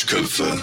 [0.00, 0.58] Duschköpfe.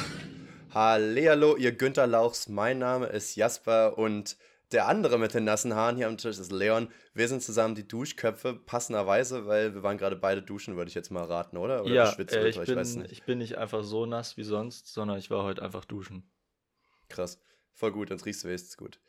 [0.74, 2.50] Hallihallo, ihr Günther Lauchs.
[2.50, 4.36] Mein Name ist Jasper und
[4.72, 6.88] der andere mit den nassen Haaren hier am Tisch ist Leon.
[7.14, 11.12] Wir sind zusammen die Duschköpfe, passenderweise, weil wir waren gerade beide duschen, würde ich jetzt
[11.12, 11.84] mal raten, oder?
[11.84, 13.12] Oder ja, äh, ich, bin, weiß nicht.
[13.12, 16.32] ich bin nicht einfach so nass wie sonst, sondern ich war heute einfach duschen.
[17.08, 17.40] Krass.
[17.76, 19.00] Voll gut, dann riechst du wenigstens gut.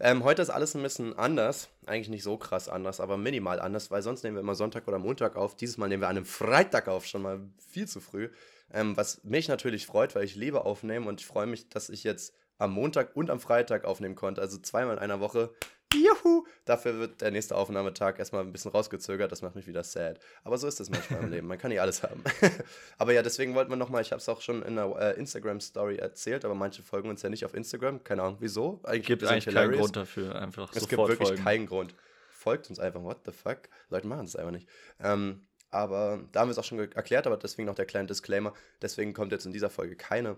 [0.00, 1.68] Ähm, heute ist alles ein bisschen anders.
[1.84, 4.98] Eigentlich nicht so krass anders, aber minimal anders, weil sonst nehmen wir immer Sonntag oder
[4.98, 5.56] Montag auf.
[5.56, 8.30] Dieses Mal nehmen wir an einem Freitag auf, schon mal viel zu früh.
[8.74, 12.04] Ähm, was mich natürlich freut, weil ich liebe aufnehmen und ich freue mich, dass ich
[12.04, 14.40] jetzt am Montag und am Freitag aufnehmen konnte.
[14.40, 15.54] Also zweimal in einer Woche.
[15.94, 16.44] Juhu!
[16.64, 19.30] Dafür wird der nächste Aufnahmetag erstmal ein bisschen rausgezögert.
[19.30, 20.18] Das macht mich wieder sad.
[20.42, 21.46] Aber so ist es manchmal im Leben.
[21.46, 22.24] Man kann nicht alles haben.
[22.98, 25.96] aber ja, deswegen wollten wir nochmal, ich habe es auch schon in einer äh, Instagram-Story
[25.96, 28.02] erzählt, aber manche folgen uns ja nicht auf Instagram.
[28.02, 28.80] Keine Ahnung, wieso.
[28.84, 29.80] Es gibt sind eigentlich keinen hilarious.
[29.80, 31.44] Grund dafür, einfach Es gibt wirklich folgen.
[31.44, 31.94] keinen Grund.
[32.30, 33.68] Folgt uns einfach, what the fuck?
[33.88, 34.68] Leute machen es einfach nicht.
[35.00, 38.52] Ähm, aber da haben wir es auch schon erklärt, aber deswegen noch der kleine Disclaimer.
[38.80, 40.36] Deswegen kommt jetzt in dieser Folge keine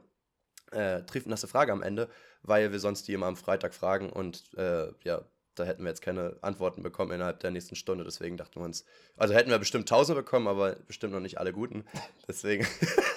[0.72, 2.08] äh, triefnasse Frage am Ende,
[2.42, 5.22] weil wir sonst die immer am Freitag fragen und äh, ja,
[5.54, 8.04] da hätten wir jetzt keine Antworten bekommen innerhalb der nächsten Stunde.
[8.04, 8.84] Deswegen dachten wir uns,
[9.16, 11.84] also hätten wir bestimmt tausende bekommen, aber bestimmt noch nicht alle guten.
[12.28, 12.66] Deswegen.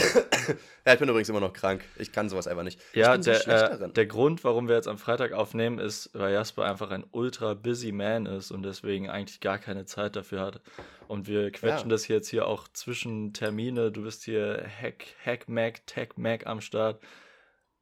[0.86, 1.84] ja, ich bin übrigens immer noch krank.
[1.96, 2.80] Ich kann sowas einfach nicht.
[2.94, 3.46] Ja, ich der,
[3.80, 7.54] äh, der Grund, warum wir jetzt am Freitag aufnehmen, ist, weil Jasper einfach ein ultra
[7.54, 10.60] busy man ist und deswegen eigentlich gar keine Zeit dafür hat.
[11.08, 11.94] Und wir quetschen Ja.
[11.94, 13.90] das jetzt hier auch zwischen Termine.
[13.92, 17.00] Du bist hier Hack, Hack Mac, Tech Mac am Start.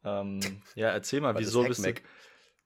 [0.05, 0.41] Ähm,
[0.75, 1.93] ja, erzähl mal, wieso ist bist du.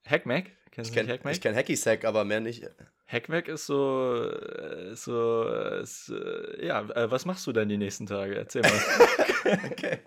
[0.07, 0.45] Hack Mac?
[0.71, 1.41] Kennst Ich du kenne nicht Hack Mac?
[1.41, 2.69] kenn Hacky Sack, aber mehr nicht.
[3.13, 5.45] Hack Mac ist so, äh, so,
[5.83, 8.35] ist, äh, ja, äh, was machst du denn die nächsten Tage?
[8.37, 8.73] Erzähl mal.
[9.71, 9.99] okay.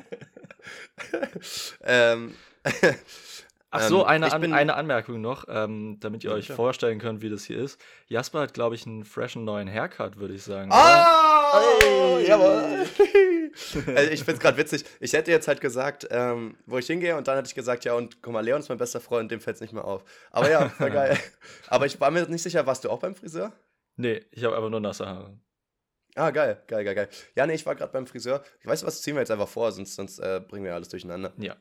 [1.84, 2.34] ähm,
[3.72, 6.56] Ach so, Ähm, eine, an, eine Anmerkung noch, ähm, damit ihr Ja, euch klar.
[6.56, 7.80] vorstellen könnt, wie das hier ist.
[8.08, 10.70] Jasper hat, glaube ich, einen freshen neuen Haircut, würde ich sagen.
[10.72, 11.60] Ah!
[11.82, 12.26] Hey!
[12.28, 12.86] Jawohl!
[13.96, 14.86] also ich find's gerade witzig.
[15.00, 17.94] Ich hätte jetzt halt gesagt, ähm, wo ich hingehe, und dann hätte ich gesagt, ja,
[17.94, 20.04] und guck mal, Leon ist mein bester Freund, dem fällt's nicht mehr auf.
[20.32, 21.18] Aber ja, voll geil.
[21.68, 23.54] Aber ich war mir nicht sicher, warst du auch beim Friseur?
[23.96, 25.40] Nee, ich habe einfach nur nasse Haare.
[26.16, 27.10] Ah, geil, geil, geil, geil.
[27.36, 28.44] Ja, nee, ich war gerade beim Friseur.
[28.62, 31.34] Ich weiß was, ziehen wir jetzt einfach vor, sonst, sonst äh, bringen wir alles durcheinander.
[31.38, 31.56] Ja.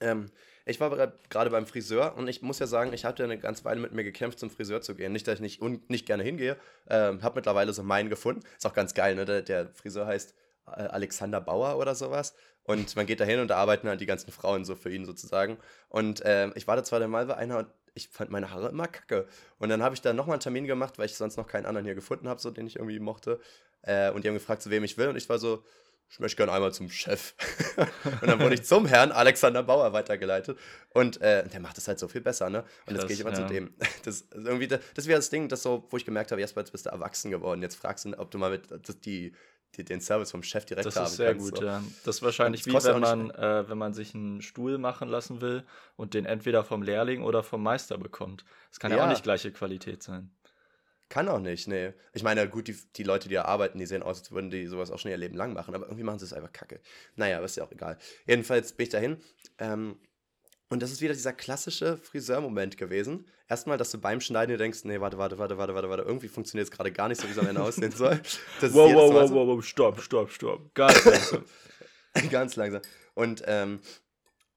[0.00, 0.30] Ähm,
[0.68, 0.94] ich war
[1.30, 4.04] gerade beim Friseur und ich muss ja sagen, ich hatte eine ganze Weile mit mir
[4.04, 5.12] gekämpft, zum Friseur zu gehen.
[5.12, 6.56] Nicht, dass ich nicht, nicht gerne hingehe.
[6.88, 8.42] Ähm, hab mittlerweile so meinen gefunden.
[8.56, 9.24] Ist auch ganz geil, ne?
[9.24, 10.34] Der, der Friseur heißt
[10.72, 12.34] Alexander Bauer oder sowas.
[12.64, 15.06] Und man geht da hin und da arbeiten halt die ganzen Frauen so für ihn
[15.06, 15.56] sozusagen.
[15.88, 18.86] Und ähm, ich war da zwar mal bei einer und ich fand meine Haare immer
[18.86, 19.26] kacke.
[19.58, 21.84] Und dann habe ich da nochmal einen Termin gemacht, weil ich sonst noch keinen anderen
[21.84, 23.40] hier gefunden habe, so den ich irgendwie mochte.
[23.82, 25.08] Äh, und die haben gefragt, zu wem ich will.
[25.08, 25.64] Und ich war so,
[26.10, 27.34] ich möchte gerne einmal zum Chef.
[28.20, 30.58] und dann wurde ich zum Herrn Alexander Bauer weitergeleitet.
[30.94, 32.64] Und äh, der macht das halt so viel besser, ne?
[32.86, 33.36] Und jetzt gehe ich immer ja.
[33.36, 33.74] zu dem.
[34.04, 36.54] Das, ist irgendwie, das, das wäre das Ding, das so, wo ich gemerkt habe, jetzt
[36.54, 37.60] bist du erwachsen geworden.
[37.60, 39.34] Jetzt fragst du, ob du mal mit das, die,
[39.76, 41.50] den Service vom Chef direkt Das haben ist sehr kannst.
[41.50, 41.64] gut, so.
[41.64, 41.82] ja.
[42.04, 45.40] Das ist wahrscheinlich Das wie wenn man, äh, wenn man sich einen Stuhl machen lassen
[45.40, 45.64] will
[45.96, 48.44] und den entweder vom Lehrling oder vom Meister bekommt.
[48.70, 49.04] Das kann ja, Ja.
[49.04, 50.30] auch nicht gleiche Qualität sein.
[51.08, 51.94] Kann auch nicht, nee.
[52.12, 54.66] Ich meine, gut, die, die Leute, die da arbeiten, die sehen aus, als würden die
[54.66, 56.80] sowas auch schon ihr Leben lang machen, aber irgendwie machen sie es einfach kacke.
[57.16, 57.96] Naja, ist ja auch egal.
[58.26, 59.16] Jedenfalls bin ich dahin.
[59.58, 59.96] Ähm,
[60.70, 63.26] und das ist wieder dieser klassische Friseurmoment gewesen.
[63.48, 66.28] Erstmal, dass du beim Schneiden dir denkst, nee, warte, warte, warte, warte, warte, warte, irgendwie
[66.28, 68.20] funktioniert es gerade gar nicht so, wie es am Ende aussehen soll.
[68.60, 69.34] Das Wow, wow, wow, so.
[69.34, 70.74] wow, wow, stopp, stopp, stopp.
[70.74, 71.44] Ganz langsam.
[72.30, 72.82] Ganz langsam.
[73.14, 73.80] Und, ähm,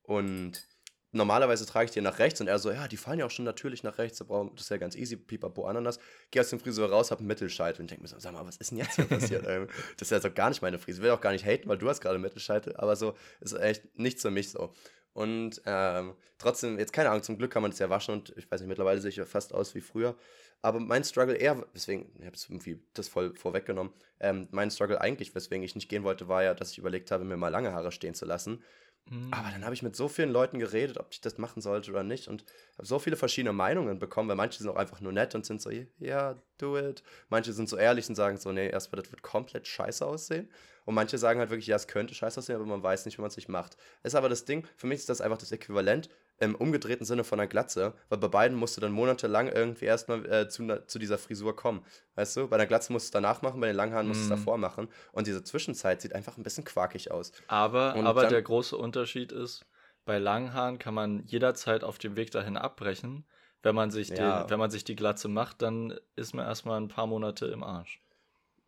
[0.03, 0.67] und
[1.13, 3.45] normalerweise trage ich die nach rechts und er so, ja, die fallen ja auch schon
[3.45, 4.27] natürlich nach rechts, das
[4.61, 5.99] ist ja ganz easy, pipapo, Ananas.
[6.31, 8.57] Geh aus dem Friseur raus, hab einen Mittelscheitel und denk mir so, sag mal, was
[8.57, 9.45] ist denn jetzt hier passiert?
[9.51, 9.67] Ähm,
[9.97, 10.99] das ist ja so gar nicht meine Frise.
[10.99, 13.97] Ich will auch gar nicht haten, weil du hast gerade Mittelscheitel, aber so ist echt
[13.97, 14.73] nichts für mich so.
[15.13, 18.49] Und ähm, trotzdem, jetzt keine Ahnung, zum Glück kann man das ja waschen und ich
[18.49, 20.15] weiß nicht, mittlerweile sehe ich ja fast aus wie früher.
[20.61, 25.01] Aber mein Struggle eher, weswegen, ich habe es irgendwie das voll vorweggenommen, ähm, mein Struggle
[25.01, 27.73] eigentlich, weswegen ich nicht gehen wollte, war ja, dass ich überlegt habe, mir mal lange
[27.73, 28.63] Haare stehen zu lassen.
[29.09, 29.33] Hm.
[29.33, 32.03] Aber dann habe ich mit so vielen Leuten geredet, ob ich das machen sollte oder
[32.03, 32.45] nicht und
[32.77, 35.61] habe so viele verschiedene Meinungen bekommen, weil manche sind auch einfach nur nett und sind
[35.61, 37.03] so, ja, do it.
[37.29, 40.49] Manche sind so ehrlich und sagen so, nee, erstmal, das wird komplett scheiße aussehen.
[40.85, 43.21] Und manche sagen halt wirklich, ja, es könnte scheiße aussehen, aber man weiß nicht, wie
[43.21, 43.77] man es nicht macht.
[44.03, 46.09] Ist aber das Ding, für mich ist das einfach das Äquivalent
[46.41, 50.25] im umgedrehten Sinne von einer Glatze, weil bei beiden musst du dann monatelang irgendwie erstmal
[50.25, 51.85] äh, zu, zu dieser Frisur kommen.
[52.15, 54.21] Weißt du, bei der Glatze musst du es danach machen, bei den langen Haaren musst
[54.21, 54.35] du es Mhm.
[54.35, 54.89] davor machen.
[55.13, 57.31] Und diese Zwischenzeit sieht einfach ein bisschen quakig aus.
[57.47, 59.65] Aber, Und aber dann- der große Unterschied ist,
[60.03, 63.23] bei langen Haaren kann man jederzeit auf dem Weg dahin abbrechen.
[63.63, 64.41] Wenn man sich, Ja.
[64.41, 67.63] den, wenn man sich die Glatze macht, dann ist man erstmal ein paar Monate im
[67.63, 68.01] Arsch.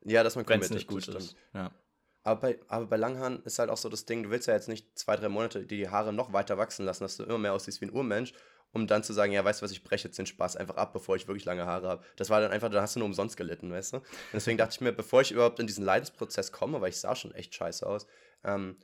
[0.05, 1.35] Ja, dass man Wenn es nicht gut ist.
[1.53, 1.71] Ja.
[2.23, 4.69] Aber bei, aber bei Langhaaren ist halt auch so das Ding, du willst ja jetzt
[4.69, 7.81] nicht zwei, drei Monate die Haare noch weiter wachsen lassen, dass du immer mehr aussiehst
[7.81, 8.33] wie ein Urmensch,
[8.71, 10.93] um dann zu sagen, ja, weißt du was, ich breche jetzt den Spaß einfach ab,
[10.93, 12.03] bevor ich wirklich lange Haare habe.
[12.15, 13.97] Das war dann einfach, da hast du nur umsonst gelitten, weißt du?
[13.97, 17.15] Und deswegen dachte ich mir, bevor ich überhaupt in diesen Leidensprozess komme, weil ich sah
[17.15, 18.07] schon echt scheiße aus,
[18.43, 18.77] ähm,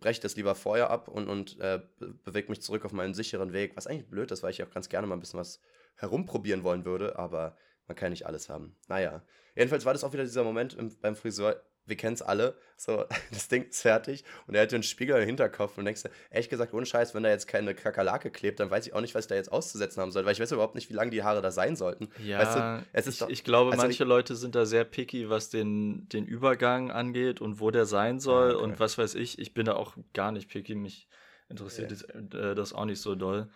[0.00, 1.82] breche das lieber vorher ab und, und äh,
[2.24, 4.88] bewege mich zurück auf meinen sicheren Weg, was eigentlich blöd ist, weil ich auch ganz
[4.88, 5.60] gerne mal ein bisschen was
[5.96, 8.76] herumprobieren wollen würde, aber man kann nicht alles haben.
[8.88, 9.22] Naja,
[9.54, 13.04] jedenfalls war das auch wieder dieser Moment im, beim Friseur, wir kennen es alle, so,
[13.32, 16.72] das Ding ist fertig und er hat einen Spiegel im Hinterkopf und denkst, ehrlich gesagt,
[16.74, 19.28] ohne Scheiß, wenn da jetzt keine Kakerlake klebt, dann weiß ich auch nicht, was ich
[19.28, 21.50] da jetzt auszusetzen haben soll, weil ich weiß überhaupt nicht, wie lange die Haare da
[21.50, 22.08] sein sollten.
[22.24, 24.66] Ja, weißt du, es ist ich, doch, ich glaube, also manche ich- Leute sind da
[24.66, 28.64] sehr picky, was den, den Übergang angeht und wo der sein soll Ah, okay.
[28.64, 29.38] und was weiß ich.
[29.38, 31.08] Ich bin da auch gar nicht picky, mich
[31.48, 31.96] interessiert Ja.
[32.20, 33.48] das, äh, das auch nicht so doll.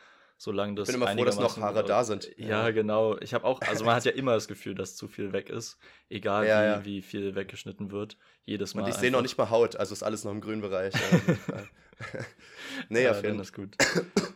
[0.43, 2.33] Solange das bin immer froh, dass noch Haare da sind.
[2.37, 2.71] Ja, Ja.
[2.73, 3.17] genau.
[3.21, 5.79] Ich habe auch, also man hat ja immer das Gefühl, dass zu viel weg ist,
[6.09, 6.85] egal Ja, wie, ja.
[6.85, 8.17] wie viel weggeschnitten wird.
[8.45, 8.83] Jedes Mal.
[8.83, 10.95] Und ich sehe noch nicht mal Haut, also ist alles noch im grünen Bereich.
[11.47, 11.69] Fall.
[12.89, 13.77] nee, ja, auf jeden ist gut.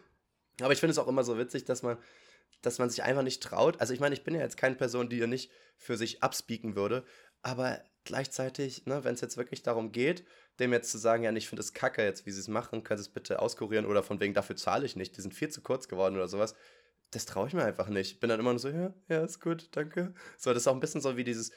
[0.61, 1.99] Aber ich finde es auch immer so witzig, dass man,
[2.63, 3.81] dass man sich einfach nicht traut.
[3.81, 6.77] Also ich meine, ich bin ja jetzt keine Person, die ja nicht für sich abspeaken
[6.77, 7.05] würde,
[7.43, 10.25] aber gleichzeitig, ne, wenn es jetzt wirklich darum geht,
[10.61, 12.99] dem jetzt zu sagen, ja, ich finde es kacke jetzt, wie sie es machen, können
[12.99, 15.61] sie es bitte auskurieren oder von wegen, dafür zahle ich nicht, die sind viel zu
[15.63, 16.55] kurz geworden oder sowas.
[17.13, 18.19] Das traue ich mir einfach nicht.
[18.21, 20.13] Bin dann immer nur so, ja, ja, ist gut, danke.
[20.39, 21.53] So, das ist auch ein bisschen so wie dieses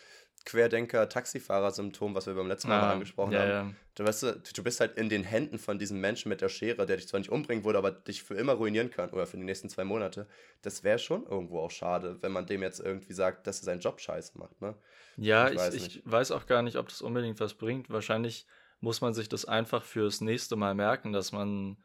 [0.45, 3.49] Querdenker-Taxifahrer-Symptom, was wir beim letzten Mal Ah, angesprochen ja, haben.
[3.49, 3.71] ja.
[3.95, 6.85] Du, weißt, du, du bist halt in den Händen von diesem Menschen mit der Schere,
[6.85, 9.43] der dich zwar nicht umbringen würde, aber dich für immer ruinieren kann oder für die
[9.43, 10.27] nächsten zwei Monate.
[10.61, 13.81] Das wäre schon irgendwo auch schade, wenn man dem jetzt irgendwie sagt, dass er seinen
[13.81, 14.75] Job scheiße macht, ne?
[15.17, 17.89] Ja, Ich weiß ich weiß auch gar nicht, ob das unbedingt was bringt.
[17.89, 18.45] Wahrscheinlich
[18.79, 21.77] muss man sich das einfach fürs nächste Mal merken, dass man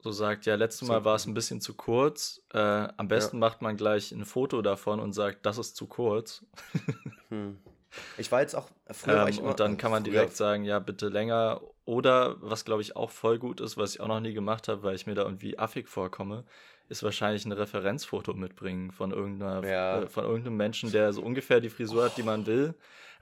[0.00, 0.88] so sagt, ja, letztes.
[0.88, 2.42] Mal war es ein bisschen zu kurz.
[2.52, 6.44] Äh, am besten macht man gleich ein Foto davon und sagt, das ist zu kurz.
[7.28, 7.58] Hm.
[8.18, 10.78] Ich war jetzt auch, früher Ähm, immer, und dann kann man früher- direkt sagen, ja,
[10.78, 11.60] bitte länger.
[11.84, 14.82] Oder was, glaube ich, auch voll gut ist, was ich auch noch nie gemacht habe,
[14.82, 16.44] weil ich mir da irgendwie affig vorkomme,
[16.88, 20.02] ist wahrscheinlich ein Referenzfoto mitbringen von irgendeiner, Ja.
[20.02, 22.74] äh, von irgendeinem Menschen, der so ungefähr die Frisur hat, die man will.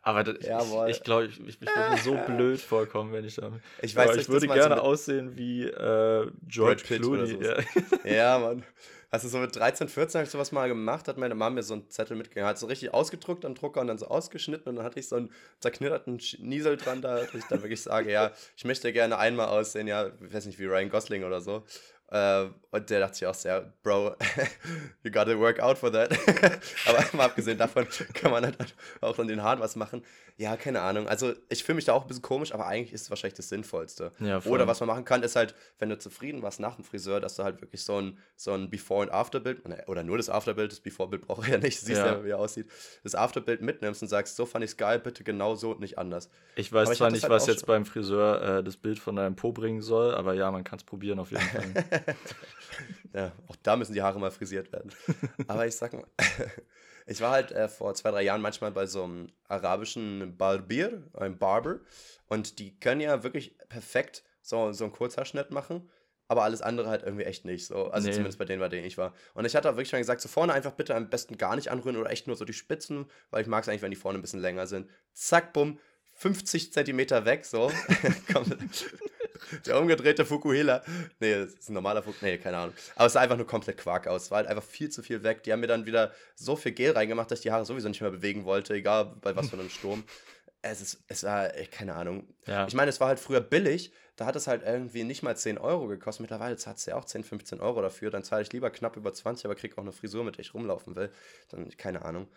[0.03, 3.35] Aber das, ich, ich glaube, ich, ich, ich würde mir so blöd vorkommen, wenn ich
[3.37, 3.53] da.
[3.83, 7.27] Ich weiß nicht, ich würde so gerne mit- aussehen wie äh, George Clooney.
[7.33, 7.65] sowas.
[8.05, 8.11] Ja.
[8.11, 8.65] Ja, Mann.
[9.13, 11.75] Also so mit 13, 14 habe ich sowas mal gemacht, hat meine Mama mir so
[11.75, 14.85] einen Zettel mitgegeben, hat so richtig ausgedruckt am Drucker und dann so ausgeschnitten und dann
[14.85, 18.65] hatte ich so einen zerknitterten Schniesel dran, da dass ich dann wirklich sage, ja, ich
[18.65, 21.65] möchte gerne einmal aussehen, ja, ich weiß nicht, wie Ryan Gosling oder so.
[22.11, 24.17] Äh, und der dachte sich auch sehr, Bro,
[25.03, 26.13] you gotta work out for that.
[26.87, 30.05] Aber mal abgesehen davon kann man halt auch an den Haaren was machen.
[30.37, 31.07] Ja, keine Ahnung.
[31.09, 33.51] Also ich fühle mich da auch ein bisschen komisch, aber eigentlich ist es wahrscheinlich das
[33.51, 34.13] Sinnvollste.
[34.21, 34.41] Ja.
[34.47, 37.37] Oder was man machen kann, ist halt, wenn du zufrieden warst nach dem Friseur, dass
[37.37, 40.81] du halt wirklich so ein, so ein Before- und Afterbild, oder nur das Afterbild, das
[40.81, 42.07] Before-Bild brauche ich ja nicht, siehst ja.
[42.07, 42.25] Ja.
[42.25, 42.71] wie er aussieht,
[43.03, 45.99] das Afterbild mitnimmst und sagst, so fand ich es geil, bitte genau so und nicht
[45.99, 46.31] anders.
[46.57, 48.99] Ich weiß Aber ich zwar das nicht, halt was jetzt beim Friseur äh, das Bild
[48.99, 51.85] von deinem Po bringen soll, aber ja, man kann es probieren auf jeden Fall.
[53.13, 54.93] Ja, auch da müssen die Haare mal frisiert werden.
[55.49, 56.07] Aber ich sag mal,
[57.07, 61.37] ich war halt äh, vor zwei, drei Jahren manchmal bei so einem arabischen Barbier, einem
[61.37, 61.81] Barber,
[62.27, 65.91] und die können ja wirklich perfekt so, so einen Kurzhaarschnitt machen,
[66.29, 67.67] aber alles andere halt irgendwie echt nicht.
[67.67, 67.91] So.
[67.91, 68.13] Also Nee.
[68.15, 69.13] zumindest bei denen, bei denen ich war.
[69.35, 71.69] Und ich hatte auch wirklich mal gesagt, so vorne einfach bitte am besten gar nicht
[71.73, 74.19] anrühren oder echt nur so die Spitzen, weil ich mag es eigentlich, wenn die vorne
[74.21, 74.89] ein bisschen länger sind.
[75.13, 75.81] Zack, bumm,
[76.21, 77.73] 50 Zentimeter weg, so.
[79.67, 80.83] Der umgedrehte Fukuhila.
[81.19, 82.33] Nee, das ist ein normaler Fukuhila.
[82.33, 82.75] Nee, keine Ahnung.
[82.95, 84.25] Aber es sah einfach nur komplett Quark aus.
[84.25, 85.43] Es war halt einfach viel zu viel weg.
[85.45, 88.03] Die haben mir dann wieder so viel Gel reingemacht, dass ich die Haare sowieso nicht
[88.03, 90.05] mehr bewegen wollte, egal bei was für einem Sturm.
[90.61, 92.29] Es ist, es war, keine Ahnung.
[92.47, 92.67] Ja.
[92.67, 93.91] Ich meine, es war halt früher billig.
[94.17, 96.21] Da hat es halt irgendwie nicht mal 10 Euro gekostet.
[96.21, 98.11] Mittlerweile zahlt es ja auch 10, 15 Euro dafür.
[98.11, 100.53] Dann zahle ich lieber knapp über 20, aber kriege auch eine Frisur, mit der ich
[100.53, 101.11] rumlaufen will.
[101.49, 102.29] Dann, keine Ahnung.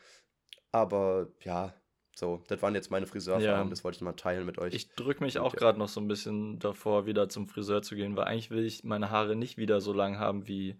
[0.71, 1.73] Aber ja,
[2.15, 3.67] so, das waren jetzt meine Friseurerfahrungen.
[3.67, 3.69] Ja.
[3.69, 4.73] Das wollte ich mal teilen mit euch.
[4.73, 5.59] Ich drücke mich Und auch ja.
[5.59, 8.83] gerade noch so ein bisschen davor, wieder zum Friseur zu gehen, weil eigentlich will ich
[8.83, 10.77] meine Haare nicht wieder so lang haben wie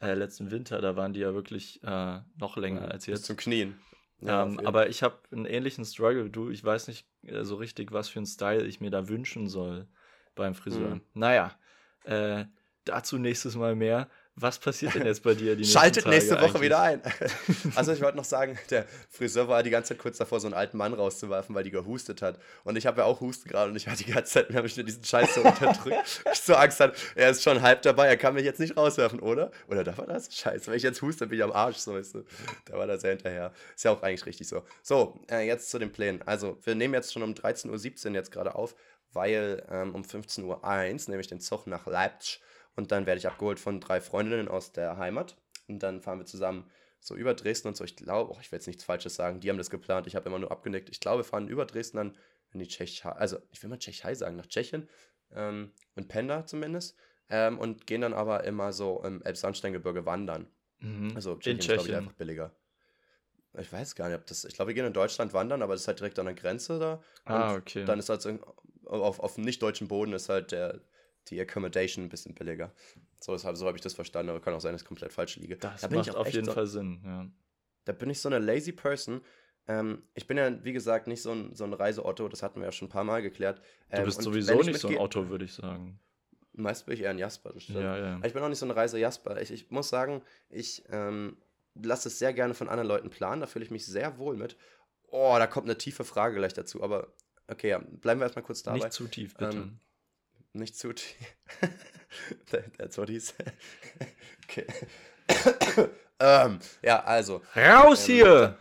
[0.00, 0.80] äh, letzten Winter.
[0.80, 3.24] Da waren die ja wirklich äh, noch länger als Bis jetzt.
[3.26, 3.78] zum Knien.
[4.20, 6.50] Ja, ähm, aber ich habe einen ähnlichen Struggle du.
[6.50, 9.86] Ich weiß nicht äh, so richtig, was für einen Style ich mir da wünschen soll
[10.34, 10.96] beim Friseur.
[10.96, 11.00] Mhm.
[11.14, 11.56] Naja,
[12.04, 12.44] äh,
[12.84, 14.08] dazu nächstes Mal mehr.
[14.40, 16.62] Was passiert denn jetzt bei dir die Schaltet Tage nächste Woche eigentlich?
[16.62, 17.02] wieder ein.
[17.74, 20.54] also ich wollte noch sagen, der Friseur war die ganze Zeit kurz davor, so einen
[20.54, 22.38] alten Mann rauszuwerfen, weil die gehustet hat.
[22.62, 24.68] Und ich habe ja auch Husten gerade und ich war die ganze Zeit, mir habe
[24.68, 26.22] ich nur diesen Scheiß so unterdrückt.
[26.32, 29.18] ich so Angst hatte, er ist schon halb dabei, er kann mich jetzt nicht rauswerfen,
[29.18, 29.50] oder?
[29.66, 30.32] Oder darf er das?
[30.32, 32.24] Scheiße, wenn ich jetzt huste, bin ich am Arsch, so weißt du.
[32.66, 33.52] Da war das sehr hinterher.
[33.74, 34.62] Ist ja auch eigentlich richtig so.
[34.82, 36.22] So, äh, jetzt zu den Plänen.
[36.22, 38.76] Also, wir nehmen jetzt schon um 13.17 Uhr jetzt gerade auf,
[39.12, 42.40] weil ähm, um 15.01 Uhr nehme ich den Zug nach Leipzig
[42.78, 45.36] und dann werde ich abgeholt von drei Freundinnen aus der Heimat.
[45.66, 46.70] Und dann fahren wir zusammen
[47.00, 47.82] so über Dresden und so.
[47.82, 49.40] Ich glaube, oh, ich will jetzt nichts Falsches sagen.
[49.40, 50.06] Die haben das geplant.
[50.06, 50.88] Ich habe immer nur abgenickt.
[50.88, 52.16] Ich glaube, wir fahren über Dresden dann
[52.52, 53.10] in die Tschechei.
[53.10, 54.88] Also, ich will mal Tschechei sagen, nach Tschechien.
[55.32, 56.96] Ähm, und Penda zumindest.
[57.28, 60.46] Ähm, und gehen dann aber immer so im Elbsandsteingebirge wandern.
[60.78, 61.16] Mhm.
[61.16, 61.98] Also, in Tschechien ist, glaube ich, Tschechien.
[61.98, 62.54] einfach billiger.
[63.58, 64.44] Ich weiß gar nicht, ob das.
[64.44, 66.78] Ich glaube, wir gehen in Deutschland wandern, aber das ist halt direkt an der Grenze
[66.78, 67.02] da.
[67.24, 67.84] Ah, okay.
[67.84, 68.38] Dann ist halt so,
[68.84, 70.80] auf, auf nicht-deutschen Boden ist halt der,
[71.30, 72.72] die Accommodation ein bisschen billiger.
[73.20, 75.36] So, deshalb, so habe ich das verstanden, aber kann auch sein, dass ich komplett falsch
[75.36, 75.56] liege.
[75.56, 77.26] Das da macht auf jeden so, Fall Sinn, ja.
[77.84, 79.22] Da bin ich so eine lazy Person.
[79.66, 82.66] Ähm, ich bin ja, wie gesagt, nicht so ein, so ein Reise-Otto, das hatten wir
[82.66, 83.60] ja schon ein paar Mal geklärt.
[83.90, 85.98] Ähm, du bist sowieso nicht so ein Otto, würde ich sagen.
[86.52, 87.80] Meist bin ich eher ein Jasper, das stimmt.
[87.80, 88.20] Ja, ja.
[88.24, 89.40] Ich bin auch nicht so ein Reise-Jasper.
[89.40, 91.36] Ich, ich muss sagen, ich ähm,
[91.74, 94.56] lasse es sehr gerne von anderen Leuten planen, da fühle ich mich sehr wohl mit.
[95.10, 97.12] Oh, da kommt eine tiefe Frage gleich dazu, aber
[97.46, 98.78] okay, ja, bleiben wir erstmal kurz dabei.
[98.78, 99.56] Nicht zu tief, bitte.
[99.56, 99.78] Ähm,
[100.58, 101.16] nicht zu tief.
[102.78, 103.52] That's what he said.
[104.44, 104.66] okay.
[106.20, 107.42] ähm, ja, also.
[107.54, 108.58] Raus ähm, hier!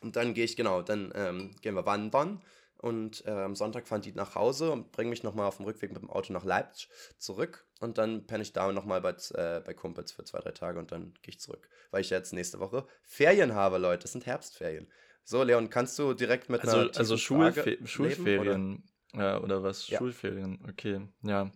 [0.00, 2.42] Und dann gehe ich, genau, dann ähm, gehen wir wandern.
[2.78, 5.92] Und äh, am Sonntag fahren die nach Hause und bringen mich nochmal auf dem Rückweg
[5.92, 7.64] mit dem Auto nach Leipzig zurück.
[7.78, 10.90] Und dann penne ich da nochmal bei, äh, bei Kumpels für zwei, drei Tage und
[10.90, 11.68] dann gehe ich zurück.
[11.92, 14.02] Weil ich jetzt nächste Woche Ferien habe, Leute.
[14.02, 14.88] Das sind Herbstferien.
[15.22, 18.82] So, Leon, kannst du direkt mit also, einer Also Schulfe Schulferien oder?
[19.14, 19.88] Ja, oder was?
[19.88, 19.98] Ja.
[19.98, 21.50] Schulferien, okay, ja.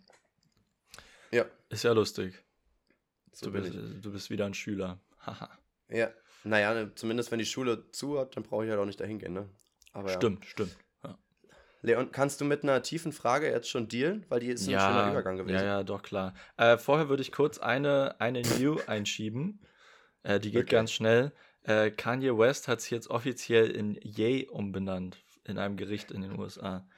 [1.30, 1.46] Ja.
[1.68, 2.34] Ist ja lustig.
[3.32, 5.00] So du, bist, du bist wieder ein Schüler.
[5.20, 5.50] Haha.
[5.88, 6.10] ja,
[6.44, 9.18] naja, ne, zumindest wenn die Schule zu hat, dann brauche ich halt auch nicht dahin
[9.18, 9.48] gehen, ne?
[9.92, 10.50] Aber stimmt, ja.
[10.50, 10.76] stimmt.
[11.86, 14.24] Leon, kannst du mit einer tiefen Frage jetzt schon dealen?
[14.28, 15.54] Weil die ist ein ja, schöner Übergang gewesen.
[15.54, 16.34] Ja, ja, doch, klar.
[16.56, 19.60] Äh, vorher würde ich kurz eine, eine New einschieben.
[20.24, 20.74] Äh, die geht okay.
[20.74, 21.32] ganz schnell.
[21.62, 26.38] Äh, Kanye West hat sich jetzt offiziell in Ye umbenannt, in einem Gericht in den
[26.38, 26.88] USA,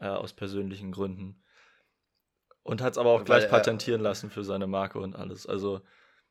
[0.00, 1.42] äh, aus persönlichen Gründen.
[2.62, 5.46] Und hat es aber auch weil gleich er, patentieren lassen für seine Marke und alles.
[5.46, 5.82] Also,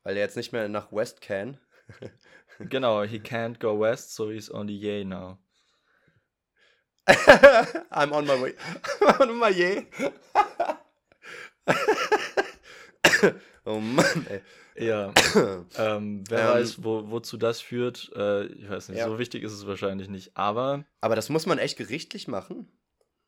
[0.04, 1.58] weil er jetzt nicht mehr nach West can.
[2.60, 5.38] genau, he can't go west, so he's only Ye now.
[7.08, 8.54] I'm on my way.
[9.20, 9.88] on my way.
[13.66, 14.42] oh Mann, ey.
[14.78, 15.14] Ja.
[15.78, 18.12] ähm, wer ähm, weiß, wo, wozu das führt.
[18.16, 19.08] Äh, ich weiß nicht, ja.
[19.08, 20.36] so wichtig ist es wahrscheinlich nicht.
[20.36, 20.84] Aber.
[21.02, 22.68] Aber das muss man echt gerichtlich machen?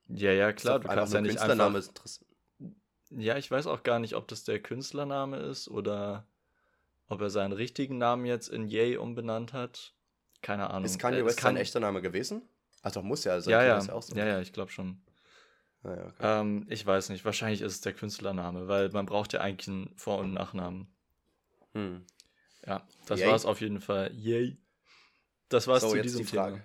[0.10, 0.80] Ja, ja, klar.
[0.80, 1.82] Du kannst ja nicht einfach.
[3.10, 6.28] Ja, ich weiß auch gar nicht, ob das der Künstlername ist oder
[7.08, 9.94] ob er seinen richtigen Namen jetzt in Yay umbenannt hat.
[10.42, 10.86] Keine Ahnung.
[10.86, 12.42] Ist Kanye äh, West sein echter Name gewesen?
[12.84, 13.52] Ach doch, muss ja sein.
[13.52, 13.80] Ja, ja.
[13.80, 14.16] Ja, so.
[14.16, 15.02] ja, ja, ich glaube schon.
[15.84, 16.42] Ah, ja, okay.
[16.42, 19.94] ähm, ich weiß nicht, wahrscheinlich ist es der Künstlername, weil man braucht ja eigentlich einen
[19.96, 20.88] Vor- und Nachnamen.
[21.74, 22.06] Hm.
[22.66, 24.12] Ja, das war es auf jeden Fall.
[24.14, 24.58] Yay.
[25.50, 26.60] Das war's so, zu diesem die Thema.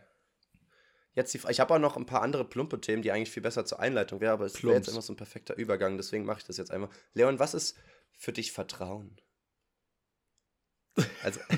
[1.15, 3.65] Jetzt die Ich habe auch noch ein paar andere plumpe Themen, die eigentlich viel besser
[3.65, 6.47] zur Einleitung wären, aber es wäre jetzt immer so ein perfekter Übergang, deswegen mache ich
[6.47, 6.89] das jetzt einmal.
[7.13, 7.77] Leon, was ist
[8.17, 9.21] für dich Vertrauen?
[11.23, 11.41] Also.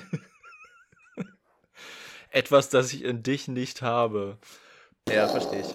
[2.30, 4.38] Etwas, das ich in dich nicht habe.
[5.08, 5.72] Ja, verstehe ich.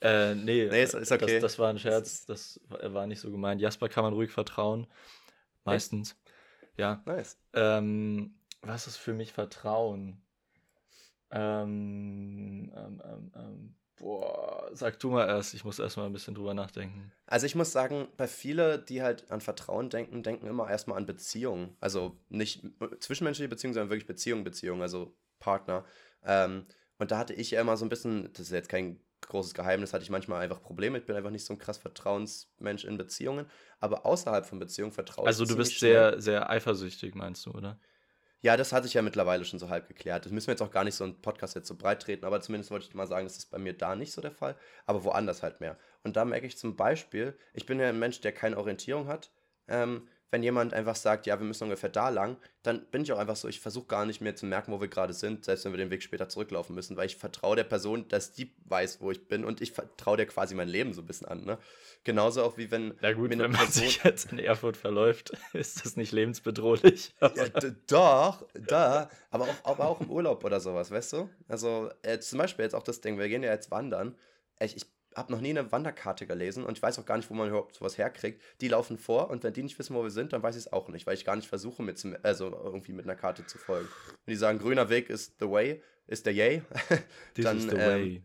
[0.00, 1.34] Äh, nee, nee ist, ist okay.
[1.34, 3.60] Das, das, war ein Scherz, das war nicht so gemeint.
[3.60, 4.88] Jasper kann man ruhig vertrauen.
[5.64, 6.16] Meistens.
[6.76, 7.00] Ja.
[7.06, 7.38] Nice.
[7.52, 10.20] Ähm, was ist für mich Vertrauen?
[11.32, 16.54] Ähm, ähm, ähm, ähm, boah, sag du mal erst, ich muss erstmal ein bisschen drüber
[16.54, 17.10] nachdenken.
[17.26, 21.06] Also ich muss sagen, bei vielen, die halt an Vertrauen denken, denken immer erstmal an
[21.06, 21.76] Beziehungen.
[21.80, 22.62] Also nicht
[23.00, 25.84] zwischenmenschliche Beziehungen, sondern wirklich Beziehungen, Beziehungen, also Partner.
[26.24, 26.66] Ähm,
[26.98, 29.92] und da hatte ich ja immer so ein bisschen, das ist jetzt kein großes Geheimnis,
[29.92, 30.98] hatte ich manchmal einfach Probleme.
[30.98, 33.46] Ich bin einfach nicht so ein krass Vertrauensmensch in Beziehungen.
[33.80, 37.78] Aber außerhalb von Beziehungen vertraue ich Also du bist sehr, sehr eifersüchtig, meinst du, oder?
[38.44, 40.24] Ja, das hatte ich ja mittlerweile schon so halb geklärt.
[40.24, 42.40] Das müssen wir jetzt auch gar nicht so einen Podcast jetzt so breit treten, aber
[42.40, 45.04] zumindest wollte ich mal sagen, das ist bei mir da nicht so der Fall, aber
[45.04, 45.78] woanders halt mehr.
[46.02, 49.30] Und da merke ich zum Beispiel, ich bin ja ein Mensch, der keine Orientierung hat.
[49.68, 53.18] Ähm, wenn jemand einfach sagt, ja, wir müssen ungefähr da lang, dann bin ich auch
[53.18, 55.72] einfach so, ich versuche gar nicht mehr zu merken, wo wir gerade sind, selbst wenn
[55.72, 59.10] wir den Weg später zurücklaufen müssen, weil ich vertraue der Person, dass die weiß, wo
[59.10, 61.44] ich bin und ich vertraue der quasi mein Leben so ein bisschen an.
[61.44, 61.58] Ne?
[62.02, 62.94] Genauso auch wie wenn.
[63.02, 67.14] Ja, gut, wenn man Person sich jetzt in Erfurt verläuft, ist das nicht lebensbedrohlich.
[67.20, 67.48] ja,
[67.86, 71.28] doch, da, aber auch, aber auch im Urlaub oder sowas, weißt du?
[71.46, 74.16] Also, äh, zum Beispiel jetzt auch das Ding, wir gehen ja jetzt wandern.
[74.60, 74.86] Ich, ich
[75.16, 77.74] habe noch nie eine Wanderkarte gelesen und ich weiß auch gar nicht, wo man überhaupt
[77.74, 78.40] sowas herkriegt.
[78.60, 80.72] Die laufen vor und wenn die nicht wissen, wo wir sind, dann weiß ich es
[80.72, 83.88] auch nicht, weil ich gar nicht versuche, mit also irgendwie mit einer Karte zu folgen.
[84.24, 86.62] Wenn die sagen, grüner Weg ist the way, ist der Yay,
[87.34, 88.22] dann, is the ähm, way.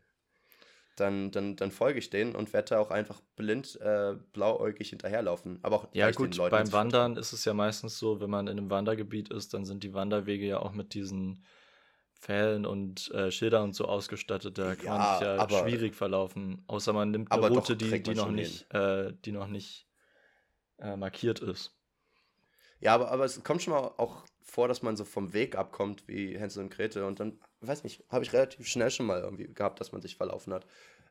[0.95, 5.59] Dann, dann, dann folge ich denen und werde auch einfach blind äh, blauäugig hinterherlaufen.
[5.61, 8.71] Aber auch ja gut, beim Wandern ist es ja meistens so, wenn man in einem
[8.71, 11.43] Wandergebiet ist, dann sind die Wanderwege ja auch mit diesen
[12.19, 14.57] Pfählen und äh, Schildern und so ausgestattet.
[14.57, 16.63] Da kann ja, man sich ja aber, schwierig verlaufen.
[16.67, 19.87] Außer man nimmt eine Route, die, die, noch nicht, äh, die noch nicht
[20.79, 21.73] äh, markiert ist.
[22.79, 26.07] Ja, aber, aber es kommt schon mal auch vor, dass man so vom Weg abkommt
[26.07, 27.03] wie Hänsel und Gretel.
[27.03, 30.15] Und dann, weiß nicht, habe ich relativ schnell schon mal irgendwie gehabt, dass man sich
[30.15, 30.65] verlaufen hat.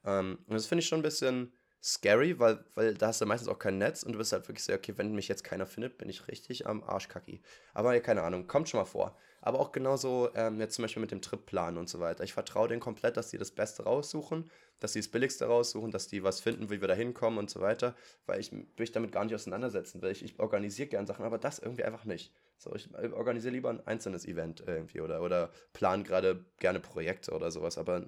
[0.04, 3.48] Ähm, und das finde ich schon ein bisschen scary, weil, weil da hast du meistens
[3.48, 5.98] auch kein Netz und du bist halt wirklich so, okay, wenn mich jetzt keiner findet,
[5.98, 7.42] bin ich richtig am Arschkacki.
[7.75, 9.16] Aber ja, keine Ahnung, kommt schon mal vor.
[9.40, 12.25] Aber auch genauso ähm, jetzt zum Beispiel mit dem Tripplan und so weiter.
[12.25, 14.50] Ich vertraue denen komplett, dass die das Beste raussuchen,
[14.81, 17.61] dass die das Billigste raussuchen, dass die was finden, wie wir da hinkommen und so
[17.61, 17.95] weiter,
[18.26, 20.11] weil ich mich damit gar nicht auseinandersetzen will.
[20.11, 22.33] Ich, ich organisiere gern Sachen, aber das irgendwie einfach nicht.
[22.59, 27.50] So, ich organisiere lieber ein einzelnes Event irgendwie oder, oder plan gerade gerne Projekte oder
[27.50, 28.07] sowas, aber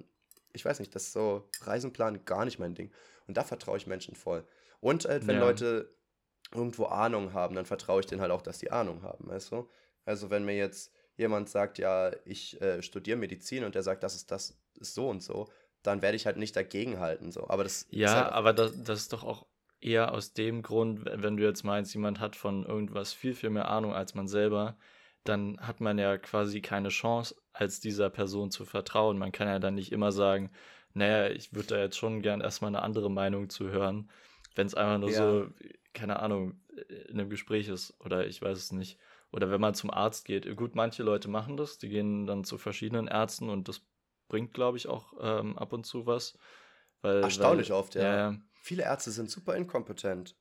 [0.52, 2.90] ich weiß nicht, das ist so Reisenplan gar nicht mein Ding.
[3.26, 4.44] Und da vertraue ich Menschen voll.
[4.80, 5.42] Und halt, wenn ja.
[5.42, 5.90] Leute
[6.52, 9.68] irgendwo Ahnung haben, dann vertraue ich denen halt auch, dass die Ahnung haben, weißt du?
[10.04, 14.14] Also wenn mir jetzt jemand sagt, ja, ich äh, studiere Medizin und der sagt, das
[14.14, 15.48] ist das ist so und so,
[15.82, 17.30] dann werde ich halt nicht dagegenhalten.
[17.32, 17.48] So.
[17.50, 19.46] Aber das ja, halt aber das, das ist doch auch
[19.80, 23.68] eher aus dem Grund, wenn du jetzt meinst, jemand hat von irgendwas viel, viel mehr
[23.68, 24.76] Ahnung als man selber,
[25.24, 29.18] dann hat man ja quasi keine Chance, als dieser Person zu vertrauen.
[29.18, 30.50] Man kann ja dann nicht immer sagen,
[30.94, 34.10] naja, ich würde da jetzt schon gern erstmal eine andere Meinung zu hören,
[34.54, 35.16] wenn es einfach nur ja.
[35.16, 35.48] so,
[35.92, 36.60] keine Ahnung,
[37.08, 38.98] in einem Gespräch ist oder ich weiß es nicht.
[39.30, 40.56] Oder wenn man zum Arzt geht.
[40.56, 43.82] Gut, manche Leute machen das, die gehen dann zu verschiedenen Ärzten und das
[44.28, 46.38] bringt, glaube ich, auch ähm, ab und zu was.
[47.02, 48.30] Weil, Erstaunlich weil, oft, ja.
[48.30, 48.38] ja.
[48.62, 50.36] Viele Ärzte sind super inkompetent.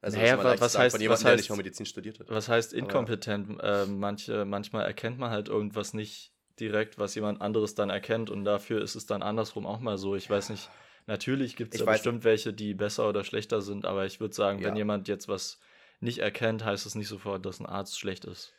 [0.00, 2.28] Also naja, was, sagen, heißt, jemandem, was heißt, nicht Medizin studiert hat.
[2.28, 3.58] Was heißt inkompetent?
[3.62, 8.44] Äh, manche, manchmal erkennt man halt irgendwas nicht direkt, was jemand anderes dann erkennt und
[8.44, 10.14] dafür ist es dann andersrum auch mal so.
[10.14, 10.68] Ich weiß nicht,
[11.06, 14.60] natürlich gibt es ja bestimmt welche, die besser oder schlechter sind, aber ich würde sagen,
[14.60, 14.68] ja.
[14.68, 15.58] wenn jemand jetzt was
[16.00, 18.52] nicht erkennt, heißt es nicht sofort, dass ein Arzt schlecht ist.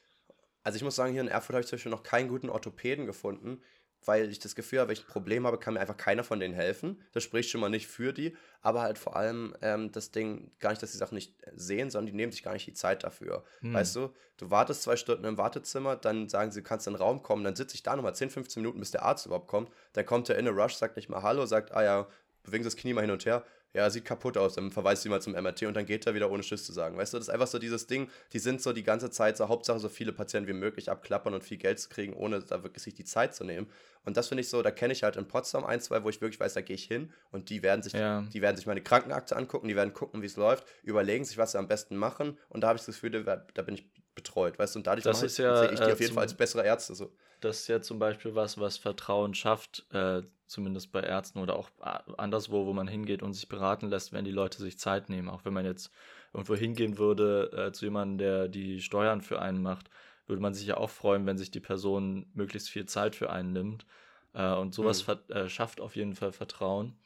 [0.63, 3.06] Also ich muss sagen, hier in Erfurt habe ich zum Beispiel noch keinen guten Orthopäden
[3.06, 3.62] gefunden,
[4.04, 6.39] weil ich das Gefühl habe, wenn ich ein Problem habe, kann mir einfach keiner von
[6.39, 7.01] denen helfen.
[7.13, 10.72] Das spricht schon mal nicht für die, aber halt vor allem ähm, das Ding, gar
[10.72, 13.44] nicht, dass die Sachen nicht sehen, sondern die nehmen sich gar nicht die Zeit dafür.
[13.60, 13.74] Hm.
[13.74, 17.01] Weißt du, du wartest zwei Stunden im Wartezimmer, dann sagen sie, du kannst in den
[17.01, 19.72] Raum kommen, dann sitze ich da nochmal 10, 15 Minuten, bis der Arzt überhaupt kommt.
[19.94, 22.08] Dann kommt er in a Rush, sagt nicht mal Hallo, sagt, ah ja,
[22.44, 23.44] bewegen Sie das Knie mal hin und her
[23.75, 26.32] ja, sieht kaputt aus, dann verweist sie mal zum MRT und dann geht er wieder
[26.32, 26.98] ohne Schiss zu sagen.
[26.98, 29.50] Weißt du, das ist einfach so dieses Ding, die sind so die ganze Zeit so,
[29.50, 32.84] Hauptsache so viele Patienten wie möglich abklappern und viel Geld zu kriegen, ohne da wirklich
[32.84, 33.67] sich die Zeit zu nehmen.
[34.05, 36.22] Und das finde ich so, da kenne ich halt in Potsdam ein, zwei, wo ich
[36.22, 38.22] wirklich weiß, da gehe ich hin und die werden sich, ja.
[38.22, 41.51] die werden sich meine Krankenakte angucken, die werden gucken, wie es läuft, überlegen sich, was
[41.51, 44.75] sie am besten machen und da habe ich das Gefühl, da, bin ich betreut, weißt
[44.75, 46.96] du, und dadurch das ja, sehe ich die äh, auf jeden Fall als bessere Ärzte.
[46.96, 47.11] So.
[47.42, 51.70] Das ist ja zum Beispiel was, was Vertrauen schafft, äh, zumindest bei Ärzten oder auch
[51.81, 55.29] äh, anderswo, wo man hingeht und sich beraten lässt, wenn die Leute sich Zeit nehmen.
[55.29, 55.92] Auch wenn man jetzt
[56.34, 59.90] irgendwo hingehen würde äh, zu jemandem, der die Steuern für einen macht,
[60.27, 63.53] würde man sich ja auch freuen, wenn sich die Person möglichst viel Zeit für einen
[63.53, 63.86] nimmt.
[64.34, 65.16] Äh, und sowas mhm.
[65.29, 66.98] Äh, schafft auf jeden Fall Vertrauen.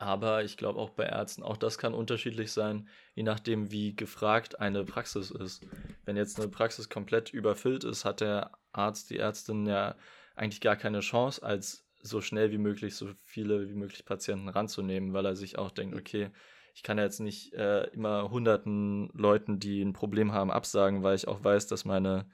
[0.00, 4.60] Aber ich glaube auch bei Ärzten, auch das kann unterschiedlich sein, je nachdem, wie gefragt
[4.60, 5.66] eine Praxis ist.
[6.04, 9.96] Wenn jetzt eine Praxis komplett überfüllt ist, hat der Arzt, die Ärztin ja
[10.36, 15.12] eigentlich gar keine Chance, als so schnell wie möglich so viele wie möglich Patienten ranzunehmen,
[15.12, 16.30] weil er sich auch denkt, okay,
[16.74, 21.16] ich kann ja jetzt nicht äh, immer hunderten Leuten, die ein Problem haben, absagen, weil
[21.16, 22.30] ich auch weiß, dass meine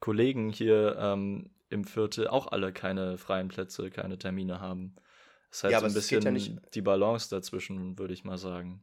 [0.00, 4.96] Kollegen hier ähm, im Viertel auch alle keine freien Plätze, keine Termine haben.
[5.50, 8.82] Das halt ja, so ein bisschen ja die Balance dazwischen, würde ich mal sagen.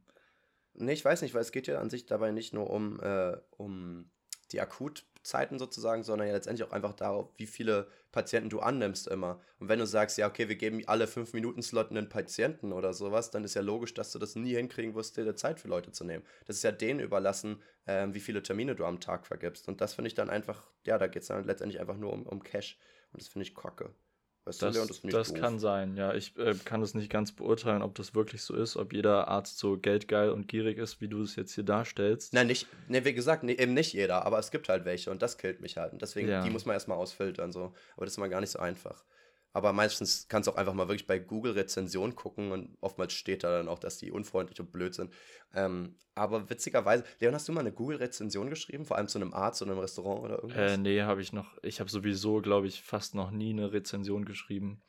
[0.74, 3.36] Nee, ich weiß nicht, weil es geht ja an sich dabei nicht nur um, äh,
[3.50, 4.10] um
[4.52, 9.40] die Akutzeiten sozusagen, sondern ja letztendlich auch einfach darauf, wie viele Patienten du annimmst immer.
[9.58, 12.92] Und wenn du sagst, ja, okay, wir geben alle fünf Minuten Slot einen Patienten oder
[12.92, 15.92] sowas, dann ist ja logisch, dass du das nie hinkriegen wirst, dir Zeit für Leute
[15.92, 16.24] zu nehmen.
[16.46, 19.68] Das ist ja denen überlassen, äh, wie viele Termine du am Tag vergibst.
[19.68, 22.26] Und das finde ich dann einfach, ja, da geht es dann letztendlich einfach nur um,
[22.26, 22.78] um Cash.
[23.12, 23.90] Und das finde ich kacke.
[24.44, 26.14] Weißt das, du, das, das kann sein, ja.
[26.14, 29.58] Ich äh, kann es nicht ganz beurteilen, ob das wirklich so ist, ob jeder Arzt
[29.58, 32.32] so geldgeil und gierig ist, wie du es jetzt hier darstellst.
[32.32, 35.22] Nein, nicht, ne, wie gesagt, nee, eben nicht jeder, aber es gibt halt welche und
[35.22, 35.92] das killt mich halt.
[35.92, 36.42] Und deswegen, ja.
[36.42, 37.72] die muss man erstmal ausfiltern, so.
[37.96, 39.04] Aber das ist mal gar nicht so einfach.
[39.54, 43.44] Aber meistens kannst du auch einfach mal wirklich bei Google Rezension gucken und oftmals steht
[43.44, 45.12] da dann auch, dass die unfreundlich und blöd sind.
[45.54, 49.60] Ähm, aber witzigerweise, Leon, hast du mal eine Google-Rezension geschrieben, vor allem zu einem Arzt
[49.62, 50.72] oder einem Restaurant oder irgendwas?
[50.72, 51.58] Äh, nee, habe ich noch.
[51.62, 54.82] Ich habe sowieso, glaube ich, fast noch nie eine Rezension geschrieben.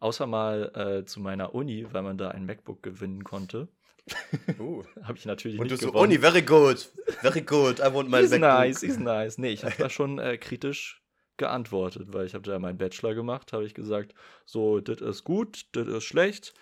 [0.00, 3.68] Außer mal äh, zu meiner Uni, weil man da ein MacBook gewinnen konnte.
[4.58, 4.82] Uh.
[5.02, 8.08] habe ich natürlich und nicht Und du so, Uni, very good, very good, I want
[8.10, 8.40] my MacBook.
[8.40, 9.38] nice, is nice.
[9.38, 10.99] Nee, ich habe da schon äh, kritisch
[11.40, 14.14] geantwortet, weil ich habe da meinen Bachelor gemacht, habe ich gesagt,
[14.46, 16.54] so, das ist gut, das ist schlecht.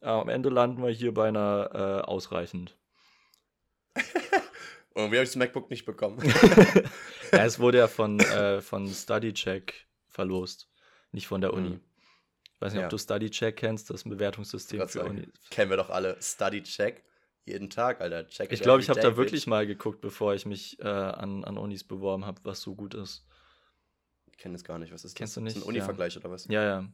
[0.00, 2.76] Äh, am Ende landen wir hier bei einer äh, ausreichend.
[4.94, 6.18] Und wie habe ich das MacBook nicht bekommen?
[7.32, 10.68] ja, es wurde ja von, äh, von StudyCheck verlost,
[11.12, 11.70] nicht von der Uni.
[11.70, 11.80] Hm.
[12.54, 12.86] Ich weiß nicht, ja.
[12.86, 15.28] ob du StudyCheck kennst, das Bewertungssystem für Uni.
[15.50, 16.16] Kennen wir doch alle.
[16.20, 17.04] StudyCheck.
[17.44, 18.28] Jeden Tag, Alter.
[18.28, 21.58] Check ich glaube, ich habe da wirklich mal geguckt, bevor ich mich äh, an, an
[21.58, 23.26] Unis beworben habe, was so gut ist
[24.38, 24.92] kenne es gar nicht.
[24.92, 25.40] Was ist Kennst das?
[25.40, 25.56] du nicht?
[25.56, 26.20] Das ist ein Uni-Vergleich ja.
[26.20, 26.46] oder was?
[26.46, 26.88] Ja, ja.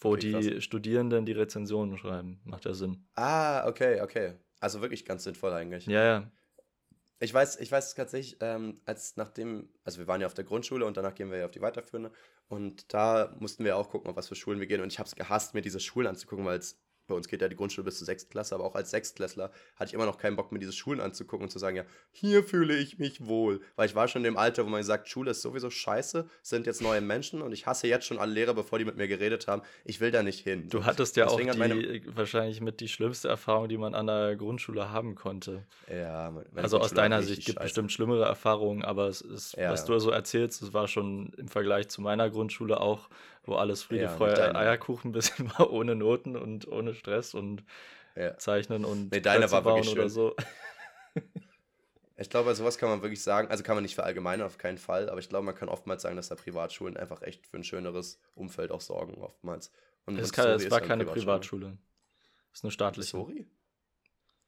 [0.00, 0.44] wo Okay, krass.
[0.46, 2.40] die Studierenden die Rezensionen schreiben.
[2.44, 3.06] Macht ja Sinn.
[3.14, 4.34] Ah, okay, okay.
[4.60, 5.86] Also wirklich ganz sinnvoll eigentlich.
[5.86, 6.30] Ja, ja.
[7.18, 10.84] Ich weiß, ich weiß tatsächlich, ähm, als nachdem, also wir waren ja auf der Grundschule
[10.84, 12.10] und danach gehen wir ja auf die weiterführende
[12.48, 15.06] und da mussten wir auch gucken, auf was für Schulen wir gehen und ich habe
[15.06, 17.98] es gehasst, mir diese Schulen anzugucken, weil es bei uns geht ja die Grundschule bis
[17.98, 20.72] zur sechsten Klasse, aber auch als Sechstklässler hatte ich immer noch keinen Bock, mir diese
[20.72, 23.60] Schulen anzugucken und zu sagen, ja, hier fühle ich mich wohl.
[23.76, 26.66] Weil ich war schon in dem Alter, wo man sagt, Schule ist sowieso scheiße, sind
[26.66, 29.48] jetzt neue Menschen und ich hasse jetzt schon alle Lehrer, bevor die mit mir geredet
[29.48, 29.62] haben.
[29.84, 30.68] Ich will da nicht hin.
[30.68, 33.94] Du hattest ja auch Deswegen die, hat meine- wahrscheinlich mit die schlimmste Erfahrung, die man
[33.94, 35.64] an der Grundschule haben konnte.
[35.92, 37.64] Ja, also aus deiner Sicht gibt scheiße.
[37.64, 39.86] bestimmt schlimmere Erfahrungen, aber es ist, Ja, was ja.
[39.88, 43.08] du so erzählst, es war schon im Vergleich zu meiner Grundschule auch,
[43.44, 47.64] wo alles Friede, Ja, Freude, Eierkuchen ein bisschen war, ohne Noten und ohne Stress und
[48.16, 48.36] Ja.
[48.38, 50.10] Zeichnen und Nee, deine Plätze war bauen wirklich oder schön.
[50.10, 50.36] so.
[52.18, 53.48] Ich glaube, sowas kann man wirklich sagen.
[53.48, 55.08] Also kann man nicht verallgemeinern, auf keinen Fall.
[55.10, 58.20] Aber ich glaube, man kann oftmals sagen, dass da Privatschulen einfach echt für ein schöneres
[58.36, 59.72] Umfeld auch sorgen, oftmals.
[60.06, 61.78] Und Es, kann, es war keine Privatschule.
[62.52, 63.26] Es ist eine staatliche.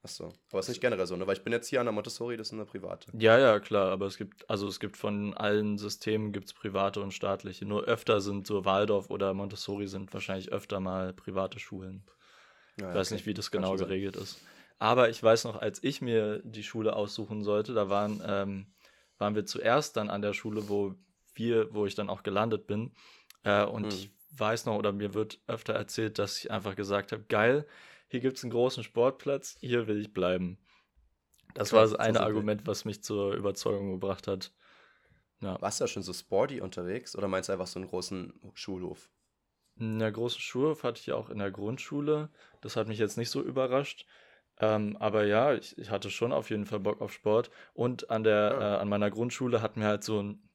[0.05, 0.31] Achso.
[0.51, 1.25] Aber ist nicht generell so, ne?
[1.25, 3.11] Weil ich bin jetzt hier an der Montessori, das ist eine private.
[3.17, 7.11] Ja, ja, klar, aber es gibt, also es gibt von allen Systemen gibt's private und
[7.11, 7.65] staatliche.
[7.65, 12.05] Nur öfter sind so Waldorf oder Montessori sind wahrscheinlich öfter mal private Schulen.
[12.79, 13.15] Ja, Ich weiß okay.
[13.15, 13.87] nicht, wie das genau sein.
[13.87, 14.39] geregelt ist.
[14.77, 18.67] Aber ich weiß noch, als ich mir die Schule aussuchen sollte, da waren, ähm,
[19.17, 20.93] waren wir zuerst dann an der Schule, wo
[21.33, 22.93] wir, wo ich dann auch gelandet bin.
[23.43, 23.89] Äh, und Hm.
[23.89, 27.65] ich weiß noch, oder mir wird öfter erzählt, dass ich einfach gesagt habe, geil,
[28.07, 30.57] hier gibt es einen großen Sportplatz, hier will ich bleiben.
[31.55, 32.21] Das Krass, war das so eine.
[32.21, 34.53] Argument, was mich zur Überzeugung gebracht hat.
[35.41, 35.61] Ja.
[35.61, 39.09] Warst du da schon so sporty unterwegs oder meinst du einfach so einen großen Schulhof?
[39.77, 42.29] In der großen Schulhof hatte ich ja auch in der Grundschule.
[42.61, 44.05] Das hat mich jetzt nicht so überrascht.
[44.57, 47.51] Ähm, aber ja, ich, ich hatte schon auf jeden Fall Bock auf Sport.
[47.73, 48.75] Und an der, Ja.
[48.75, 50.49] äh, an meiner Grundschule hatten wir halt so ein,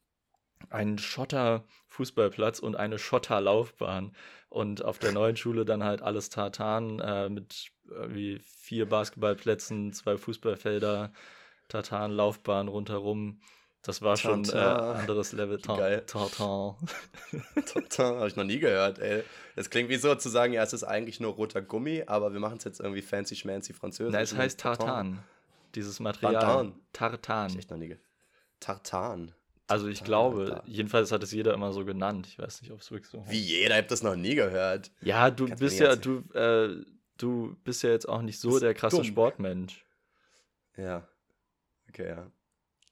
[0.69, 4.13] einen Schotter-Fußballplatz und eine Schotter-Laufbahn.
[4.49, 10.17] Und auf der neuen Schule dann halt alles Tartan äh, mit irgendwie vier Basketballplätzen, zwei
[10.17, 11.13] Fußballfelder,
[11.69, 13.41] Tartan-Laufbahn rundherum.
[13.83, 14.97] Das war schon äh, Tartan.
[14.97, 15.59] anderes Level.
[15.59, 16.05] Wie geil.
[16.07, 16.77] Tartan.
[17.99, 19.23] Habe ich noch nie gehört, ey.
[19.57, 22.41] Das klingt wie so zu sagen, ja, es ist eigentlich nur roter Gummi, aber wir
[22.41, 24.13] machen es jetzt irgendwie fancy schmancy französisch.
[24.13, 24.87] Na, es heißt Tartan.
[24.87, 25.19] Tartan.
[25.75, 26.35] Dieses Material.
[26.35, 26.67] Tartan.
[26.67, 27.59] Hab ich Tartan.
[27.59, 28.05] echt noch nie gehört.
[28.59, 29.33] Tartan.
[29.71, 30.63] Also ich Tartan, glaube, Alter.
[30.67, 32.27] jedenfalls hat es jeder immer so genannt.
[32.27, 34.91] Ich weiß nicht, ob es wirklich so Wie jeder, ich hab das noch nie gehört.
[35.01, 36.85] Ja, du Kannst bist ja, du, äh,
[37.17, 39.05] du bist ja jetzt auch nicht so der krasse dumm.
[39.05, 39.85] Sportmensch.
[40.77, 41.07] Ja.
[41.89, 42.31] Okay, ja.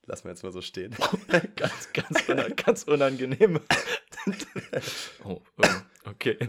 [0.07, 0.95] Lass mal jetzt mal so stehen.
[1.57, 3.61] ganz, ganz, una ganz unangenehm.
[5.25, 5.69] oh, oh,
[6.05, 6.39] okay.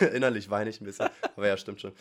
[0.14, 1.08] Innerlich weine ich ein bisschen.
[1.36, 1.92] Aber ja, stimmt schon.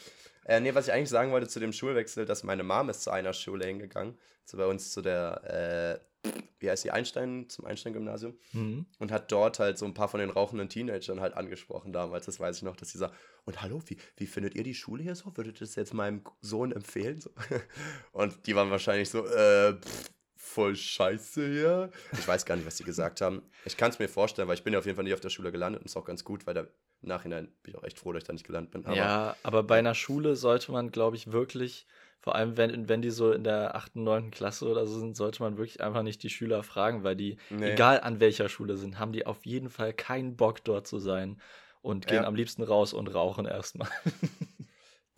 [0.45, 3.11] Äh, nee, was ich eigentlich sagen wollte zu dem Schulwechsel, dass meine Mom ist zu
[3.11, 4.17] einer Schule hingegangen.
[4.45, 8.37] So bei uns zu der, äh, wie heißt die, Einstein, zum Einstein-Gymnasium.
[8.53, 8.85] Mhm.
[8.97, 12.25] Und hat dort halt so ein paar von den rauchenden Teenagern halt angesprochen damals.
[12.25, 15.03] Das weiß ich noch, dass sie sagt, und hallo, wie, wie findet ihr die Schule
[15.03, 15.37] hier so?
[15.37, 17.21] Würdet ihr das jetzt meinem Sohn empfehlen?
[17.21, 17.29] So?
[18.11, 20.09] Und die waren wahrscheinlich so, äh, pff,
[20.41, 21.91] voll scheiße hier.
[22.17, 23.43] Ich weiß gar nicht, was die gesagt haben.
[23.65, 25.29] Ich kann es mir vorstellen, weil ich bin ja auf jeden Fall nicht auf der
[25.29, 26.67] Schule gelandet und ist auch ganz gut, weil da im
[27.09, 28.85] Nachhinein bin ich auch echt froh, dass ich da nicht gelandet bin.
[28.85, 31.87] Aber ja, aber bei einer Schule sollte man, glaube ich, wirklich,
[32.21, 34.31] vor allem wenn, wenn die so in der 8., 9.
[34.31, 37.73] Klasse oder so sind, sollte man wirklich einfach nicht die Schüler fragen, weil die, Nee.
[37.73, 41.39] egal an welcher Schule sind, haben die auf jeden Fall keinen Bock dort zu sein
[41.81, 42.27] und gehen Ja.
[42.27, 43.89] am liebsten raus und rauchen erstmal.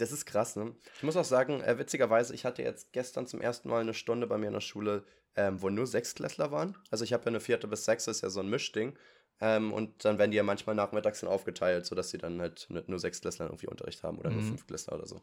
[0.01, 0.73] Das ist krass, ne?
[0.97, 4.25] Ich muss auch sagen, äh, witzigerweise, ich hatte jetzt gestern zum ersten Mal eine Stunde
[4.25, 5.03] bei mir in der Schule,
[5.35, 6.75] ähm, wo nur Sechsklässler waren.
[6.89, 8.97] Also ich habe ja eine vierte bis sechste, ist ja so ein Mischding.
[9.39, 12.97] Ähm, und dann werden die ja manchmal nachmittags dann aufgeteilt, sodass sie dann halt nur
[12.97, 14.47] Sechsklässler irgendwie Unterricht haben oder nur Mhm.
[14.47, 15.21] Fünftklässler oder so.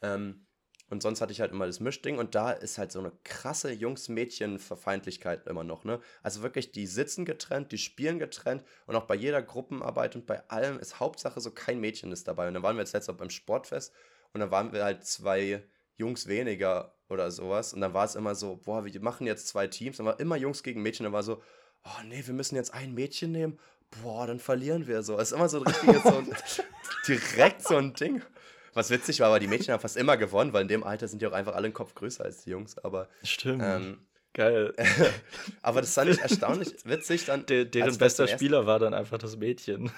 [0.00, 0.46] Ähm,
[0.88, 3.72] und sonst hatte ich halt immer das Mischding und da ist halt so eine krasse
[3.72, 6.00] Jungs-Mädchen-Verfeindlichkeit immer noch, ne?
[6.22, 10.48] Also wirklich, die sitzen getrennt, die spielen getrennt und auch bei jeder Gruppenarbeit und bei
[10.48, 12.48] allem ist Hauptsache so kein Mädchen ist dabei.
[12.48, 13.94] Und dann waren wir jetzt letztes Mal beim Sportfest
[14.34, 15.62] und dann waren wir halt zwei
[15.96, 19.68] Jungs weniger oder sowas und dann war es immer so, boah, wir machen jetzt zwei
[19.68, 21.42] Teams, dann war immer Jungs gegen Mädchen, dann war so,
[21.84, 23.58] oh nee, wir müssen jetzt ein Mädchen nehmen,
[24.02, 25.18] boah, dann verlieren wir so.
[25.18, 26.28] Es ist immer so ein richtiges, so ein,
[27.06, 28.22] direkt so ein Ding.
[28.72, 31.22] Was witzig war, aber die Mädchen haben fast immer gewonnen, weil in dem Alter sind
[31.22, 32.76] die auch einfach alle einen Kopf größer als die Jungs.
[32.78, 33.62] Aber, Stimmt.
[33.64, 33.98] ähm,
[34.32, 34.74] Geil.
[35.62, 37.46] aber das fand ich erstaunlich witzig dann.
[37.46, 39.92] De deren bester Spieler war dann einfach das Mädchen.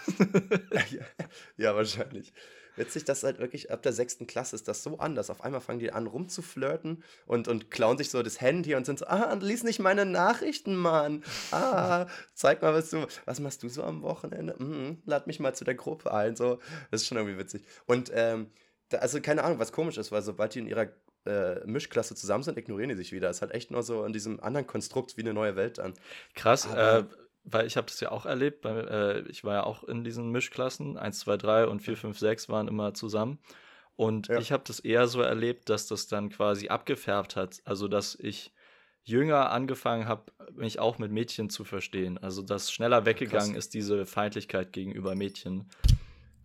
[0.91, 1.05] ja,
[1.57, 2.35] ja, wahrscheinlich.
[2.77, 5.31] Witzig, dass halt wirklich ab der sechsten Klasse ist das so anders.
[5.31, 8.99] Auf einmal fangen die an rumzuflirten und, und klauen sich so das Handy und sind
[8.99, 11.25] so, ah, lies nicht meine Nachrichten, Mann.
[11.53, 14.55] Ah, zeig mal, was du, was machst du so am Wochenende?
[14.59, 16.37] Mhm, lad mich mal zu der Gruppe ein.
[16.37, 16.59] So,
[16.91, 17.65] das ist schon irgendwie witzig.
[17.87, 18.51] Und ähm,
[18.91, 20.89] da, also keine Ahnung, was komisch ist, weil sobald die in ihrer
[21.27, 23.31] äh, Mischklasse zusammen sind, ignorieren die sich wieder.
[23.31, 25.95] Es ist halt echt nur so in diesem anderen Konstrukt wie eine neue Welt an.
[26.35, 26.67] Krass.
[26.69, 27.05] Aber- Äh,
[27.47, 30.31] weil ich habe das ja auch erlebt, bei, äh, ich war ja auch in diesen
[30.31, 33.39] Mischklassen, 1, 2, 3 und 4, 5, 6 waren immer zusammen.
[33.95, 34.39] Und Ja.
[34.39, 37.61] ich habe das eher so erlebt, dass das dann quasi abgefärbt hat.
[37.65, 38.53] Also, dass ich
[39.05, 42.19] jünger angefangen habe, mich auch mit Mädchen zu verstehen.
[42.19, 45.71] Also, dass schneller weggegangen ist, diese Feindlichkeit gegenüber Mädchen.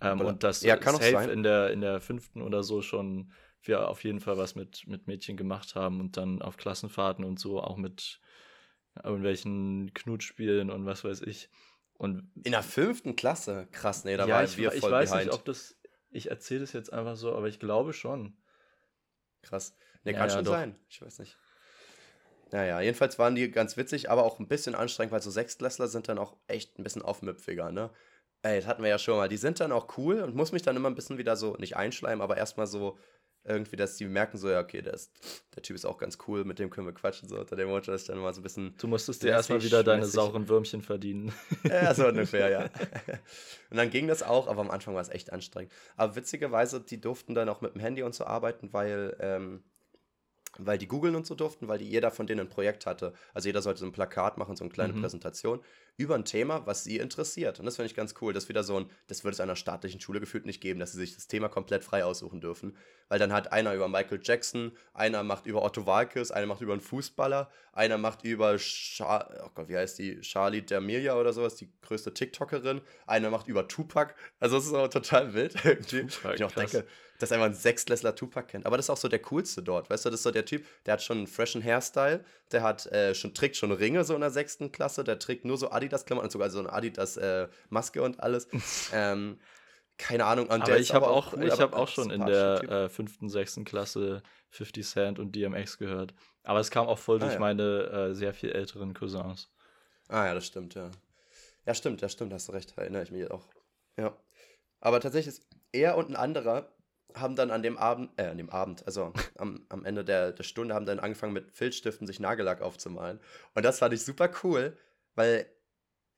[0.01, 1.29] Ähm, und dass Ja, kann safe sein.
[1.29, 3.31] in der, in der fünften oder so schon
[3.63, 7.39] wir auf jeden Fall was mit, mit Mädchen gemacht haben und dann auf Klassenfahrten und
[7.39, 8.19] so auch mit
[9.03, 11.49] irgendwelchen Knutspielen und was weiß ich.
[11.93, 13.67] Und In der fünften Klasse?
[13.71, 15.27] Krass, nee, da ja, waren ich, wir ich voll weiß behind.
[15.27, 15.75] nicht, ob das.
[16.09, 18.35] Ich erzähle das jetzt einfach so, aber ich glaube schon.
[19.43, 19.75] Krass.
[20.03, 20.51] Nee, Ja, kann ja, schon doch.
[20.53, 20.75] sein.
[20.89, 21.37] Ich weiß nicht.
[22.51, 26.09] Naja, jedenfalls waren die ganz witzig, aber auch ein bisschen anstrengend, weil so Sechstklässler sind
[26.09, 27.91] dann auch echt ein bisschen aufmüpfiger, ne?
[28.41, 29.29] Ey, das hatten wir ja schon mal.
[29.29, 31.77] Die sind dann auch cool und muss mich dann immer ein bisschen wieder so, nicht
[31.77, 32.97] einschleimen, aber erstmal so
[33.43, 35.11] irgendwie, dass die merken so, ja, okay, der, ist,
[35.55, 37.91] der Typ ist auch ganz cool, mit dem können wir quatschen, so unter dem Motto,
[37.91, 40.81] dass ich dann mal so ein bisschen Du musstest dir erstmal wieder deine sauren Würmchen
[40.81, 41.33] verdienen.
[41.67, 42.61] Ja, so ungefähr, ja.
[43.69, 45.71] Und dann ging das auch, aber am Anfang war es echt anstrengend.
[45.95, 49.63] Aber witzigerweise, die durften dann auch mit dem Handy und so arbeiten, weil, ähm,
[50.57, 53.13] weil die googeln und so durften, weil die, jeder von denen ein Projekt hatte.
[53.33, 55.01] Also jeder sollte so ein Plakat machen, so eine kleine Mhm.
[55.01, 55.61] Präsentation
[56.01, 57.59] über ein Thema, was sie interessiert.
[57.59, 58.33] Und das finde ich ganz cool.
[58.33, 60.91] Das ist wieder so ein, das würde es einer staatlichen Schule gefühlt nicht geben, dass
[60.91, 62.75] sie sich das Thema komplett frei aussuchen dürfen.
[63.07, 66.73] Weil dann hat einer über Michael Jackson, einer macht über Otto Walkes, einer macht über
[66.73, 71.55] einen Fußballer, einer macht über, Char oh Gott, wie heißt die, Charlie D'Amelia oder sowas,
[71.55, 74.15] die größte TikTokerin, einer macht über Tupac.
[74.39, 76.07] Also es ist auch total wild irgendwie.
[76.07, 76.71] Tupac, ich auch krass.
[76.71, 76.87] denke,
[77.19, 78.65] dass einfach ein Sechstklässler Tupac kennt.
[78.65, 79.89] Aber das ist auch so der coolste dort.
[79.89, 82.85] Weißt du, das ist so der Typ, der hat schon einen freshen Hairstyle, der hat
[82.87, 86.27] äh, schon, trägt schon Ringe so in der sechsten Klasse, der trägt nur so Adidas-Klamotten
[86.27, 88.47] und sogar so eine Adidas-Maske und alles.
[88.93, 89.39] ähm,
[89.97, 90.47] keine Ahnung.
[90.47, 93.29] Und aber ich habe auch, cool, ich aber hab auch schon in der äh, fünften,
[93.29, 96.13] sechsten Klasse 50 Cent und DMX gehört.
[96.43, 97.39] Aber es kam auch voll Ah, durch ja.
[97.39, 99.49] meine äh, sehr viel älteren Cousins.
[100.07, 100.89] Ah ja, das stimmt, ja.
[101.65, 103.47] Ja, stimmt, ja, stimmt, hast du recht, erinnere ich mich auch.
[103.97, 104.17] Ja.
[104.79, 106.67] Aber tatsächlich ist er und ein anderer
[107.15, 110.43] haben dann an dem Abend, äh, an dem Abend, also am, am Ende der, der
[110.43, 113.19] Stunde, haben dann angefangen mit Filzstiften sich Nagellack aufzumalen.
[113.55, 114.77] Und das fand ich super cool,
[115.15, 115.45] weil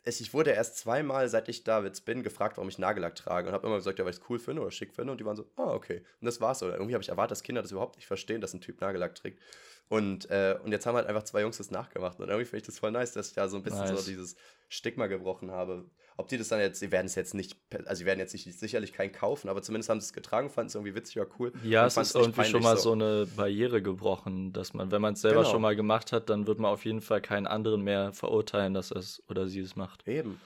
[0.05, 3.47] es, ich wurde erst zweimal, seit ich da jetzt bin, gefragt, warum ich Nagellack trage.
[3.47, 5.11] Und habe immer gesagt, ja, weil ich es cool finde oder schick finde.
[5.11, 6.03] Und die waren so, ah, okay.
[6.19, 6.69] Und das war's so.
[6.69, 9.39] Irgendwie habe ich erwartet, dass Kinder das überhaupt nicht verstehen, dass ein Typ Nagellack trägt.
[9.87, 12.19] Und, äh, und jetzt haben halt einfach zwei Jungs das nachgemacht.
[12.19, 14.05] Und irgendwie finde ich das voll nice, dass ich da so ein bisschen so Nice.
[14.05, 14.35] dieses
[14.67, 15.85] Stigma gebrochen habe.
[16.17, 18.59] Ob die das dann jetzt, sie werden es jetzt nicht, also sie werden jetzt nicht,
[18.59, 21.53] sicherlich keinen kaufen, aber zumindest haben sie es getragen, fanden es irgendwie witzig oder cool.
[21.63, 25.21] Ja, es ist irgendwie schon mal so eine Barriere gebrochen, dass man, wenn man es
[25.21, 25.51] selber Genau.
[25.51, 28.91] schon mal gemacht hat, dann wird man auf jeden Fall keinen anderen mehr verurteilen, dass
[28.91, 30.07] es oder sie es macht.
[30.07, 30.39] Eben.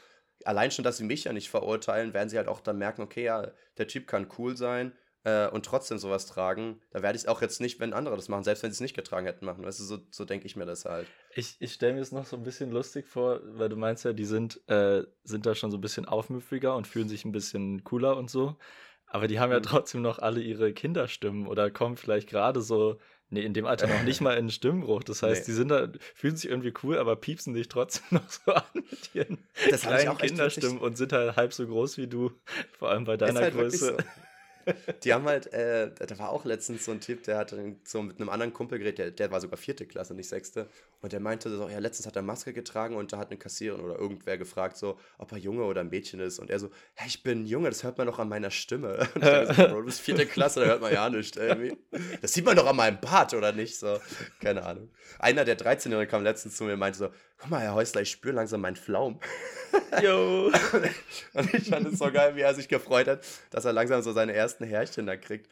[0.46, 3.26] Allein schon, dass sie mich ja nicht verurteilen, werden sie halt auch dann merken, okay,
[3.26, 4.94] ja, der Typ kann cool sein
[5.28, 6.80] äh, und trotzdem sowas tragen.
[6.92, 8.82] Da werde ich es auch jetzt nicht, wenn andere das machen, selbst wenn sie es
[8.82, 9.66] nicht getragen hätten, machen.
[9.66, 11.08] Weißt du, so, so denke ich mir das halt.
[11.36, 14.14] Ich, ich stelle mir es noch so ein bisschen lustig vor, weil du meinst ja,
[14.14, 17.84] die sind, äh, sind da schon so ein bisschen aufmüpfiger und fühlen sich ein bisschen
[17.84, 18.56] cooler und so.
[19.08, 19.64] Aber die haben ja Mhm.
[19.64, 22.98] trotzdem noch alle ihre Kinderstimmen oder kommen vielleicht gerade so,
[23.30, 25.04] nee, in dem Alter noch nicht mal in den Stimmbruch.
[25.04, 25.46] Das heißt, Nee.
[25.46, 29.14] die sind da, fühlen sich irgendwie cool, aber piepsen dich trotzdem noch so an mit
[29.14, 29.38] ihren
[29.70, 32.32] Das kleinen Kinderstimmen und sind halt halb so groß wie du,
[32.80, 33.96] vor allem bei deiner halt Größe.
[33.98, 34.04] so.
[35.04, 38.20] Die haben halt, äh, da war auch letztens so ein Typ, der hat so mit
[38.20, 40.68] einem anderen Kumpel geredet, der, der war sogar vierte Klasse, nicht sechste.
[41.02, 43.84] Und der meinte so, ja, letztens hat er Maske getragen und da hat eine Kassiererin
[43.84, 46.40] oder irgendwer gefragt, so, ob er Junge oder ein Mädchen ist.
[46.40, 49.08] Und er so, hey, ich bin Junge, das hört man doch an meiner Stimme.
[49.16, 51.78] Und ich so, Bro, du bist vierte Klasse, da hört man ja nicht irgendwie.
[52.22, 53.78] Das sieht man doch an meinem Bart, oder nicht?
[53.78, 54.00] So,
[54.42, 54.90] keine Ahnung.
[55.20, 58.12] Einer der 13-Jährigen kam letztens zu mir und meinte so, guck mal, Herr Häusler, ich
[58.12, 59.20] spüre langsam meinen Pflaum.
[60.02, 60.52] Jo.
[61.34, 64.12] Und ich fand es so geil, wie er sich gefreut hat, dass er langsam so
[64.12, 65.50] seine ersten Härchen da kriegt.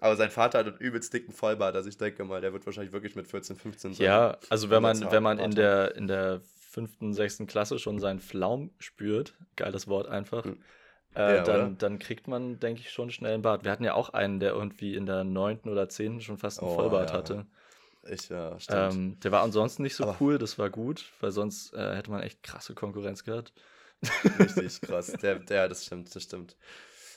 [0.00, 2.92] Aber sein Vater hat einen übelst dicken Vollbart, also ich denke mal, der wird wahrscheinlich
[2.92, 4.06] wirklich mit 14, 15 sein.
[4.06, 8.20] Ja, also wenn man, wenn man in der, in der fünften, sechsten Klasse schon seinen
[8.20, 10.58] Pflaum spürt, geiles Wort einfach, Hm.
[11.14, 11.52] äh, Ja, oder?
[11.58, 13.64] dann, dann kriegt man, denke ich, schon schnell einen Bart.
[13.64, 16.70] Wir hatten ja auch einen, der irgendwie in der neunten oder zehnten schon fast einen
[16.70, 17.16] Oh, Vollbart ja.
[17.16, 17.46] hatte.
[18.10, 18.94] Ich, ja, stimmt.
[18.94, 22.10] Ähm, der war ansonsten nicht so Aber- cool, das war gut, weil sonst äh, hätte
[22.10, 23.52] man echt krasse Konkurrenz gehabt.
[24.38, 25.12] Richtig krass.
[25.22, 26.56] Der, der, das stimmt, das stimmt.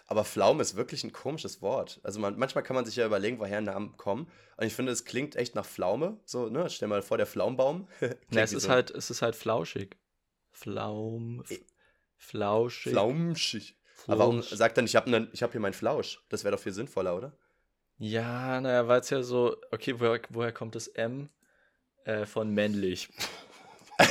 [0.08, 1.99] Aber Pflaume ist wirklich ein komisches Wort.
[2.04, 4.28] Also man, manchmal kann man sich ja überlegen, woher Namen kommen.
[4.58, 6.19] Und ich finde, es klingt echt nach Pflaume.
[6.25, 6.67] So, ne?
[6.69, 7.88] Stell mal vor, der Pflaumbaum.
[8.32, 9.97] Na, es ist so halt, es ist halt flauschig.
[10.52, 11.65] Flaum, f- Eh.
[12.17, 12.91] flauschig.
[12.93, 13.78] Flaumschig.
[14.08, 14.58] Aber warum Flausch.
[14.58, 16.23] sagt dann, ich habe ich hab hier meinen Flausch?
[16.30, 17.38] Das wäre doch viel sinnvoller, oder?
[18.01, 21.29] Ja, naja, weil es ja so, okay, woher, woher kommt das M?
[22.05, 23.09] Äh, von männlich.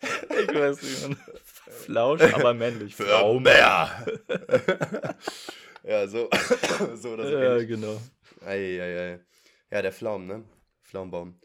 [0.00, 1.18] ich weiß nicht, man.
[1.82, 2.96] Flausch, aber männlich.
[2.96, 3.42] Pflaume.
[3.42, 4.06] Bär.
[5.82, 6.30] ja, so,
[6.94, 7.36] so oder so.
[7.36, 7.68] Ja, ähnlich.
[7.68, 8.00] genau.
[8.46, 9.20] Eieiei.
[9.70, 10.44] Ja, der Pflaum, ne?
[10.82, 11.38] Pflaumbaum.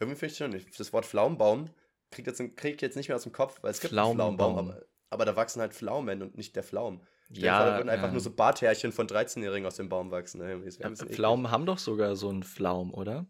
[0.00, 0.74] Irgendwie finde ich schon.
[0.78, 1.70] Das Wort Pflaumbaum
[2.10, 4.82] krieg jetzt, krieg jetzt nicht mehr aus dem Kopf, weil es gibt einen Pflaumenbaum, aber,
[5.10, 7.02] aber, da wachsen halt Pflaumen und nicht der Pflaum.
[7.34, 10.38] Ja, vor, da würden einfach äh, nur so Barthärchen von 13-Jährigen aus dem Baum wachsen.
[10.38, 10.62] Ne?
[11.10, 13.26] Pflaumen haben doch sogar so einen Pflaum, oder?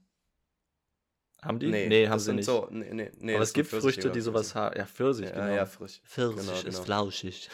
[1.43, 1.71] Haben die?
[1.71, 2.45] Nee, nee haben sie nicht.
[2.45, 4.77] So, nee, nee, nee, aber es gibt Früchte, die sowas haben.
[4.77, 5.55] Ja, Pfirsich, ja, genau.
[5.55, 6.03] Ja, Pfirsich.
[6.05, 6.83] Pfirsich genau, ist genau.
[6.83, 7.51] flauschig.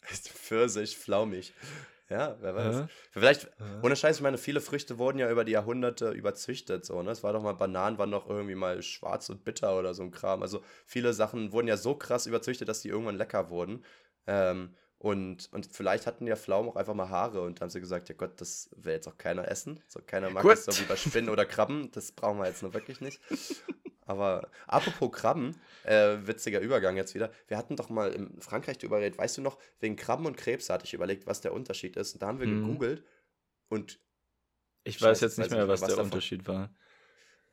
[0.02, 1.52] Pfirsich, flaumig.
[2.08, 2.76] Ja, wer weiß.
[2.76, 2.86] Äh?
[3.10, 3.80] Vielleicht, äh?
[3.82, 6.84] ohne Scheiß, ich meine, viele Früchte wurden ja über die Jahrhunderte überzüchtet.
[6.84, 7.10] So, ne?
[7.10, 10.12] Es war doch mal, Bananen waren doch irgendwie mal schwarz und bitter oder so ein
[10.12, 10.42] Kram.
[10.42, 13.84] Also viele Sachen wurden ja so krass überzüchtet, dass die irgendwann lecker wurden.
[14.26, 18.08] Ähm, und, und vielleicht hatten ja Pflaumen auch einfach mal Haare und haben sie gesagt,
[18.08, 19.80] ja Gott, das will jetzt auch keiner essen.
[19.88, 20.52] So, keiner mag Gut.
[20.52, 21.90] das so wie bei Spinnen oder Krabben.
[21.92, 23.20] Das brauchen wir jetzt nur wirklich nicht.
[24.06, 27.30] Aber apropos Krabben, äh, witziger Übergang jetzt wieder.
[27.48, 30.68] Wir hatten doch mal in Frankreich drüber geredet, weißt du noch, wegen Krabben und Krebs
[30.70, 32.12] hatte ich überlegt, was der Unterschied ist.
[32.14, 32.64] Und da haben wir Mhm.
[32.66, 33.04] gegoogelt
[33.68, 33.98] und
[34.84, 36.70] Ich weiß jetzt nicht mehr, was, was der davon- Unterschied war.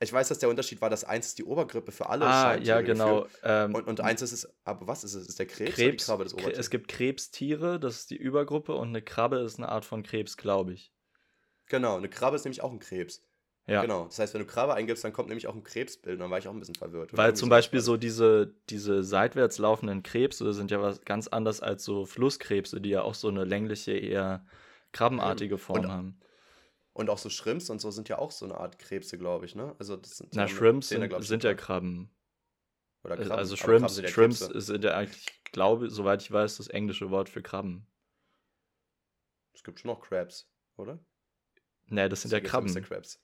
[0.02, 2.82] Ich weiß, dass der Unterschied war, dass eins ist die Obergrippe für alle Ah, ja,
[2.82, 3.28] genau.
[3.44, 5.28] Ähm, Und, und eins ist es, aber was ist es?
[5.28, 6.60] Ist der Krebs, Krebs, Krabbe des Kre- Obertiers?
[6.60, 10.38] es gibt Krebstiere, das ist die Übergruppe, und eine Krabbe ist eine Art von Krebs,
[10.38, 10.92] glaube ich.
[11.68, 13.24] Genau, eine Krabbe ist nämlich auch ein Krebs.
[13.68, 13.84] Ja.
[13.84, 14.06] Genau.
[14.06, 16.16] Das heißt, wenn du Krabbe eingibst, dann kommt nämlich auch ein Krebsbild.
[16.16, 17.16] Und dann war ich auch ein bisschen verwirrt.
[17.16, 21.84] Weil zum Beispiel so diese, diese seitwärts laufenden Krebse sind ja was ganz anders als
[21.86, 24.46] so Flusskrebse, die ja auch so eine längliche, eher
[24.94, 26.20] krabbenartige Form Und- haben.
[26.94, 29.56] Und auch so Shrimps und so sind ja auch so eine Art Krebse, glaube ich,
[29.56, 29.76] ne?
[29.80, 31.54] Also das sind Na, Shrimps Zähne, sind, ich, sind ja.
[31.54, 32.10] Krabben.
[33.04, 33.32] Oder Krabben.
[33.32, 36.68] Also Krabben Shrimps, sind ja Shrimps sind ja eigentlich, ich glaube, soweit ich weiß, das
[36.68, 37.88] englische Wort für Krabben.
[39.54, 41.00] Es gibt schon noch Crabs, oder?
[41.88, 42.72] Nee, das sind ja Krabben.
[42.74, 42.82] Mr.
[42.82, 43.22] Crabs.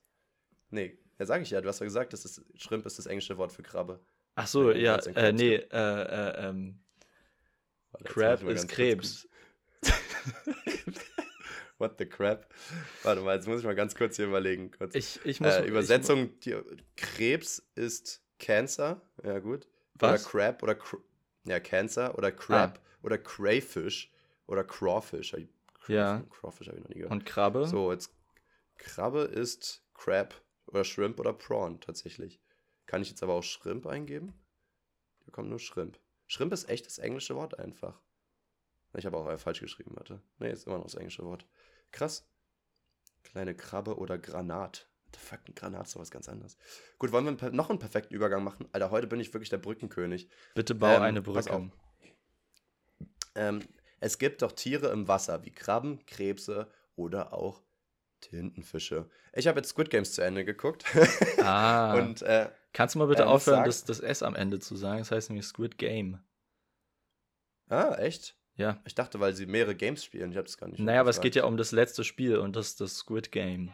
[0.69, 1.61] Nee, ja, sag ich ja.
[1.61, 3.99] Du hast ja gesagt, das ist, Shrimp ist das englische Wort für Krabbe.
[4.35, 6.79] Ach so, ja, äh, nee, äh, äh, ähm,
[8.03, 9.27] Crab ich ist Krebs.
[11.77, 12.51] What the crap?
[13.03, 14.71] Warte mal, jetzt muss ich mal ganz kurz hier überlegen.
[14.71, 14.95] Kurz.
[14.95, 15.53] Ich, ich muss.
[15.53, 16.55] äh, ich- Übersetzung: die,
[16.95, 19.01] Krebs ist Cancer.
[19.23, 19.67] Ja, gut.
[19.95, 20.25] Was?
[20.25, 20.75] Oder Crab oder.
[20.75, 20.97] Cr
[21.45, 24.11] ja, Cancer oder Crab oder Crayfish
[24.47, 25.33] oder Crawfish.
[25.33, 25.47] Ich-
[25.87, 26.23] Ja.
[26.29, 27.11] Crawfish habe ich noch nie gehört.
[27.11, 27.67] Und Krabbe?
[27.67, 28.11] So, jetzt.
[28.77, 30.33] Krabbe ist Crab
[30.67, 32.41] oder Shrimp oder Prawn tatsächlich.
[32.85, 34.33] Kann ich jetzt aber auch Shrimp eingeben?
[35.25, 35.99] Da kommt nur Shrimp.
[36.27, 38.01] Shrimp ist echt das englische Wort einfach.
[38.95, 40.21] Ich habe auch äh, falsch geschrieben, warte.
[40.39, 41.45] Nee, ist immer noch das englische Wort.
[41.91, 42.27] Krass.
[43.23, 44.87] Kleine Krabbe oder Granat.
[45.05, 46.57] What the fuck, ein Granat ist sowas ganz anderes.
[46.99, 48.67] Gut, wollen wir noch einen perfekten Übergang machen?
[48.71, 50.29] Alter, heute bin ich wirklich der Brückenkönig.
[50.53, 51.53] Bitte bau ähm, eine pass Brücke.
[51.57, 51.63] auf.
[53.35, 53.61] Ähm,
[53.99, 57.63] es gibt doch Tiere im Wasser, wie Krabben, Krebse oder auch
[58.21, 59.09] Tintenfische.
[59.33, 60.85] Ich habe jetzt Squid Games zu Ende geguckt.
[61.39, 61.93] Ah.
[61.93, 64.75] Und äh, Kannst du mal bitte äh, muss aufhören, das, das S am Ende zu
[64.75, 64.99] sagen?
[64.99, 66.19] Das heißt nämlich Squid Game.
[67.69, 68.36] ah, echt?
[68.57, 68.81] Ja.
[68.85, 70.31] Ich dachte, weil sie mehrere Games spielen.
[70.31, 70.79] Ich habe das gar nicht.
[70.79, 73.73] Naja, aber es geht ja um das letzte Spiel und das ist das Squid Game.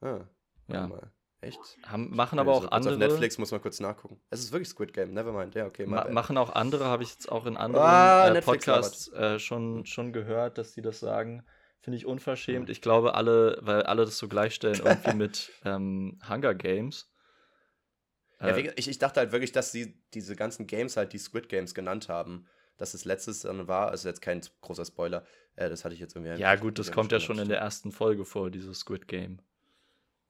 [0.00, 0.20] Ah,
[0.68, 0.86] Ja.
[0.86, 1.12] mal.
[1.40, 1.58] Echt?
[1.84, 2.94] Haben, machen aber auch andere.
[2.94, 4.20] Auf Netflix muss man kurz nachgucken.
[4.30, 5.12] Es ist wirklich Squid Game.
[5.12, 5.56] Nevermind.
[5.56, 5.86] Ja, okay.
[5.86, 9.84] Ma machen auch andere, habe ich jetzt auch in anderen Ah, äh, Podcasts äh, schon,
[9.84, 11.44] schon gehört, dass die das sagen.
[11.80, 12.68] Finde ich unverschämt.
[12.68, 12.70] Hm.
[12.72, 17.12] Ich glaube, alle, weil alle das so gleichstellen, irgendwie mit ähm, Hunger Games.
[18.40, 21.18] Ja, Äh, wie- ich, ich dachte halt wirklich, dass sie diese ganzen Games halt die
[21.18, 22.46] Squid Games genannt haben.
[22.78, 25.24] Dass es letztes dann war, also jetzt kein großer Spoiler,
[25.56, 26.40] äh, das hatte ich jetzt irgendwie.
[26.40, 29.38] ja, gut, das kommt ja schon in der ersten Folge vor, dieses Squid Game.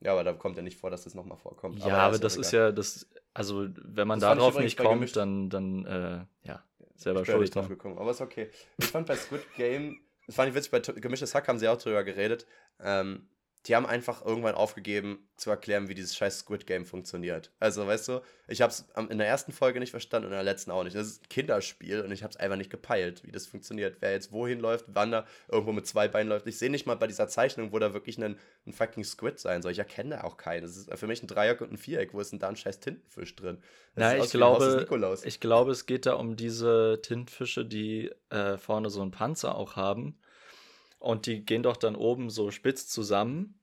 [0.01, 1.79] Ja, aber da kommt ja nicht vor, dass das nochmal vorkommt.
[1.79, 4.77] Ja, aber, ja das auch ist ja, das, also wenn man Das ich darauf nicht
[4.77, 5.17] kommt, gemischt.
[5.17, 6.65] dann, dann, äh, ja,
[6.97, 7.41] selber Ich schuld.
[7.43, 7.77] nicht drauf Ne?
[7.77, 8.51] gekommen, aber ist okay.
[8.79, 11.79] Ich fand bei Squid Game, das fand ich witzig, bei Gemischtes Hack haben sie auch
[11.79, 12.47] drüber geredet.
[12.81, 13.29] Ähm,
[13.67, 17.53] die haben einfach irgendwann aufgegeben zu erklären, wie dieses scheiß Squid Game funktioniert.
[17.61, 20.45] Also, weißt du, ich habe es in der ersten Folge nicht verstanden und in der
[20.45, 20.97] letzten auch nicht.
[20.97, 23.99] Das ist ein Kinderspiel und ich habe es einfach nicht gepeilt, wie das funktioniert.
[24.01, 26.47] Wer jetzt wohin läuft, wann da irgendwo mit zwei Beinen läuft.
[26.49, 29.63] Ich sehe nicht mal bei dieser Zeichnung, wo da wirklich ein, ein fucking Squid sein
[29.63, 29.73] soll.
[29.73, 30.63] Ich erkenne da auch keinen.
[30.63, 32.15] Das ist für mich ein Dreieck und ein Viereck.
[32.15, 33.59] Wo ist denn da ein scheiß Tintenfisch drin?
[33.95, 35.25] Das sieht ich glaube, Nikolaus.
[35.25, 39.77] ich glaube, es geht da um diese Tintenfische, die äh, vorne so einen Panzer auch
[39.77, 40.19] haben.
[41.03, 43.59] Und die gehen doch dann oben so spitz zusammen.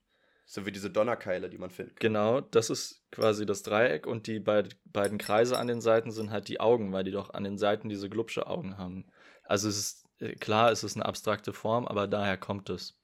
[0.46, 2.00] so wie diese Donnerkeile, die man findet.
[2.00, 6.32] Genau, das ist quasi das Dreieck und die beid, beiden Kreise an den Seiten sind
[6.32, 9.06] halt die Augen, weil die doch an den Seiten diese glubsche Augen haben.
[9.44, 12.98] Also es ist äh, klar, es ist eine abstrakte Form, aber daher kommt es,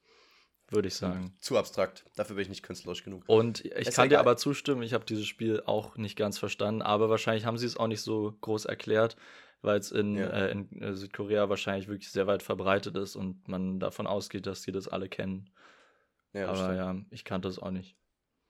[0.69, 1.35] würde ich sagen.
[1.39, 2.03] Zu abstrakt.
[2.15, 3.23] Dafür bin ich nicht künstlerisch genug.
[3.27, 4.21] Und ich Ist kann dir egal.
[4.21, 7.77] aber zustimmen, ich habe dieses Spiel auch nicht ganz verstanden, aber wahrscheinlich haben sie es
[7.77, 9.15] auch nicht so groß erklärt,
[9.65, 10.27] weil es in, Ja.
[10.27, 14.61] äh, in äh, Südkorea wahrscheinlich wirklich sehr weit verbreitet ist und man davon ausgeht, dass
[14.61, 15.49] die das alle kennen.
[16.33, 16.77] Ja, aber stimmt.
[16.77, 17.95] ja, ich kannte es auch nicht.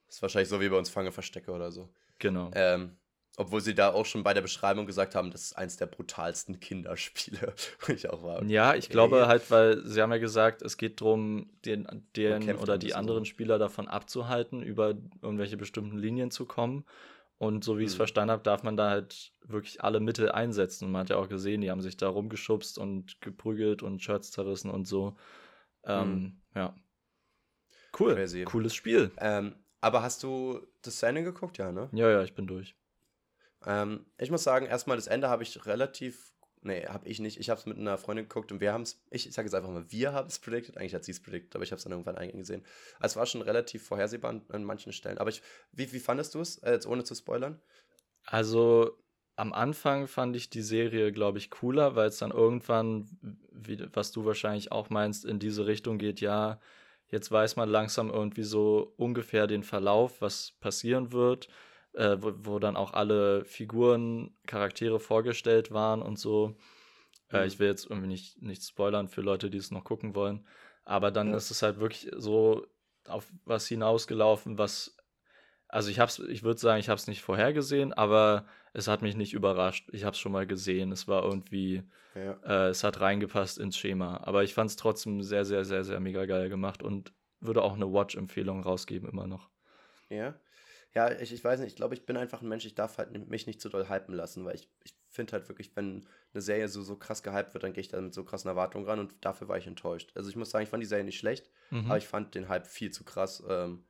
[0.06, 1.88] Das ist wahrscheinlich so wie bei uns Fange Verstecke oder so.
[2.18, 2.50] Genau.
[2.54, 2.96] Ähm,
[3.38, 6.58] obwohl sie da auch schon bei der Beschreibung gesagt haben, das ist eins der brutalsten
[6.60, 7.54] Kinderspiele.
[7.80, 8.42] Wo ich auch war.
[8.44, 8.92] Ja, ich okay.
[8.92, 11.86] glaube halt, weil sie haben ja gesagt, es geht darum, den,
[12.16, 13.30] den oder die anderen so.
[13.30, 16.84] Spieler davon abzuhalten, über irgendwelche bestimmten Linien zu kommen.
[17.38, 17.98] Und so wie ich es Mhm.
[17.98, 20.86] verstanden habe, darf man da halt wirklich alle Mittel einsetzen.
[20.86, 24.30] Und man hat ja auch gesehen, die haben sich da rumgeschubst und geprügelt und Shirts
[24.30, 25.16] zerrissen und so.
[25.84, 26.74] Ähm, Ja.
[27.98, 28.14] Cool.
[28.14, 28.44] Crazy.
[28.44, 29.10] Cooles Spiel.
[29.18, 31.58] Ähm, aber hast du das Ende geguckt?
[31.58, 31.88] Ja, ne?
[31.92, 32.76] Ja, ja, ich bin durch.
[33.64, 36.32] Ähm, ich muss sagen, erstmal das Ende habe ich relativ.
[36.66, 37.38] Nee, habe ich nicht.
[37.38, 39.00] Ich habe es mit einer Freundin geguckt und wir haben es.
[39.10, 40.76] Ich, sage jetzt einfach mal, wir haben es predicted.
[40.76, 42.64] Eigentlich hat sie es predicted, aber ich habe es dann irgendwann eingesehen.
[42.98, 45.18] Also es war schon relativ vorhersehbar an, an manchen Stellen.
[45.18, 47.60] Aber ich, wie, wie fandest du es, äh, jetzt ohne zu spoilern?
[48.24, 48.98] Also
[49.36, 53.06] am Anfang fand ich die Serie, glaube ich, cooler, weil es dann irgendwann,
[53.52, 56.58] wie, was du wahrscheinlich auch meinst, in diese Richtung geht, ja,
[57.08, 61.46] jetzt weiß man langsam irgendwie so ungefähr den Verlauf, was passieren wird,
[61.96, 66.56] äh, wo, wo dann auch alle Figuren, Charaktere vorgestellt waren und so.
[67.32, 67.46] Äh, Mhm.
[67.46, 70.46] ich will jetzt irgendwie nicht, nicht spoilern für Leute, die es noch gucken wollen.
[70.84, 71.36] Aber dann Ja.
[71.36, 72.66] ist es halt wirklich so
[73.08, 74.96] auf was hinausgelaufen, was
[75.68, 79.16] also ich hab's, ich würde sagen, ich habe es nicht vorhergesehen, aber es hat mich
[79.16, 79.88] nicht überrascht.
[79.92, 80.92] Ich habe es schon mal gesehen.
[80.92, 81.82] Es war irgendwie,
[82.14, 82.38] Ja.
[82.44, 84.18] äh, es hat reingepasst ins Schema.
[84.22, 87.74] Aber ich fand es trotzdem sehr, sehr, sehr, sehr mega geil gemacht und würde auch
[87.74, 89.50] eine Watch-Empfehlung rausgeben immer noch.
[90.08, 90.34] Ja.
[90.96, 93.10] Ja, ich, ich weiß nicht, ich glaube, ich bin einfach ein Mensch, ich darf halt
[93.28, 96.68] mich nicht zu doll hypen lassen, weil ich, ich finde halt wirklich, wenn eine Serie
[96.68, 99.14] so, so krass gehypt wird, dann gehe ich da mit so krassen Erwartungen ran und
[99.20, 100.12] dafür war ich enttäuscht.
[100.14, 101.84] Also ich muss sagen, ich fand die Serie nicht schlecht, Mhm.
[101.86, 103.42] aber ich fand den Hype viel zu krass.
[103.46, 103.84] Ähm,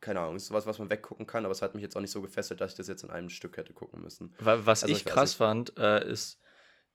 [0.00, 2.12] keine Ahnung, ist sowas, was man weggucken kann, aber es hat mich jetzt auch nicht
[2.12, 4.34] so gefesselt, dass ich das jetzt in einem Stück hätte gucken müssen.
[4.38, 6.40] Wa- Was Also, ich ich krass fand, äh, ist,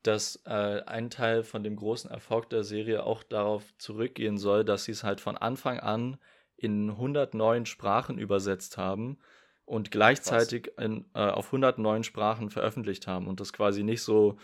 [0.03, 4.85] dass äh, ein Teil von dem großen Erfolg der Serie auch darauf zurückgehen soll, dass
[4.85, 6.17] sie es halt von Anfang an
[6.61, 9.17] in 109 Sprachen übersetzt haben
[9.65, 14.37] und gleichzeitig in, äh, auf 109 Sprachen veröffentlicht haben und das quasi nicht so,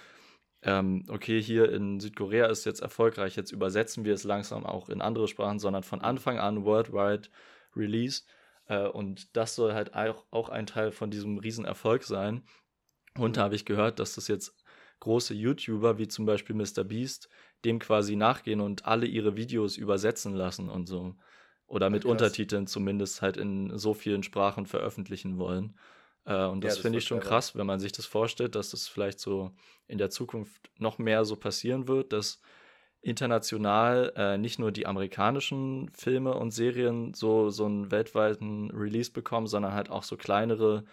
[0.61, 5.01] ähm, okay, hier in Südkorea ist jetzt erfolgreich, jetzt übersetzen wir es langsam auch in
[5.01, 7.29] andere Sprachen, sondern von Anfang an worldwide
[7.75, 8.23] Release.
[8.67, 12.43] Äh, und das soll halt auch, auch ein Teil von diesem Riesenerfolg sein.
[13.17, 14.55] Und da habe ich gehört, dass das jetzt
[14.99, 17.29] große YouTuber wie zum Beispiel MrBeast
[17.63, 21.15] dem quasi nachgehen und alle ihre Videos übersetzen lassen und so.
[21.67, 22.11] Oder mit krass.
[22.11, 25.75] Untertiteln zumindest halt in so vielen Sprachen veröffentlichen wollen.
[26.25, 28.71] Äh, und Ja, das das finde ich schon krass, wenn man sich das vorstellt, dass
[28.71, 29.51] das vielleicht so
[29.87, 32.41] in der Zukunft noch mehr so passieren wird, dass
[33.01, 39.45] international äh, nicht nur die amerikanischen Filme und Serien so, so einen weltweiten Release bekommen,
[39.45, 40.85] sondern halt auch so kleinere,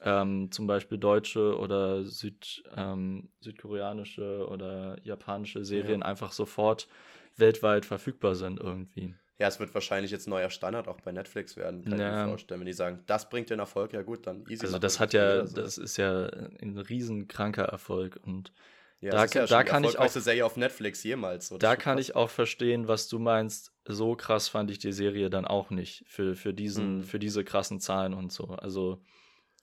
[0.00, 6.88] ähm, zum Beispiel deutsche oder Süd, ähm, südkoreanische oder japanische Serien einfach sofort
[7.36, 9.14] weltweit verfügbar sind irgendwie.
[9.38, 12.24] Ja, es wird wahrscheinlich jetzt neuer Standard auch bei Netflix werden, kann ich Ja.
[12.24, 12.60] mir vorstellen.
[12.60, 14.64] Wenn die sagen, das bringt den Erfolg, ja gut, dann easy.
[14.64, 15.56] Also das hat ja, so.
[15.60, 18.52] das ist ja ein riesen kranker Erfolg und
[19.00, 21.48] ja, da ja da die kann ich auch- erfolgreichste Serie auf Netflix jemals.
[21.48, 23.72] so, da kann ich auch verstehen, was du meinst.
[23.84, 27.02] So krass fand ich die Serie dann auch nicht für, für diesen, Mhm.
[27.02, 28.46] für diese krassen Zahlen und so.
[28.46, 29.02] Also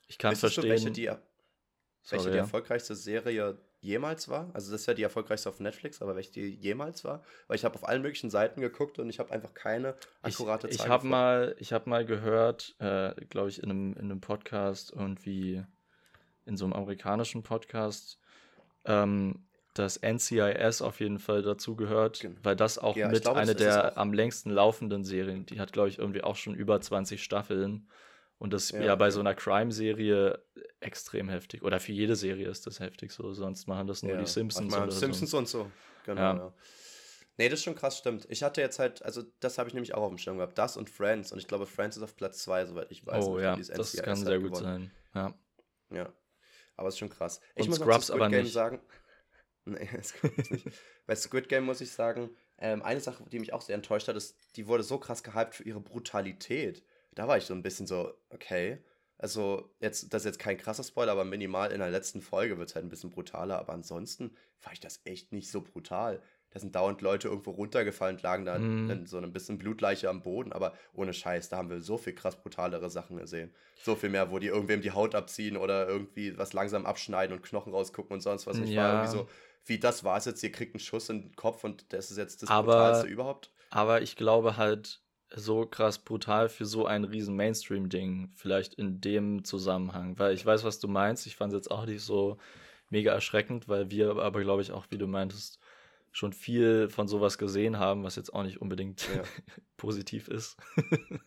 [0.07, 0.69] ich kann du, verstehen.
[0.69, 1.19] welche die, welche
[2.03, 2.43] Sorry, die ja.
[2.43, 4.49] erfolgreichste Serie jemals war?
[4.53, 7.21] Also das ist ja die erfolgreichste auf Netflix, aber welche die jemals war?
[7.47, 10.77] Weil ich habe auf allen möglichen Seiten geguckt und ich habe einfach keine akkurate ich,
[10.77, 14.21] Zahl ich habe mal, ich habe mal gehört, äh, glaube ich, in einem, in einem
[14.21, 15.63] Podcast irgendwie
[16.45, 18.19] in so einem amerikanischen Podcast,
[18.85, 23.39] ähm, dass NCIS auf jeden Fall dazu gehört, Gen- weil das auch Ja, mit glaube,
[23.39, 25.45] eine der am längsten laufenden Serien.
[25.45, 27.87] Die hat, glaube ich, irgendwie auch schon über 20 Staffeln.
[28.43, 30.43] Und das ist Ja, ja, bei so einer Crime-Serie
[30.81, 31.63] extrem heftig.
[31.63, 33.31] Oder für jede Serie ist das heftig so.
[33.33, 35.71] Sonst machen das nur Ja, die Simpsons oder Simpsons und so.
[36.05, 36.35] Genau, Ja.
[36.35, 36.53] ja.
[37.37, 38.27] Nee, das ist schon krass, stimmt.
[38.29, 40.57] Ich hatte jetzt halt, also das habe ich nämlich auch auf dem Schirm gehabt.
[40.57, 41.31] Das und Friends.
[41.31, 43.07] Und ich glaube, Friends ist auf Platz 2, soweit ich so.
[43.07, 43.25] weiß.
[43.25, 44.91] Oh ich ja, das NCIS kann sehr gut gewonnen.
[45.13, 45.33] sein.
[45.89, 45.97] Ja.
[45.97, 46.13] Ja.
[46.75, 47.39] Aber es ist schon krass.
[47.55, 48.53] Ich Und muss noch Scrubs Squid aber Game nicht.
[48.53, 48.81] sagen.
[49.65, 50.67] Nee, Scrubs nicht.
[51.05, 54.17] Bei Squid Game muss ich sagen, ähm, eine Sache, die mich auch sehr enttäuscht hat,
[54.17, 56.83] ist, die wurde so krass gehypt für ihre Brutalität.
[57.15, 58.79] Da war ich so ein bisschen so, okay.
[59.17, 62.69] Also, jetzt, das ist jetzt kein krasser Spoiler, aber minimal in der letzten Folge wird
[62.69, 63.59] es halt ein bisschen brutaler.
[63.59, 66.21] Aber ansonsten fand ich das echt nicht so brutal.
[66.49, 68.87] Da sind dauernd Leute irgendwo runtergefallen und lagen da Mhm.
[68.87, 70.51] dann so ein bisschen Blutleiche am Boden.
[70.53, 73.53] Aber ohne Scheiß, da haben wir so viel krass brutalere Sachen gesehen.
[73.81, 77.41] So viel mehr, wo die irgendwem die Haut abziehen oder irgendwie was langsam abschneiden und
[77.43, 78.57] Knochen rausgucken und sonst was.
[78.57, 78.93] Ich war Ja.
[79.03, 79.29] irgendwie so,
[79.65, 82.43] wie das war's jetzt, ihr kriegt einen Schuss in den Kopf und das ist jetzt
[82.43, 83.51] das Aber- brutalste überhaupt.
[83.71, 85.01] Aber ich glaube halt,
[85.35, 90.17] so krass brutal für so ein riesen Mainstream-Ding, vielleicht in dem Zusammenhang.
[90.19, 91.25] Weil ich weiß, was du meinst.
[91.27, 92.37] Ich fand es jetzt auch nicht so
[92.89, 95.59] mega erschreckend, weil wir aber, glaube ich, auch, wie du meintest,
[96.11, 99.23] schon viel von sowas gesehen haben, was jetzt auch nicht unbedingt Ja.
[99.77, 100.57] positiv ist.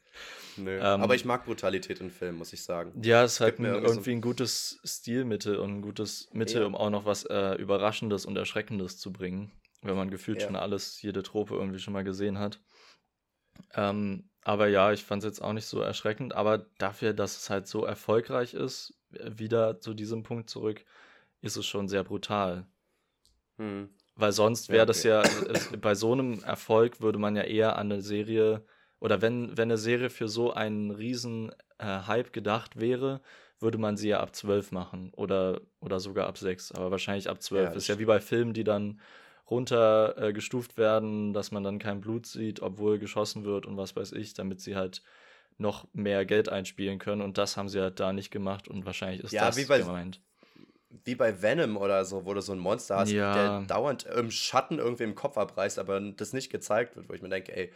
[0.56, 0.76] Nö.
[0.78, 2.92] Ähm, Aber ich mag Brutalität in Filmen, muss ich sagen.
[3.02, 6.66] Ja, es ist halt ein, irgendwie so- ein gutes Stilmittel und ein gutes Mittel, Ja.
[6.66, 9.50] um auch noch was äh, Überraschendes und Erschreckendes zu bringen,
[9.82, 10.46] wenn man gefühlt Ja.
[10.46, 12.60] schon alles, jede Trope irgendwie schon mal gesehen hat.
[13.74, 16.34] Ähm, Aber ja, ich fand es jetzt auch nicht so erschreckend.
[16.34, 20.84] Aber dafür, dass es halt so erfolgreich ist, wieder zu diesem Punkt zurück,
[21.40, 22.66] ist es schon sehr brutal.
[23.58, 23.88] Hm.
[24.14, 24.86] Weil sonst wäre okay.
[24.86, 25.22] das ja,
[25.72, 28.64] äh, bei so einem Erfolg würde man ja eher an eine Serie,
[28.98, 33.20] oder wenn, wenn eine Serie für so einen riesen äh, Hype gedacht wäre,
[33.58, 36.72] würde man sie ja ab 12 machen oder, oder sogar ab 6.
[36.72, 37.70] Aber wahrscheinlich ab 12.
[37.70, 39.00] Ja, ist ja wie bei Filmen, die dann
[39.50, 44.12] runtergestuft äh, werden, dass man dann kein Blut sieht, obwohl geschossen wird und was weiß
[44.12, 45.02] ich, damit sie halt
[45.58, 47.22] noch mehr Geld einspielen können.
[47.22, 49.78] Und das haben sie halt da nicht gemacht und wahrscheinlich ist ja, das wie bei,
[49.78, 50.20] gemeint.
[51.04, 53.34] Wie bei Venom oder so, wo du so ein Monster hast, ja.
[53.34, 57.22] der dauernd im Schatten irgendwie im Kopf abreißt, aber das nicht gezeigt wird, wo ich
[57.22, 57.72] mir denke, ey,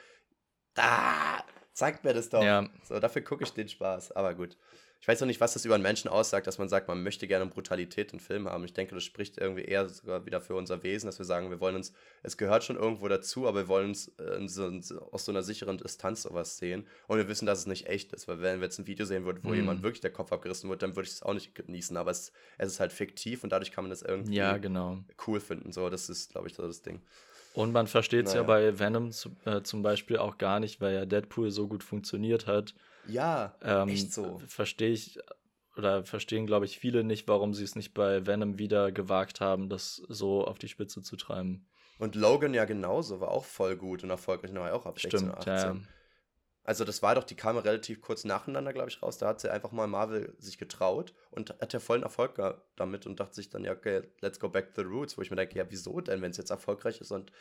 [0.75, 2.43] da, zeigt mir das doch.
[2.43, 2.68] Ja.
[2.85, 4.12] So, dafür gucke ich den Spaß.
[4.12, 4.57] Aber gut
[5.01, 7.27] ich weiß noch nicht, was das über einen Menschen aussagt, dass man sagt, man möchte
[7.27, 8.65] gerne Brutalität in Filmen haben.
[8.65, 11.59] Ich denke, das spricht irgendwie eher sogar wieder für unser Wesen, dass wir sagen, wir
[11.59, 14.71] wollen uns, es gehört schon irgendwo dazu, aber wir wollen uns äh, so,
[15.11, 16.87] aus so einer sicheren Distanz sowas sehen.
[17.07, 19.25] Und wir wissen, dass es nicht echt ist, weil wenn wir jetzt ein Video sehen
[19.25, 19.55] würden, wo mm.
[19.55, 21.97] jemand wirklich der Kopf abgerissen wird, dann würde ich es auch nicht genießen.
[21.97, 24.99] Aber es, es ist halt fiktiv und dadurch kann man das irgendwie ja, genau.
[25.27, 25.73] cool finden.
[25.73, 27.01] So, das ist, glaube ich, so das Ding.
[27.55, 28.43] Und man versteht es naja.
[28.43, 29.13] ja bei Venom
[29.47, 32.75] äh, zum Beispiel auch gar nicht, weil ja Deadpool so gut funktioniert hat.
[33.11, 34.41] Ja, ähm, echt so.
[34.47, 35.19] Verstehe ich
[35.77, 39.69] oder verstehen, glaube ich, viele nicht, warum sie es nicht bei Venom wieder gewagt haben,
[39.69, 41.67] das so auf die Spitze zu treiben.
[41.99, 45.39] Und Logan ja genauso, war auch voll gut und erfolgreich, war auch ab 16 Stimmt,
[45.39, 45.55] 18.
[45.55, 45.77] Ja.
[46.65, 49.19] Also das war doch, die kam relativ kurz nacheinander, glaube ich, raus.
[49.19, 52.41] Da hat sie einfach mal Marvel sich getraut und hat ja vollen Erfolg
[52.77, 55.31] damit und dachte sich dann, ja, okay, let's go back to the roots, wo ich
[55.31, 57.33] mir denke, ja, wieso denn, wenn es jetzt erfolgreich ist und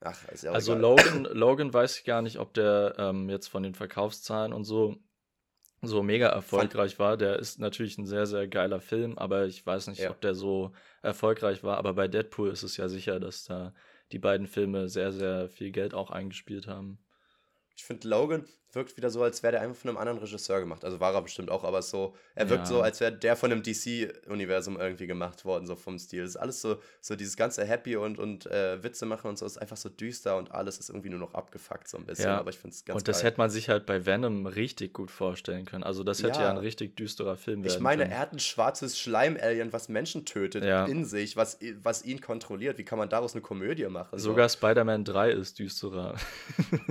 [0.00, 3.46] ach, ist ja auch Also Logan, Logan weiß ich gar nicht, ob der ähm, jetzt
[3.46, 4.96] von den Verkaufszahlen und so
[5.86, 7.16] so mega erfolgreich war.
[7.16, 10.10] Der ist natürlich ein sehr, sehr geiler Film, aber ich weiß nicht, ja.
[10.10, 10.72] ob der so
[11.02, 11.78] erfolgreich war.
[11.78, 13.74] Aber bei Deadpool ist es ja sicher, dass da
[14.12, 16.98] die beiden Filme sehr, sehr viel Geld auch eingespielt haben.
[17.76, 20.84] Ich finde, Logan wirkt wieder so, als wäre der einfach von einem anderen Regisseur gemacht.
[20.84, 22.66] Also war er bestimmt auch, aber so, er wirkt ja.
[22.66, 26.22] so, als wäre der von einem DC-Universum irgendwie gemacht worden, so vom Stil.
[26.22, 29.46] Das ist alles so, so dieses ganze Happy und, und äh, Witze machen und so,
[29.46, 32.26] ist einfach so düster und alles ist irgendwie nur noch abgefuckt so ein bisschen.
[32.26, 32.38] Ja.
[32.38, 33.30] Aber ich finde es ganz Und das geil.
[33.30, 35.84] hätte man sich halt bei Venom richtig gut vorstellen können.
[35.84, 38.12] Also das hätte ja, ja ein richtig düsterer Film werden Ich meine, können.
[38.12, 42.78] er hat ein schwarzes Schleim-Alien, was Menschen tötet in sich, was, was ihn kontrolliert.
[42.78, 44.18] Wie kann man daraus eine Komödie machen?
[44.18, 44.58] Sogar so?
[44.58, 46.16] Spider-Man 3 ist düsterer.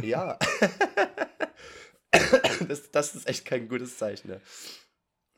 [0.01, 0.39] Ja.
[2.67, 4.29] das, das ist echt kein gutes Zeichen.
[4.29, 4.41] Ne?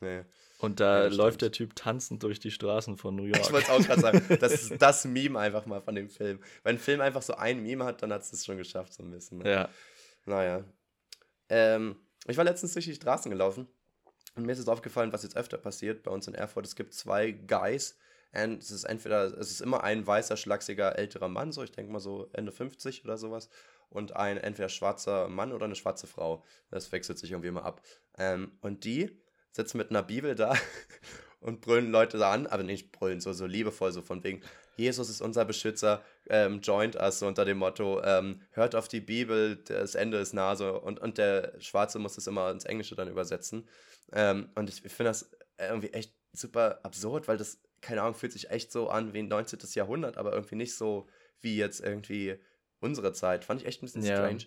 [0.00, 0.22] Nee.
[0.60, 3.40] Und da ja, läuft der Typ tanzend durch die Straßen von New York.
[3.40, 6.40] Ich wollte es auch gerade sagen, das ist das Meme einfach mal von dem Film.
[6.64, 9.04] Wenn ein Film einfach so ein Meme hat, dann hat es es schon geschafft, so
[9.04, 9.38] ein bisschen.
[9.38, 9.50] Ne?
[9.50, 9.68] Ja.
[10.26, 10.64] Naja.
[11.48, 13.68] Ähm, ich war letztens durch die Straßen gelaufen
[14.34, 16.66] und mir ist es aufgefallen, was jetzt öfter passiert bei uns in Erfurt.
[16.66, 17.96] Es gibt zwei Guys,
[18.32, 21.92] und es ist entweder, es ist immer ein weißer, schlachsiger, älterer Mann, so ich denke
[21.92, 23.48] mal so Ende 50 oder sowas
[23.90, 26.44] und ein entweder schwarzer Mann oder eine schwarze Frau.
[26.70, 27.82] Das wechselt sich irgendwie immer ab.
[28.18, 29.18] Ähm, und die
[29.52, 30.54] sitzen mit einer Bibel da
[31.40, 34.42] und brüllen Leute da an, aber nicht brüllen, so, so liebevoll, so von wegen,
[34.76, 39.00] Jesus ist unser Beschützer, ähm, joint us, so unter dem Motto, ähm, hört auf die
[39.00, 42.94] Bibel, das Ende ist nah, so, und, und der Schwarze muss das immer ins Englische
[42.94, 43.66] dann übersetzen.
[44.12, 48.32] Ähm, und ich, ich finde das irgendwie echt super absurd, weil das, keine Ahnung, fühlt
[48.32, 49.58] sich echt so an wie ein 19.
[49.74, 51.08] Jahrhundert, aber irgendwie nicht so
[51.40, 52.38] wie jetzt irgendwie
[52.80, 53.44] unsere Zeit.
[53.44, 54.16] Fand ich echt ein bisschen ja.
[54.16, 54.44] strange.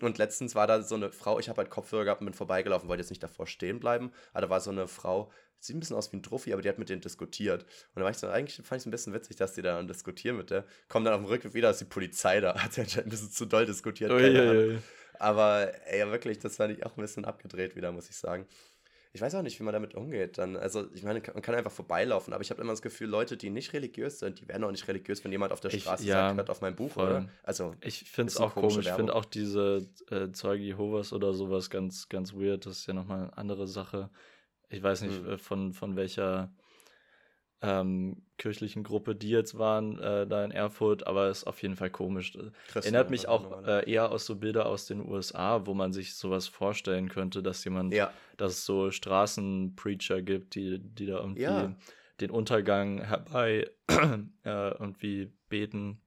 [0.00, 2.88] Und letztens war da so eine Frau, ich habe halt Kopfhörer gehabt und bin vorbeigelaufen,
[2.88, 4.12] wollte jetzt nicht davor stehen bleiben.
[4.32, 6.68] Aber da war so eine Frau, sieht ein bisschen aus wie ein Trophy, aber die
[6.68, 7.62] hat mit denen diskutiert.
[7.62, 9.82] Und da war ich so, eigentlich fand ich es ein bisschen witzig, dass die da
[9.82, 10.66] diskutieren mit der.
[10.88, 12.54] Kommen dann auf dem Rückweg wieder, ist die Polizei da.
[12.62, 14.10] Hat sie anscheinend ein bisschen zu doll diskutiert.
[14.10, 14.78] Ui, ui, ui.
[15.18, 18.46] Aber ey, wirklich, das fand ich auch ein bisschen abgedreht wieder, muss ich sagen
[19.16, 20.36] ich weiß auch nicht, wie man damit umgeht.
[20.36, 23.38] Dann, also ich meine, man kann einfach vorbeilaufen, aber ich habe immer das Gefühl, Leute,
[23.38, 26.10] die nicht religiös sind, die werden auch nicht religiös, wenn jemand auf der Straße ich,
[26.10, 27.08] ja, sagt, hört auf mein Buch, voll.
[27.08, 27.28] oder?
[27.42, 28.76] Also ich finde es auch komisch.
[28.86, 32.66] Ich finde auch diese äh, Zeuge Jehovas oder sowas ganz, ganz weird.
[32.66, 34.10] Das ist ja nochmal eine andere Sache.
[34.68, 35.38] Ich weiß nicht, hm.
[35.38, 36.52] von, von welcher
[37.62, 41.90] ähm, kirchlichen Gruppe, die jetzt waren, äh, da in Erfurt, aber ist auf jeden Fall
[41.90, 42.32] komisch.
[42.32, 46.14] Christen, Erinnert mich auch äh, eher aus so Bilder aus den USA, wo man sich
[46.14, 48.12] sowas vorstellen könnte, dass jemand, ja.
[48.36, 51.74] dass es so Straßenpreacher gibt, die, die da irgendwie ja.
[52.20, 56.00] den Untergang herbei äh, irgendwie beten,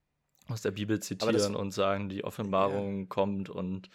[0.47, 3.06] aus der Bibel zitieren und sagen, die Offenbarung ja.
[3.08, 3.89] kommt und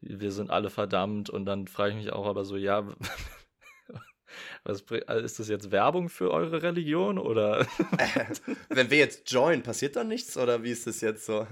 [0.00, 2.86] wir sind alle verdammt und dann frage ich mich auch aber so, ja,
[4.64, 7.66] was, also ist das jetzt Werbung für eure Religion oder?
[8.68, 11.46] Wenn wir jetzt joinen, passiert dann nichts oder wie ist das jetzt so?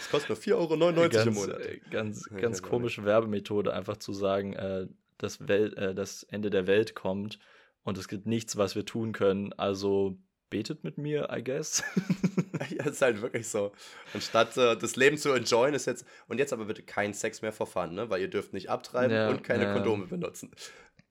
[0.00, 1.60] Es kostet nur 4,99 Euro ganz, im Monat.
[1.60, 4.86] Äh, ganz, ganz komische Werbemethode, einfach zu sagen, äh,
[5.18, 7.38] das, Welt, äh, das Ende der Welt kommt
[7.82, 9.52] und es gibt nichts, was wir tun können.
[9.54, 10.18] Also
[10.50, 11.82] betet mit mir, I guess.
[12.70, 13.72] ja, ist halt wirklich so.
[14.14, 16.06] Anstatt äh, das Leben zu enjoyen, ist jetzt.
[16.26, 18.10] Und jetzt aber bitte kein Sex mehr verfahren, ne?
[18.10, 19.72] Weil ihr dürft nicht abtreiben Ja, und keine ja.
[19.72, 20.50] Kondome benutzen.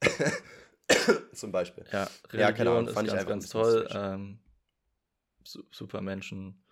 [1.33, 1.85] Zum Beispiel.
[1.91, 3.87] Ja, Religion Ja, keine Ahnung, ist fand ich ganz, ganz toll.
[3.91, 4.39] Ähm,
[5.43, 6.63] su super Menschen,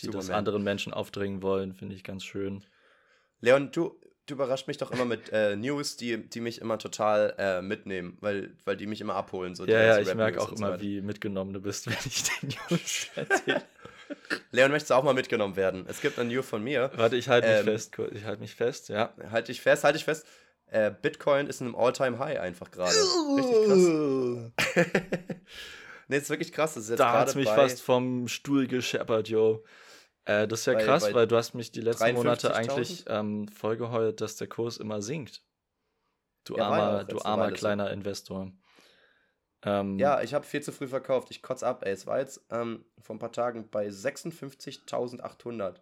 [0.00, 0.38] die das Superman.
[0.38, 2.64] anderen Menschen aufdringen wollen, finde ich ganz schön.
[3.40, 7.34] Leon, du, du überraschst mich doch immer mit äh, News, die, die mich immer total
[7.38, 9.54] äh, mitnehmen, weil, weil die mich immer abholen.
[9.54, 12.48] So ja, ja, ich merke auch so immer, wie mitgenommen du bist, wenn ich den
[12.70, 13.62] News erzähle.
[14.50, 15.86] Leon, möchtest du auch mal mitgenommen werden?
[15.88, 16.90] Es gibt ein News von mir.
[16.96, 17.96] Warte, ich halte mich Ähm, fest.
[18.12, 19.14] Ich halte mich fest, ja.
[19.30, 20.26] Halt dich fest, halt dich fest.
[20.74, 22.96] Äh, Bitcoin ist in einem All-Time-High einfach gerade.
[23.36, 23.78] Richtig krass.
[26.08, 26.74] nee, ist wirklich krass.
[26.74, 29.62] Das ist jetzt Da hat mich fast vom Stuhl gescheppert, yo.
[30.24, 32.56] Äh, das ist ja Bei- krass, bei weil du hast mich die letzten Monate 53.000?
[32.56, 35.44] eigentlich ähm, vollgeheult, dass der Kurs immer sinkt.
[36.42, 38.50] Du Ja, armer, du armer kleiner Investor.
[39.62, 41.30] Ähm, Ja, ich habe viel zu früh verkauft.
[41.30, 41.92] Ich kotz ab, ey.
[41.92, 45.76] Es war jetzt ähm, vor ein paar Tagen bei 56.800.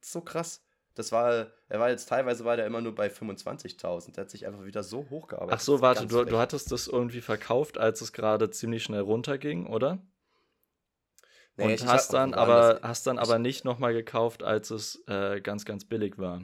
[0.00, 0.64] So krass.
[0.94, 4.14] Das war, er war jetzt teilweise war der immer nur bei 25.000.
[4.14, 5.54] Der hat sich einfach wieder so hochgearbeitet.
[5.54, 9.66] Ach so, warte, du, du hattest das irgendwie verkauft, als es gerade ziemlich schnell runterging,
[9.66, 9.98] oder?
[11.56, 15.64] Nee, Und hast dann aber hast dann aber nicht nochmal gekauft, als es äh, ganz,
[15.64, 16.42] ganz billig war.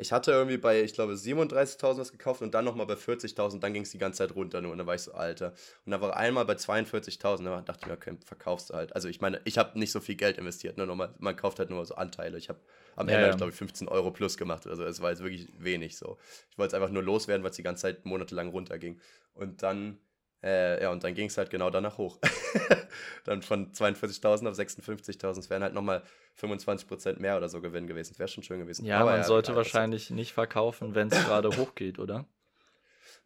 [0.00, 3.58] Ich hatte irgendwie bei, ich glaube, 37.000 was gekauft und dann nochmal bei 40.000.
[3.60, 4.72] Dann ging es die ganze Zeit runter nur.
[4.72, 5.52] Und dann war ich so, Alter.
[5.84, 7.44] Und dann war einmal bei 42.000.
[7.44, 8.94] Da dachte ich mir, okay, verkaufst du halt.
[8.94, 10.76] Also ich meine, ich habe nicht so viel Geld investiert.
[10.78, 10.86] Ne?
[10.86, 12.38] Normal, man kauft halt nur so Anteile.
[12.38, 12.60] Ich habe
[12.96, 13.34] am Ja, Ende, ja.
[13.34, 14.66] glaube ich, 15 Euro plus gemacht.
[14.66, 16.16] Also es war jetzt wirklich wenig so.
[16.50, 19.00] Ich wollte es einfach nur loswerden, weil es die ganze Zeit monatelang runterging.
[19.34, 19.98] Und dann,
[20.42, 22.18] äh, ja, und dann ging es halt genau danach hoch.
[23.24, 25.38] dann von 42.000 auf 56.000.
[25.38, 26.02] Es wären halt nochmal
[26.40, 28.18] 25% mehr oder so Gewinn gewesen.
[28.18, 28.84] Wäre schon schön gewesen.
[28.84, 32.26] Ja, Aber man sollte das ist- wahrscheinlich nicht verkaufen, wenn es gerade hochgeht, oder?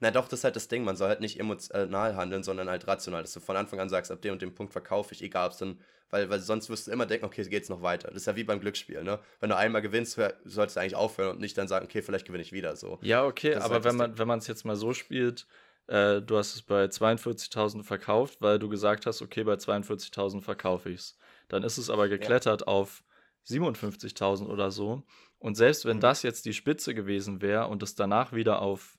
[0.01, 0.85] Na doch, das ist halt das Ding.
[0.85, 3.23] Man soll halt nicht emotional handeln, sondern halt rational.
[3.23, 5.53] Dass du von Anfang an sagst, ab dem und dem Punkt verkaufe ich, egal ob
[5.53, 5.79] es dann,
[6.11, 8.09] weil, weil sonst wirst du immer denken, okay, geht's noch weiter.
[8.09, 9.21] Das ist ja wie beim Glücksspiel, ne?
[9.39, 12.43] Wenn du einmal gewinnst, solltest du eigentlich aufhören und nicht dann sagen, okay, vielleicht gewinne
[12.43, 12.99] ich wieder so.
[13.03, 15.47] Ja, okay, aber halt das wenn man wenn man es jetzt mal so spielt,
[15.93, 20.91] äh, du hast es bei 42.000 verkauft, weil du gesagt hast, okay, bei 42.000 verkaufe
[20.91, 21.17] ich's.
[21.49, 23.05] Dann ist es aber geklettert auf
[23.45, 25.03] 57.000 oder so.
[25.39, 26.01] Und selbst wenn Mhm.
[26.01, 28.99] das jetzt die Spitze gewesen wäre und es danach wieder auf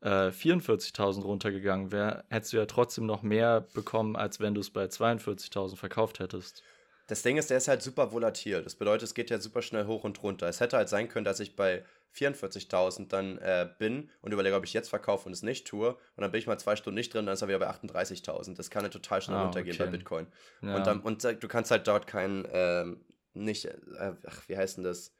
[0.00, 4.70] äh, 44.000 runtergegangen wäre, hättest du ja trotzdem noch mehr bekommen, als wenn du es
[4.70, 6.62] bei 42.000 verkauft hättest.
[7.08, 8.62] Das Ding ist, der ist halt super volatil.
[8.62, 10.46] Das bedeutet, es geht ja super schnell hoch und runter.
[10.46, 11.82] Es hätte halt sein können, dass ich bei
[12.14, 15.88] 44.000 dann äh, bin und überlege, ob ich jetzt verkaufe und es nicht tue.
[15.88, 18.56] Und dann bin ich mal zwei Stunden nicht drin, dann ist er wieder bei 38.000.
[18.56, 19.84] Das kann ja total schnell Ah, runtergehen okay.
[19.84, 20.26] bei Bitcoin.
[20.60, 20.76] Ja.
[20.76, 23.00] Und, dann, und äh, du kannst halt dort kein, ähm,
[23.32, 25.12] nicht, äh, ach, wie heißt denn das?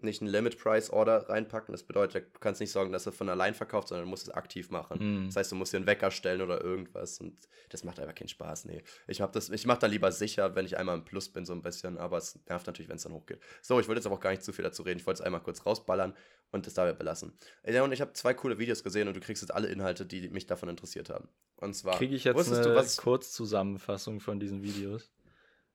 [0.00, 1.72] Nicht ein Limit Price Order reinpacken.
[1.72, 4.34] Das bedeutet, du kannst nicht sorgen, dass er von allein verkauft, sondern du musst es
[4.34, 4.98] aktiv machen.
[5.22, 5.26] Mhm.
[5.26, 7.18] Das heißt, du musst dir einen Wecker stellen oder irgendwas.
[7.20, 7.36] Und
[7.70, 8.66] das macht einfach keinen Spaß.
[8.66, 8.82] Nee.
[9.06, 11.52] Ich, hab das- ich mache da lieber sicher, wenn ich einmal im Plus bin, so
[11.52, 11.98] ein bisschen.
[11.98, 13.40] Aber es nervt natürlich, wenn es dann hochgeht.
[13.62, 15.00] So, ich wollte jetzt aber auch gar nicht zu viel dazu reden.
[15.00, 16.14] Ich wollte es einmal kurz rausballern
[16.50, 17.32] und es dabei belassen.
[17.66, 20.28] Ja, und ich habe zwei coole Videos gesehen und du kriegst jetzt alle Inhalte, die
[20.30, 21.28] mich davon interessiert haben.
[21.56, 21.96] Und zwar.
[21.98, 25.10] Kriege ich jetzt eine du, was, Kurzzusammenfassung von diesen Videos?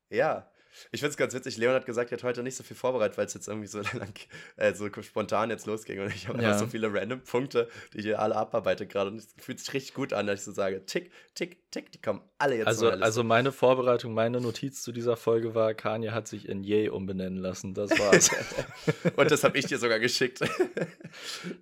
[0.09, 0.49] Ja.
[0.91, 1.57] Ich finde es ganz witzig.
[1.57, 3.79] Leon hat gesagt, er hat heute nicht so viel vorbereitet, weil es jetzt irgendwie so,
[3.93, 4.13] lang,
[4.57, 5.99] äh, so spontan jetzt losging.
[5.99, 6.49] Und ich habe Ja.
[6.49, 9.11] einfach so viele random Punkte, die ich hier alle abarbeite gerade.
[9.11, 12.01] Und es fühlt sich richtig gut an, dass ich so sage, tick, tick, tick, die
[12.01, 16.27] kommen alle jetzt Also, also meine Vorbereitung, meine Notiz zu dieser Folge war, Kanye hat
[16.27, 17.73] sich in Ye umbenennen lassen.
[17.73, 18.29] Das war's.
[19.15, 20.39] Und das habe ich dir sogar geschickt.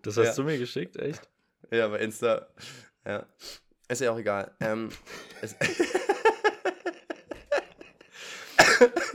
[0.03, 0.33] Das hast Ja.
[0.35, 1.21] du mir geschickt, echt?
[1.71, 2.47] ja, bei Insta.
[3.05, 3.25] Ja.
[3.89, 4.51] Ist ja auch egal.
[4.61, 4.89] Ähm,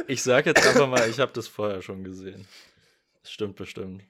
[0.07, 2.47] Ich sag jetzt einfach mal, ich habe das vorher schon gesehen.
[3.23, 4.03] Das stimmt bestimmt.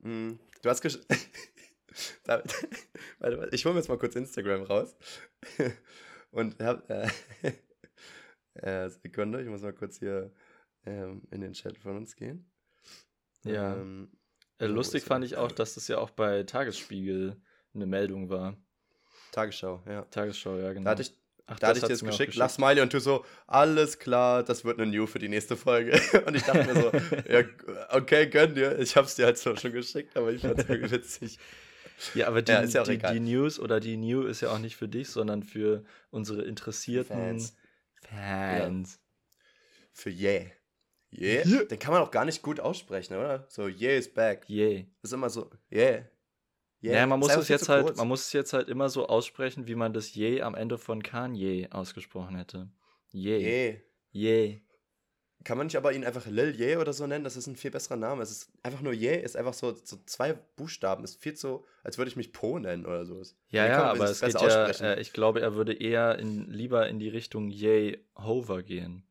[0.00, 0.98] Mm, Du hast gesch
[2.24, 2.48] Warte,
[3.18, 4.96] warte, ich hole mir jetzt mal kurz Instagram raus.
[6.30, 6.88] Und hab.
[6.90, 7.08] Äh,
[8.54, 10.32] äh, Sekunde, ich muss mal kurz hier
[10.84, 12.50] ähm, in den Chat von uns gehen.
[13.44, 13.76] Ja.
[13.76, 14.10] Ähm,
[14.58, 17.40] Äh, lustig fand ich auch, dass das ja auch bei Tagesspiegel
[17.74, 18.56] eine Meldung war.
[19.30, 20.02] Tagesschau, ja.
[20.02, 20.84] Tagesschau, ja, genau.
[20.84, 21.12] Da hatte ich,
[21.50, 24.66] Ach, da hatte ich dir das geschickt, lass Smiley und du so, alles klar, das
[24.66, 25.98] wird eine New für die nächste Folge.
[26.26, 26.92] Und ich dachte mir so,
[27.32, 27.42] ja,
[27.90, 28.78] okay, gönn dir.
[28.78, 31.38] Ich hab's dir halt so schon geschickt, aber ich fand's irgendwie witzig.
[32.14, 34.58] Ja, aber die, Ja, ist ja die, die News oder die New ist ja auch
[34.58, 37.56] nicht für dich, sondern für unsere interessierten Fans.
[38.02, 39.00] Fans.
[39.92, 40.44] Für Yeah.
[41.10, 41.46] Yeah?
[41.46, 41.64] Yeah.
[41.64, 43.46] Den kann man auch gar nicht gut aussprechen, oder?
[43.48, 44.42] So, Yeah is back.
[44.46, 46.04] Das ist immer so, Yeah.
[46.80, 47.98] Ja, man Ist muss es jetzt halt, kurz.
[47.98, 51.02] man muss es jetzt halt immer so aussprechen, wie man das je am Ende von
[51.02, 52.68] Kanye ausgesprochen hätte.
[53.10, 53.70] Yay.
[53.70, 53.80] Yeah.
[54.12, 54.62] Yay.
[55.44, 57.24] Kann man nicht aber ihn einfach Lil Ye oder so nennen?
[57.24, 58.22] Das ist ein viel besserer Name.
[58.22, 61.04] Es ist einfach nur Ye, ist einfach so, so zwei Buchstaben.
[61.04, 63.22] Ist viel zu, als würde ich mich Po nennen oder so.
[63.48, 66.98] Ja, ja, aber es geht ja, äh, ich glaube, er würde eher in, lieber in
[66.98, 69.04] die Richtung Ye Hover gehen.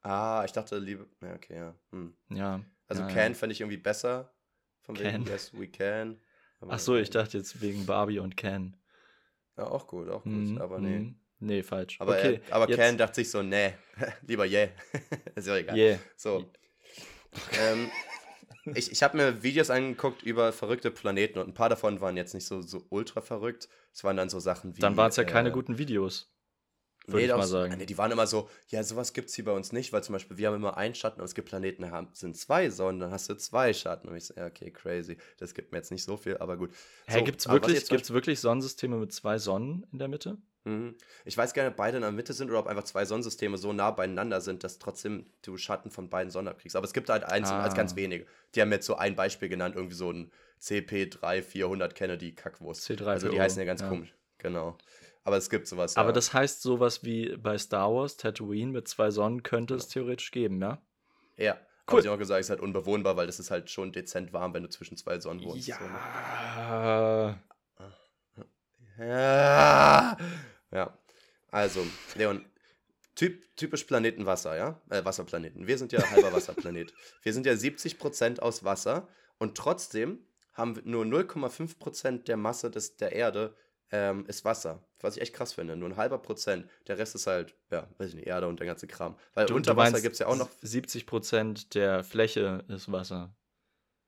[0.00, 1.74] Ah, ich dachte lieber, ja, okay, ja.
[1.92, 2.14] Hm.
[2.30, 2.64] Ja.
[2.88, 3.38] Also ja, Can ja.
[3.38, 4.32] fände ich irgendwie besser.
[4.80, 5.04] Von Can.
[5.04, 6.18] wegen Yes, we can.
[6.68, 8.76] Ach so, ich dachte jetzt wegen Barbie und Ken.
[9.56, 10.98] Ja, auch gut, auch gut, Mhm, aber nee.
[10.98, 11.16] mhm.
[11.40, 12.00] Nee, falsch.
[12.00, 13.74] Aber, okay, er, aber jetzt- Ken dachte sich so, nee,
[14.26, 14.68] lieber yeah.
[15.34, 15.76] ist ja egal.
[15.76, 15.98] Yeah.
[16.16, 16.50] So.
[17.60, 17.90] ähm,
[18.74, 22.32] ich ich habe mir Videos angeguckt über verrückte Planeten und ein paar davon waren jetzt
[22.34, 23.68] nicht so, so ultra verrückt.
[23.92, 24.80] Es waren dann so Sachen wie.
[24.80, 26.32] Dann waren es ja keine äh, guten Videos.
[27.06, 27.74] Würde Nee, ich mal sagen.
[27.78, 30.12] Nee, die waren immer so, ja, sowas gibt es hier bei uns nicht, weil zum
[30.12, 33.10] Beispiel wir haben immer einen Schatten und es gibt Planeten, da sind zwei Sonnen, dann
[33.10, 34.08] hast du zwei Schatten.
[34.08, 35.16] Und ich so, ja, okay, crazy.
[35.38, 36.70] Das gibt mir jetzt nicht so viel, aber gut.
[37.06, 40.38] Hä, so, gibt's was wirklich, gibt's wirklich Sonnensysteme mit zwei Sonnen in der Mitte?
[40.64, 40.94] Mhm.
[41.24, 43.72] Ich weiß gerne, ob beide in der Mitte sind oder ob einfach zwei Sonnensysteme so
[43.72, 46.76] nah beieinander sind, dass trotzdem du Schatten von beiden Sonnen abkriegst.
[46.76, 47.62] Aber es gibt halt eins, Ah.
[47.62, 48.26] als ganz wenige.
[48.54, 50.30] Die haben jetzt so ein Beispiel genannt, irgendwie so ein
[50.60, 52.88] CP3400 Kennedy Kackwurst.
[52.88, 53.06] C3PO.
[53.06, 53.88] Also die heißen ja ganz ja.
[53.88, 54.14] komisch.
[54.38, 54.76] Genau.
[55.24, 55.96] Aber es gibt sowas.
[55.96, 56.12] Aber ja.
[56.12, 60.60] das heißt, sowas wie bei Star Wars, Tatooine mit zwei Sonnen könnte es theoretisch geben,
[60.60, 60.82] ja?
[61.36, 61.54] Ja.
[61.90, 61.98] Cool.
[61.98, 62.00] Cool.
[62.00, 64.62] ich auch gesagt, es ist halt unbewohnbar, weil das ist halt schon dezent warm, wenn
[64.62, 65.66] du zwischen zwei Sonnen wohnst.
[65.66, 67.38] So, ne?
[68.98, 68.98] Ja.
[68.98, 70.16] Ja.
[70.70, 70.98] Ja.
[71.50, 72.44] Also, Leon,
[73.14, 74.80] typ, typisch Planeten Wasser, ja?
[74.90, 75.66] Äh, Wasserplaneten.
[75.66, 76.94] Wir sind ja halber Wasserplanet.
[77.22, 79.08] Wir sind ja 70% aus Wasser
[79.38, 83.54] und trotzdem haben wir nur 0,5% der Masse des, der Erde
[83.92, 84.82] ähm, ist Wasser.
[85.00, 85.76] Was ich echt krass finde.
[85.76, 86.68] Nur ein halber Prozent.
[86.88, 89.16] Der Rest ist halt, ja, weiß ich nicht, Erde und der ganze Kram.
[89.34, 90.48] Weil Du, unter Wasser gibt es ja auch noch.
[90.62, 93.34] 70 Prozent der Fläche ist Wasser.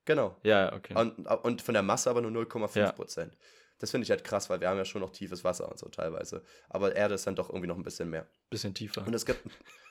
[0.07, 0.37] Genau.
[0.43, 0.95] Ja, okay.
[0.95, 2.93] Und, und von der Masse aber nur 0,5 Ja.
[2.93, 3.37] Prozent.
[3.78, 5.89] Das finde ich halt krass, weil wir haben ja schon noch tiefes Wasser und so
[5.89, 6.43] teilweise.
[6.68, 8.26] Aber Erde ist dann doch irgendwie noch ein bisschen mehr.
[8.49, 9.07] Bisschen tiefer.
[9.07, 9.41] Und es gibt,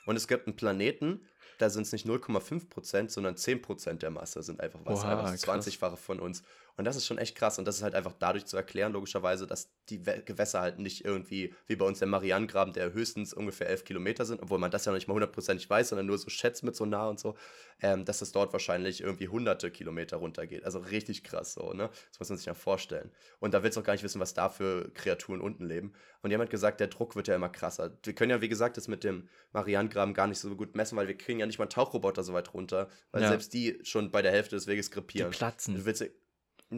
[0.06, 1.28] und es gibt einen Planeten,
[1.60, 5.04] da sind es nicht 0,5 Prozent, sondern 10 Prozent der Masse sind einfach Wasser.
[5.06, 5.68] Oha, einfach das krass.
[5.68, 6.44] 20-fache von uns.
[6.76, 7.60] Und das ist schon echt krass.
[7.60, 11.54] Und das ist halt einfach dadurch zu erklären, logischerweise, dass die Gewässer halt nicht irgendwie,
[11.68, 14.92] wie bei uns der Marianengraben, der höchstens ungefähr 11 Kilometer sind, obwohl man das ja
[14.92, 17.36] noch nicht mal hundertprozentig weiß, sondern nur so schätzt mit Sonar und so,
[17.82, 20.64] ähm, dass es dort wahrscheinlich irgendwie hunderte Kilometer runtergeht.
[20.66, 21.90] Also richtig krass so, ne?
[22.10, 23.12] Das muss man sich ja vorstellen.
[23.40, 25.94] Und da willst du auch gar nicht wissen, was da für Kreaturen unten leben.
[26.24, 27.92] Und jemand gesagt, der Druck wird ja immer krasser.
[28.04, 31.08] Wir können ja, wie gesagt, das mit dem Marianengraben gar nicht so gut messen, weil
[31.08, 33.28] wir kriegen ja nicht mal einen Tauchroboter so weit runter, weil Ja.
[33.30, 35.32] selbst die schon bei der Hälfte des Weges Die krepieren.
[35.32, 35.76] platzen.
[35.76, 36.04] Du willst,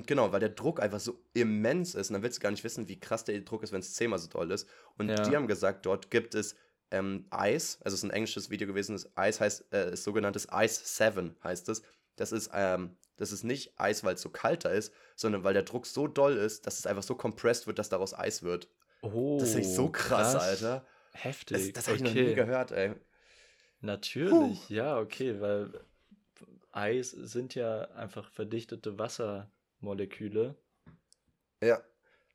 [0.04, 2.88] genau, weil der Druck einfach so immens ist und dann willst du gar nicht wissen,
[2.88, 4.68] wie krass der Druck ist, wenn es zehnmal so doll ist.
[4.98, 5.16] Und Ja.
[5.16, 6.56] die haben gesagt, dort gibt es
[6.92, 10.48] ähm, Ice, also es ist ein englisches Video gewesen, das Ice heißt, äh, ist sogenanntes
[10.52, 11.82] Ice 7 heißt es.
[12.16, 15.64] Das ist, ähm, das ist nicht Eis, weil es so kalter ist, sondern weil der
[15.64, 18.70] Druck so doll ist, dass es einfach so compressed wird, dass daraus Eis wird.
[19.02, 20.86] Oh, Das ist echt so krass, Alter.
[21.12, 21.74] Heftig.
[21.74, 22.28] Das, das habe ich noch okay.
[22.30, 22.94] nie gehört, ey.
[23.82, 25.72] Natürlich, ja, okay, weil
[26.72, 28.98] Eis sind ja einfach verdichtete
[29.80, 30.56] Wassermoleküle.
[31.62, 31.82] Ja,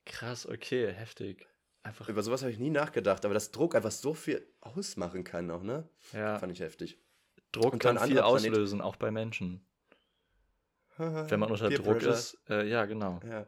[0.06, 1.46] Krass, okay, heftig.
[1.82, 5.50] Einfach, über sowas habe ich nie nachgedacht, aber dass Druck einfach so viel ausmachen kann
[5.50, 5.88] auch, ne?
[6.12, 6.98] ja, Fand ich heftig.
[7.52, 9.64] Druck kann viel anderer Planet- auslösen, auch bei Menschen.
[10.96, 12.12] Wenn man unter Peer Druck Pressure.
[12.12, 13.20] ist, äh, ja, genau.
[13.24, 13.46] Ja.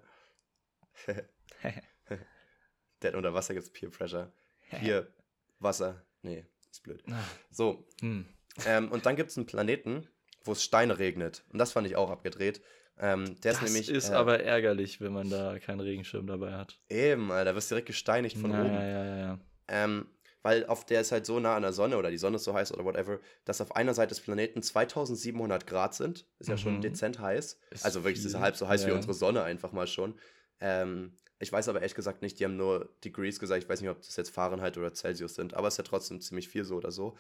[3.03, 4.33] Der unter Wasser gibt's Peer Pressure.
[4.81, 5.13] Hier,
[5.59, 6.05] Wasser.
[6.23, 7.03] Nee, ist blöd.
[7.51, 8.27] So, hm.
[8.67, 10.09] ähm, und dann gibt's einen Planeten,
[10.45, 11.45] wo es Steine regnet.
[11.51, 12.63] Und das fand ich auch abgedreht.
[12.99, 13.89] Ähm, der Das ist nämlich.
[13.89, 16.79] ist äh, aber ärgerlich, wenn man da keinen Regenschirm dabei hat.
[16.89, 18.75] Eben, Alter, wirst direkt gesteinigt von ja, oben.
[18.75, 19.39] ja, ja, ja.
[19.69, 20.07] Ähm,
[20.43, 22.53] weil auf der ist halt so nah an der Sonne oder die Sonne ist so
[22.53, 26.27] heiß oder whatever, dass auf einer Seite des Planeten 2700 Grad sind.
[26.41, 26.81] Ist ja schon Mhm.
[26.83, 27.59] dezent heiß.
[27.71, 28.97] Ist also wirklich, das ist halb so heiß wie ja.
[28.97, 30.15] unsere Sonne einfach mal schon.
[30.61, 33.63] Ähm, ich weiß aber ehrlich gesagt nicht, die haben nur Degrees gesagt.
[33.65, 36.21] Ich weiß nicht, ob das jetzt Fahrenheit oder Celsius sind, aber es ist ja trotzdem
[36.21, 37.17] ziemlich viel so oder so.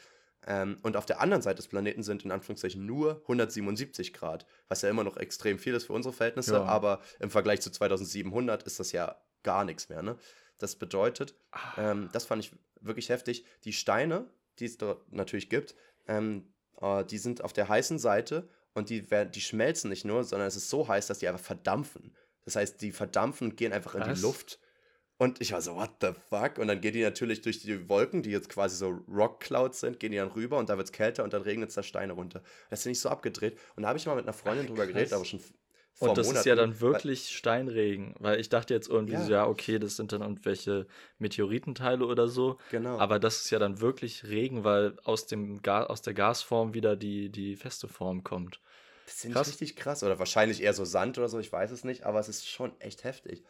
[0.47, 4.83] Ähm, und auf der anderen Seite des Planeten sind in Anführungszeichen nur 177 Grad, was
[4.83, 6.65] ja immer noch extrem viel ist für unsere Verhältnisse, Ja.
[6.65, 10.03] aber im Vergleich zu 2700 ist das ja gar nichts mehr.
[10.03, 10.17] Ne?
[10.59, 11.91] Das bedeutet, Ah.
[11.93, 13.45] ähm, das fand ich wirklich heftig.
[13.65, 14.27] Die Steine,
[14.59, 15.75] die es dort natürlich gibt,
[16.09, 20.25] ähm, äh, die sind auf der heißen Seite und die, werden, die schmelzen nicht nur,
[20.25, 22.17] sondern es ist so heiß, dass die einfach verdampfen.
[22.45, 24.15] Das heißt, die verdampfen und gehen einfach in Was?
[24.19, 24.59] die Luft.
[25.23, 26.59] Und ich war so, what the fuck?
[26.59, 30.01] Und dann gehen die natürlich durch die Wolken, die jetzt quasi so Rock Clouds sind,
[30.01, 32.13] gehen die dann rüber und da wird es kälter und dann regnet es da Steine
[32.15, 32.43] runter.
[32.71, 33.57] Das finde ich so abgedreht.
[33.77, 35.39] Und da habe ich mal mit einer Freundin Ach, drüber geredet, aber schon
[35.95, 36.41] vor Und das Monaten.
[36.41, 39.25] ist ja dann weil- wirklich Steinregen, weil ich dachte jetzt irgendwie Ja.
[39.25, 40.87] so, ja, okay, das sind dann irgendwelche
[41.19, 42.99] Meteoritenteile oder so, Genau.
[42.99, 46.97] aber das ist ja dann wirklich Regen, weil aus, dem Ga aus der Gasform wieder
[46.97, 48.61] die, die feste Form kommt.
[49.07, 50.03] Das finde ich richtig krass.
[50.03, 52.73] Oder wahrscheinlich eher so Sand oder so, ich weiß es nicht, aber es ist schon
[52.81, 53.45] echt heftig.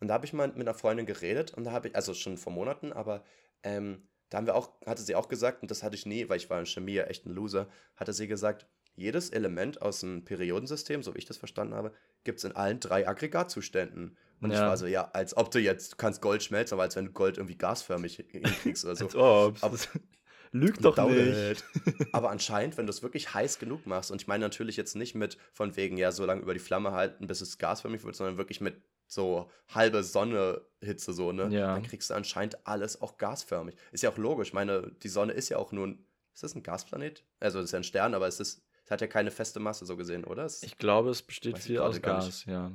[0.00, 2.38] Und da habe ich mal mit einer Freundin geredet und da habe ich, also schon
[2.38, 3.24] vor Monaten, aber
[3.62, 6.36] ähm, da haben wir auch, hatte sie auch gesagt, und das hatte ich nie, weil
[6.36, 10.24] ich war in Chemie ja echt ein Loser, hatte sie gesagt, jedes Element aus dem
[10.24, 11.92] Periodensystem, so wie ich das verstanden habe,
[12.24, 14.16] gibt es in allen drei Aggregatzuständen.
[14.40, 14.56] Und ja.
[14.56, 17.06] ich war so, ja, als ob du jetzt, du kannst Gold schmelzen, aber als wenn
[17.06, 19.04] du Gold irgendwie gasförmig hinkriegst oder so.
[19.04, 19.62] als ob.
[19.62, 19.78] Aber,
[20.52, 21.64] Lüg doch nicht.
[22.12, 25.14] aber anscheinend, wenn du es wirklich heiß genug machst, und ich meine natürlich jetzt nicht
[25.14, 28.38] mit von wegen, ja, so lange über die Flamme halten, bis es gasförmig wird, sondern
[28.38, 31.48] wirklich mit so halbe Sonne-Hitze, so, ne?
[31.48, 31.74] Ja.
[31.74, 33.74] Dann kriegst du anscheinend alles auch gasförmig.
[33.90, 34.48] Ist ja auch logisch.
[34.48, 36.04] Ich meine, die Sonne ist ja auch nur ein.
[36.34, 37.24] Ist das ein Gasplanet?
[37.40, 38.62] Also, das ist ja ein Stern, aber es ist.
[38.84, 40.46] Es hat ja keine feste Masse so gesehen, oder?
[40.46, 42.72] Es, ich glaube, es besteht viel aus Gas, ja.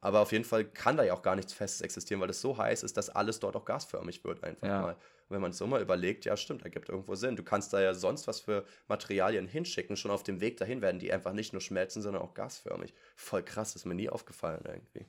[0.00, 2.56] Aber auf jeden Fall kann da ja auch gar nichts Festes existieren, weil es so
[2.56, 4.82] heiß ist, dass alles dort auch gasförmig wird, einfach ja.
[4.82, 4.92] mal.
[4.92, 7.36] Und wenn man es so mal überlegt, ja, stimmt, ergibt irgendwo Sinn.
[7.36, 9.96] Du kannst da ja sonst was für Materialien hinschicken.
[9.96, 12.94] Schon auf dem Weg dahin werden die einfach nicht nur schmelzen, sondern auch gasförmig.
[13.16, 15.06] Voll krass, ist mir nie aufgefallen irgendwie.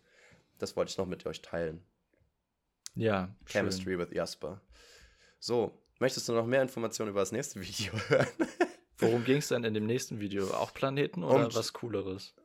[0.60, 1.84] Das wollte ich noch mit euch teilen.
[2.96, 3.34] Ja.
[3.46, 4.00] Chemistry schön.
[4.00, 4.62] with Jasper.
[5.40, 8.28] So, möchtest du noch mehr Informationen über das nächste Video hören?
[8.98, 10.52] Worum ging es denn in dem nächsten Video?
[10.52, 12.36] Auch Planeten oder um was Cooleres?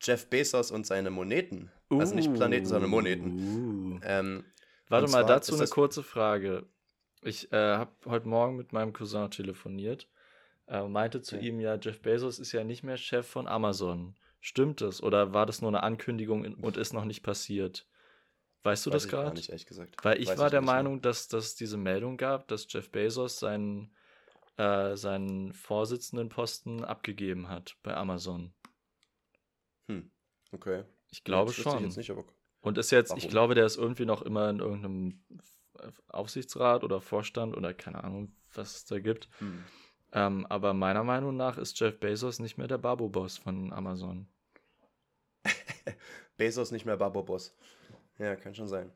[0.00, 1.70] Jeff Bezos und seine Moneten.
[1.90, 3.94] Uh, also nicht Planeten, sondern Moneten.
[3.94, 4.00] Uh.
[4.04, 4.44] Ähm,
[4.88, 6.66] Warte mal, dazu eine kurze Frage.
[7.22, 10.08] Ich äh, habe heute Morgen mit meinem Cousin telefoniert.
[10.66, 11.48] Er meinte zu okay.
[11.48, 14.14] ihm, ja, Jeff Bezos ist ja nicht mehr Chef von Amazon.
[14.44, 15.00] Stimmt das?
[15.00, 17.86] Oder war das nur eine Ankündigung und ist noch nicht passiert?
[18.64, 19.36] Weißt du Weiß das gerade?
[19.36, 19.94] nicht, ehrlich gesagt.
[20.02, 23.38] Weil ich Weiß war ich der Meinung, dass es diese Meldung gab, dass Jeff Bezos
[23.38, 23.94] seinen,
[24.56, 28.52] äh, seinen Vorsitzendenposten abgegeben hat bei Amazon.
[29.86, 30.10] Hm,
[30.50, 30.82] okay.
[31.12, 31.86] Ich glaube ja, schon.
[31.86, 32.12] Nicht,
[32.62, 33.18] und ist jetzt, Warum?
[33.18, 35.24] ich glaube, der ist irgendwie noch immer in irgendeinem
[36.08, 39.28] Aufsichtsrat oder Vorstand oder keine Ahnung, was es da gibt.
[39.38, 39.62] Hm.
[40.12, 44.26] Ähm, aber meiner Meinung nach ist Jeff Bezos nicht mehr der Babo-Boss von Amazon.
[46.36, 47.56] Bezos nicht mehr Babo-Boss.
[48.18, 48.92] Ja, kann schon sein.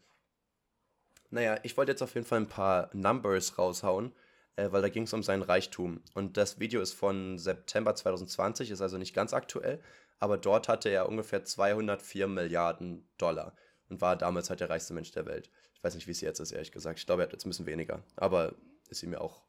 [1.31, 4.13] Naja, ich wollte jetzt auf jeden Fall ein paar Numbers raushauen,
[4.57, 6.03] äh, weil da ging es um seinen Reichtum.
[6.15, 9.81] Und das Video ist von September 2020, ist also nicht ganz aktuell,
[10.19, 13.55] aber dort hatte er ungefähr 204 Milliarden Dollar
[13.89, 15.51] und war damals halt der reichste Mensch der Welt.
[15.75, 16.99] Ich weiß nicht, wie es jetzt ist, ehrlich gesagt.
[16.99, 18.55] Ich glaube, er hat jetzt ein bisschen weniger, aber
[18.89, 19.46] ist ihm ja auch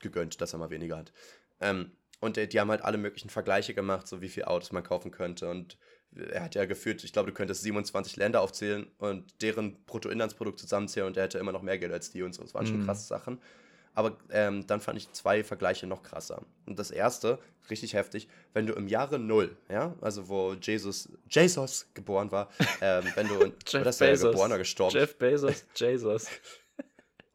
[0.00, 1.12] gegönnt, dass er mal weniger hat.
[1.60, 4.82] Ähm, und die, die haben halt alle möglichen Vergleiche gemacht, so wie viele Autos man
[4.82, 5.48] kaufen könnte.
[5.48, 5.76] Und
[6.14, 11.08] er hat ja gefühlt, ich glaube, du könntest 27 Länder aufzählen und deren Bruttoinlandsprodukt zusammenzählen
[11.08, 12.42] und er hätte immer noch mehr Geld als die und so.
[12.42, 12.86] Das waren schon mhm.
[12.86, 13.40] krasse Sachen.
[13.94, 16.42] Aber ähm, dann fand ich zwei Vergleiche noch krasser.
[16.66, 17.38] Und das erste,
[17.70, 22.50] richtig heftig, wenn du im Jahre Null, ja, also wo Jesus, Jesus geboren war,
[22.82, 24.96] ähm, wenn du, Jeff oder ist er geboren oder gestorben?
[24.96, 26.28] Jeff Bezos, Jesus.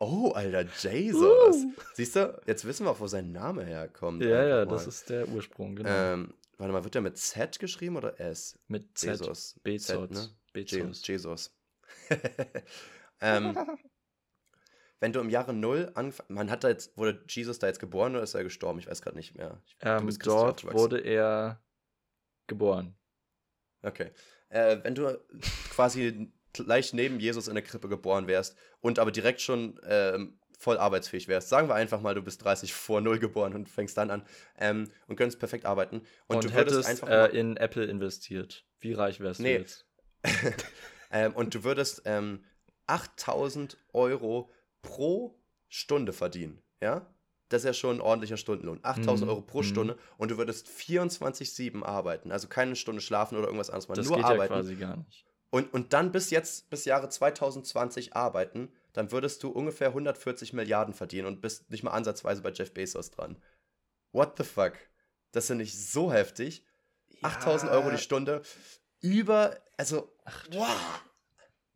[0.03, 1.57] Oh, Alter, Jesus.
[1.57, 1.73] Uh.
[1.93, 4.23] Siehst du, jetzt wissen wir auch, wo sein Name herkommt.
[4.23, 5.91] Ja, ja, das ist der Ursprung, genau.
[5.91, 8.57] Ähm, warte mal, wird der mit Z geschrieben oder S?
[8.67, 9.19] Mit Z.
[9.19, 9.59] Jesus.
[9.61, 10.09] Bezos.
[10.09, 10.29] Z, ne?
[10.53, 11.05] Bezos.
[11.05, 11.55] Jesus.
[13.21, 13.55] ähm,
[14.99, 18.15] wenn du im Jahre Null angefangen, man hat da jetzt, wurde Jesus da jetzt geboren
[18.15, 18.79] oder ist er gestorben?
[18.79, 19.61] Ich weiß gerade nicht mehr.
[19.67, 21.61] Ich, ähm, dort wurde er
[22.47, 22.95] geboren.
[23.83, 24.09] Okay.
[24.49, 25.15] Äh, wenn du
[25.69, 30.77] quasi gleich neben Jesus in der Krippe geboren wärst und aber direkt schon ähm, voll
[30.77, 31.49] arbeitsfähig wärst.
[31.49, 34.23] Sagen wir einfach mal, du bist 30 vor 0 geboren und fängst dann an
[34.57, 36.01] ähm, und könntest perfekt arbeiten.
[36.27, 38.65] Und, und du hättest einfach äh, in Apple investiert.
[38.79, 39.55] Wie reich wärst nee.
[39.55, 39.87] du jetzt?
[41.11, 42.43] ähm, und du würdest ähm,
[42.85, 46.61] 8000 Euro pro Stunde verdienen.
[46.79, 47.11] Ja?
[47.49, 48.79] Das ist ja schon ein ordentlicher Stundenlohn.
[48.83, 49.29] 8000 mhm.
[49.29, 49.63] Euro pro mhm.
[49.63, 52.31] Stunde und du würdest 24-7 arbeiten.
[52.31, 53.89] Also keine Stunde schlafen oder irgendwas anderes.
[53.89, 54.53] Mal das nur geht arbeiten.
[54.53, 59.43] ja quasi gar nicht und, und dann bis jetzt, bis Jahre 2020 arbeiten, dann würdest
[59.43, 63.37] du ungefähr 140 Milliarden verdienen und bist nicht mal ansatzweise bei Jeff Bezos dran.
[64.13, 64.73] What the fuck?
[65.33, 66.65] Das finde ich so heftig.
[67.21, 67.29] Ja.
[67.29, 68.41] 8000 Euro die Stunde.
[69.01, 71.03] Über, also, Ach, wow.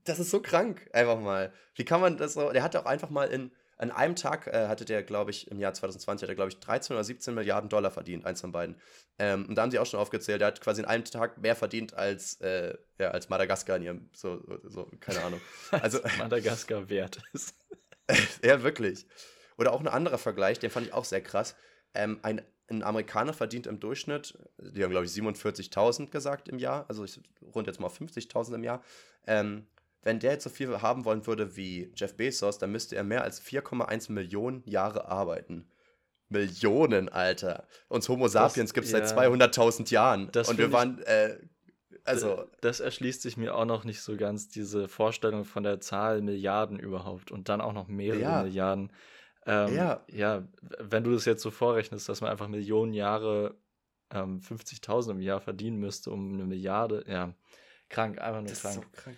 [0.05, 1.51] Das ist so krank, einfach mal.
[1.73, 4.67] Wie kann man das so, der hat auch einfach mal in, an einem Tag äh,
[4.67, 7.69] hatte der, glaube ich, im Jahr 2020 hat er, glaube ich, 13 oder 17 Milliarden
[7.69, 8.75] Dollar verdient, eins von beiden.
[9.19, 11.55] Ähm, und da haben sie auch schon aufgezählt, er hat quasi in einem Tag mehr
[11.55, 15.41] verdient als, äh, ja, als Madagaskar in ihrem, so, so keine Ahnung.
[15.71, 17.55] Also, Madagaskar wert ist.
[18.43, 19.05] ja, wirklich.
[19.57, 21.55] Oder auch ein anderer Vergleich, den fand ich auch sehr krass.
[21.93, 26.85] Ähm, ein, ein Amerikaner verdient im Durchschnitt, die haben, glaube ich, 47.000 gesagt im Jahr,
[26.87, 27.19] also ich
[27.53, 28.83] rund jetzt mal 50.000 im Jahr.
[29.27, 29.67] Ähm,
[30.05, 33.23] wenn der jetzt so viel haben wollen würde wie Jeff Bezos, dann müsste er mehr
[33.23, 35.67] als 4,1 Millionen Jahre arbeiten.
[36.29, 37.67] Millionen, Alter.
[37.87, 40.25] Uns Homo sapiens gibt es ja, seit 200.000 Jahren.
[40.27, 41.37] und wir waren, äh,
[42.03, 42.45] also.
[42.61, 46.79] Das erschließt sich mir auch noch nicht so ganz, diese Vorstellung von der Zahl Milliarden
[46.79, 48.43] überhaupt und dann auch noch mehrere ja.
[48.43, 48.91] Milliarden.
[49.47, 50.03] Ähm, ja.
[50.11, 50.47] ja,
[50.79, 53.55] wenn du das jetzt so vorrechnest, dass man einfach Millionen Jahre
[54.11, 57.33] ähm, 50.000 im Jahr verdienen müsste, um eine Milliarde, ja,
[57.89, 58.75] krank, einfach nur das krank.
[58.75, 59.17] Ist so krank.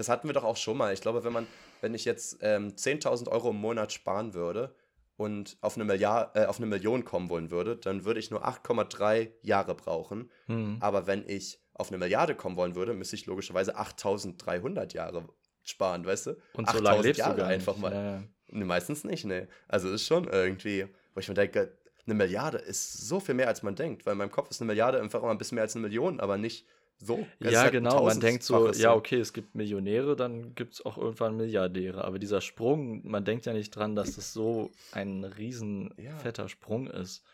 [0.00, 0.94] Das hatten wir doch auch schon mal.
[0.94, 1.46] Ich glaube, wenn man
[1.80, 4.74] wenn ich jetzt ähm, 10.000 Euro im Monat sparen würde
[5.16, 8.46] und auf eine, Milliard, äh, auf eine Million kommen wollen würde, dann würde ich nur
[8.46, 10.30] 8,3 Jahre brauchen.
[10.46, 10.78] Hm.
[10.80, 15.28] Aber wenn ich auf eine Milliarde kommen wollen würde, müsste ich logischerweise 8.300 Jahre
[15.62, 16.30] sparen, weißt du?
[16.54, 17.82] Und so lange 8000 lebst Jahre du gar einfach nicht.
[17.82, 17.92] mal.
[17.92, 18.22] Ja, ja.
[18.48, 19.48] Nee, meistens nicht, ne.
[19.68, 21.76] Also ist schon irgendwie, wo ich mir denke,
[22.06, 24.66] eine Milliarde ist so viel mehr, als man denkt, weil in meinem Kopf ist eine
[24.66, 26.66] Milliarde einfach immer ein bisschen mehr als eine Million, aber nicht
[27.00, 27.26] so.
[27.40, 28.04] Ja, halt genau.
[28.04, 32.04] Man denkt so, ja, okay, es gibt Millionäre, dann gibt es auch irgendwann Milliardäre.
[32.04, 36.18] Aber dieser Sprung, man denkt ja nicht dran, dass das so ein riesen Ja.
[36.18, 37.24] fetter Sprung ist.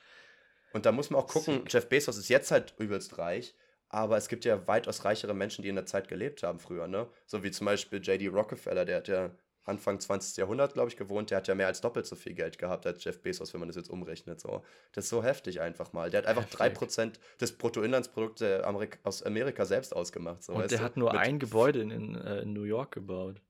[0.72, 1.72] Und da muss man auch gucken, Sick.
[1.72, 3.54] Jeff Bezos ist jetzt halt übelst reich,
[3.88, 7.08] aber es gibt ja weitaus reichere Menschen, die in der Zeit gelebt haben früher, ne?
[7.26, 8.26] So wie zum Beispiel J.D.
[8.28, 9.30] Rockefeller, der hat ja
[9.66, 10.36] Anfang 20.
[10.36, 13.02] Jahrhundert, glaube ich, gewohnt, der hat ja mehr als doppelt so viel Geld gehabt als
[13.02, 14.40] Jeff Bezos, wenn man das jetzt umrechnet.
[14.40, 14.64] So.
[14.92, 16.08] Das ist so heftig einfach mal.
[16.08, 16.88] Der hat einfach Heftig.
[16.88, 20.44] 3% des Bruttoinlandsprodukts der Amerik aus Amerika selbst ausgemacht.
[20.44, 23.42] So, Und der hat nur ein Gebäude in, in, äh, in New York gebaut.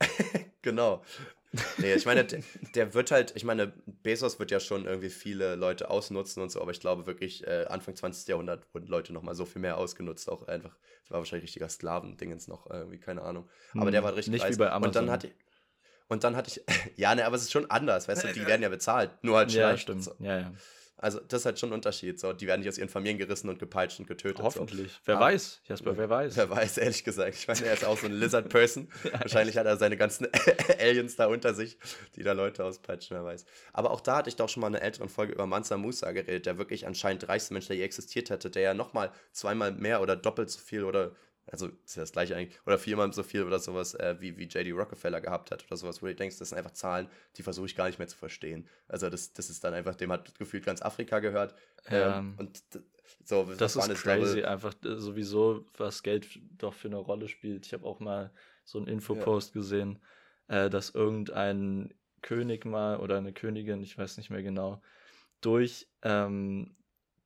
[0.62, 1.02] Genau.
[1.78, 2.40] Nee, ich meine, der,
[2.74, 6.60] der wird halt, ich meine, Bezos wird ja schon irgendwie viele Leute ausnutzen und so,
[6.60, 8.28] aber ich glaube wirklich, äh, Anfang 20.
[8.28, 12.48] Jahrhundert wurden Leute nochmal so viel mehr ausgenutzt, auch einfach, das war wahrscheinlich richtiger Sklavendingens
[12.48, 13.48] noch, irgendwie, keine Ahnung.
[13.74, 14.58] Aber Hm, der war richtig Nicht wie reich.
[14.58, 14.92] bei Und Amazon.
[15.06, 15.34] dann hatte ich,
[16.08, 16.62] und dann hatte ich,
[16.96, 19.52] ja, ne, aber es ist schon anders, weißt du, die werden ja bezahlt, nur halt
[19.52, 19.82] ja, schlecht.
[19.84, 20.04] stimmt.
[20.04, 20.12] So.
[20.20, 20.52] Ja, ja.
[20.96, 23.48] Also das ist halt schon ein Unterschied, so, die werden nicht aus ihren Familien gerissen
[23.48, 24.38] und gepeitscht und getötet.
[24.38, 24.44] So.
[24.44, 24.92] Hoffentlich.
[25.04, 26.36] Wer Aber- weiß, Jasper, wer weiß.
[26.36, 27.34] Wer weiß, ehrlich gesagt.
[27.34, 28.88] Ich meine, er ist auch so ein Lizard-Person.
[29.12, 30.28] Wahrscheinlich hat er seine ganzen
[30.80, 31.78] Aliens da unter sich,
[32.14, 33.44] die da Leute auspeitschen, wer weiß.
[33.72, 36.12] Aber auch da hatte ich doch schon mal in einer älteren Folge über Mansa Musa
[36.12, 40.00] geredet, der wirklich anscheinend reichste Mensch, der je existiert hätte, der ja nochmal zweimal mehr
[40.00, 41.10] oder doppelt so viel oder,
[41.54, 44.42] also ist ja das gleiche eigentlich, oder viermal so viel oder sowas äh, wie, wie
[44.42, 44.72] J.D.
[44.72, 47.76] Rockefeller gehabt hat oder sowas, wo du denkst, das sind einfach Zahlen, die versuche ich
[47.76, 48.66] gar nicht mehr zu verstehen.
[48.88, 51.54] Also das, das ist dann einfach, dem hat gefühlt ganz Afrika gehört.
[51.88, 52.18] Ja.
[52.18, 52.60] Ähm, und
[53.24, 56.26] so, Das was ist crazy, einfach äh, sowieso, was Geld
[56.58, 57.66] doch für eine Rolle spielt.
[57.66, 58.32] Ich habe auch mal
[58.64, 60.00] so einen Infopost gesehen,
[60.48, 64.82] äh, dass irgendein König mal oder eine Königin, ich weiß nicht mehr genau,
[65.40, 66.74] durch, ähm,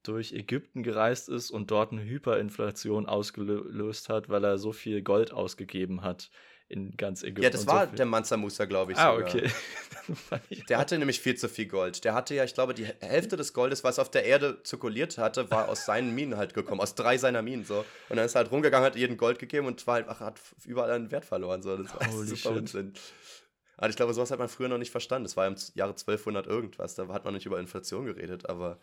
[0.09, 5.33] durch Ägypten gereist ist und dort eine Hyperinflation ausgelöst hat, weil er so viel Gold
[5.33, 6.31] ausgegeben hat
[6.69, 7.43] in ganz Ägypten.
[7.43, 8.99] Ja, das war so der Mansa Musa, glaube ich.
[8.99, 9.29] Ah, sogar.
[9.29, 9.51] okay.
[10.69, 12.05] Der hatte nämlich viel zu viel Gold.
[12.05, 15.51] Der hatte ja, ich glaube, die Hälfte des Goldes, was auf der Erde zirkuliert hatte,
[15.51, 17.85] war aus seinen Minen halt gekommen, aus drei seiner Minen so.
[18.09, 20.91] Und dann ist er halt rumgegangen, hat jeden Gold gegeben und war einfach, hat überall
[20.91, 21.63] einen Wert verloren.
[21.63, 21.77] So.
[21.77, 22.59] Das war Holy super shit.
[22.59, 22.93] Unsinn.
[23.79, 25.25] Aber ich glaube, sowas hat man früher noch nicht verstanden.
[25.25, 26.97] Das war im Jahre 1200 irgendwas.
[26.97, 28.79] Da hat man nicht über Inflation geredet, aber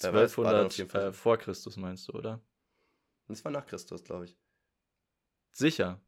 [0.00, 2.40] wer weiß, war dann auf 1200 jeden Fall- äh, vor Christus meinst du, oder?
[3.28, 4.36] das war nach Christus, glaube ich.
[5.52, 6.00] Sicher.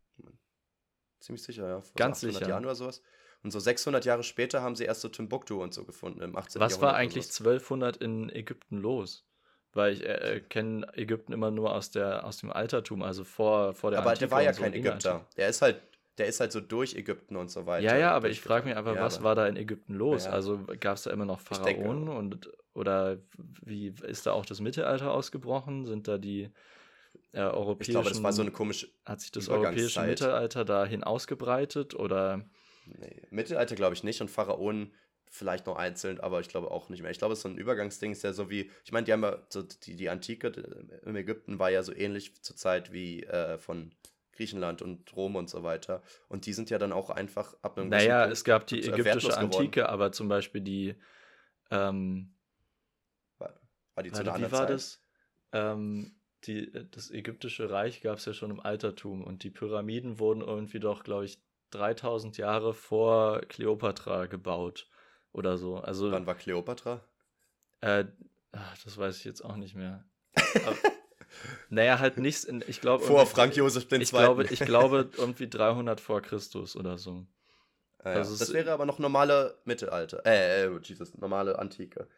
[1.20, 1.80] Ziemlich sicher, ja.
[1.80, 2.48] Vor Ganz 800 sicher.
[2.50, 3.02] Jahren oder sowas.
[3.44, 6.60] Und so 600 Jahre später haben sie erst so Timbuktu und so gefunden, im 18.
[6.60, 7.38] Was war Jahrhundert oder eigentlich sowas.
[7.40, 9.26] 1200 in Ägypten los?
[9.72, 13.72] Weil ich äh, äh, kenne Ägypten immer nur aus, der, aus dem Altertum, also vor,
[13.74, 15.26] vor der Aber Antike der war ja so, kein Ägypter.
[15.36, 15.80] Der ist halt,
[16.18, 17.84] der ist halt so durch Ägypten und so weiter.
[17.84, 20.24] Ja, ja, aber ich frage mich einfach, Ja, was war da in Ägypten los?
[20.24, 20.34] Ja, ja.
[20.36, 23.18] Also gab es da immer noch Ich denke- Pharaonen und oder
[23.62, 25.86] wie ist da auch das Mittelalter ausgebrochen?
[25.86, 26.50] Sind da die
[27.32, 28.88] äh, europäischen Ich glaube, das war so eine komische.
[29.04, 32.44] hat sich das europäische Mittelalter dahin ausgebreitet oder
[32.86, 34.92] Nee, Mittelalter glaube ich nicht und Pharaonen
[35.30, 37.10] vielleicht noch einzeln, aber ich glaube auch nicht mehr.
[37.10, 39.22] Ich glaube, es ist so ein Übergangsding, ist ja so wie, ich meine, die haben
[39.22, 40.48] ja so die, die Antike
[41.04, 43.94] im Ägypten war ja so ähnlich zur Zeit wie äh, von
[44.32, 46.02] Griechenland und Rom und so weiter.
[46.28, 49.34] Und die sind ja dann auch einfach ab einem Naja, es gab die ägyptische wertlos
[49.34, 49.54] geworden.
[49.54, 50.96] Antike, aber zum Beispiel die
[51.70, 52.34] ähm,
[53.94, 54.70] War die zu einer wie anderen war Zeit?
[54.70, 55.02] das?
[55.52, 60.40] Ähm, die, das ägyptische Reich gab es ja schon im Altertum und die Pyramiden wurden
[60.40, 61.40] irgendwie doch, glaube ich,
[61.70, 64.88] 3000 Jahre vor Kleopatra gebaut
[65.32, 65.76] oder so.
[65.76, 67.04] Also, Wann war Kleopatra?
[67.80, 68.04] äh,
[68.52, 70.04] ach, das weiß ich jetzt auch nicht mehr.
[70.34, 70.76] Aber,
[71.70, 74.02] naja, halt nichts, in, ich glaube, Vor Frank Josef II.
[74.02, 77.26] ich glaube, ich glaube irgendwie 300 vor Christus oder so.
[77.98, 78.16] Ah, ja.
[78.16, 80.26] also das wäre aber noch normale Mittelalter.
[80.26, 82.08] Äh, äh, Jesus, normale Antike.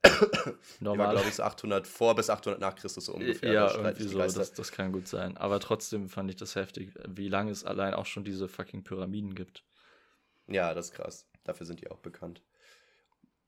[0.04, 1.12] War, Normal.
[1.12, 3.52] glaube ich, so 800 vor bis 800 nach Christus so ungefähr.
[3.52, 5.36] ja, irgendwie so, das, das kann gut sein.
[5.36, 9.34] Aber trotzdem fand ich das heftig, wie lange es allein auch schon diese fucking Pyramiden
[9.34, 9.64] gibt.
[10.46, 11.28] Ja, das ist krass.
[11.44, 12.42] Dafür sind die auch bekannt.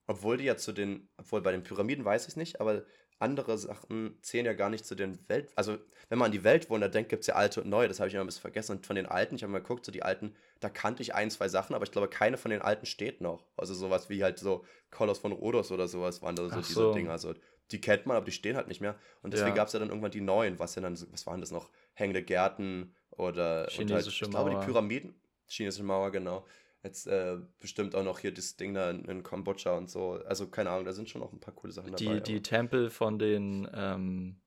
[0.07, 2.85] Obwohl die ja zu den, obwohl bei den Pyramiden weiß ich nicht, aber
[3.21, 5.51] andere Sachen zählen ja gar nicht zu den Welt.
[5.55, 7.87] Also, wenn man an die Weltwunder denkt, gibt es ja alte und neue.
[7.87, 8.73] Das habe ich immer ein bisschen vergessen.
[8.77, 11.31] Und von den alten, ich habe mal geguckt, so die alten, da kannte ich ein,
[11.31, 13.45] zwei Sachen, aber ich glaube, keine von den alten steht noch.
[13.57, 16.75] Also, sowas wie halt so Kolos von Rhodos oder sowas waren da so Ach diese
[16.75, 16.93] so.
[16.93, 17.13] Dinger.
[17.13, 17.35] Also,
[17.71, 18.97] die kennt man, aber die stehen halt nicht mehr.
[19.23, 19.55] Und deswegen Ja.
[19.57, 21.71] gab es ja dann irgendwann die neuen, was ja dann, so- was waren das noch?
[21.95, 24.61] Hängende Gärten oder und Chinesische halt, ich glaube, Mauer.
[24.61, 25.15] die Pyramiden.
[25.47, 26.45] Chinesische Mauer, genau.
[26.83, 30.13] Jetzt äh, bestimmt auch noch hier das Ding da in, in Kambodscha und so.
[30.27, 32.21] Also keine Ahnung, da sind schon noch ein paar coole Sachen dabei.
[32.21, 34.41] Die, die Tempel von den, ähm,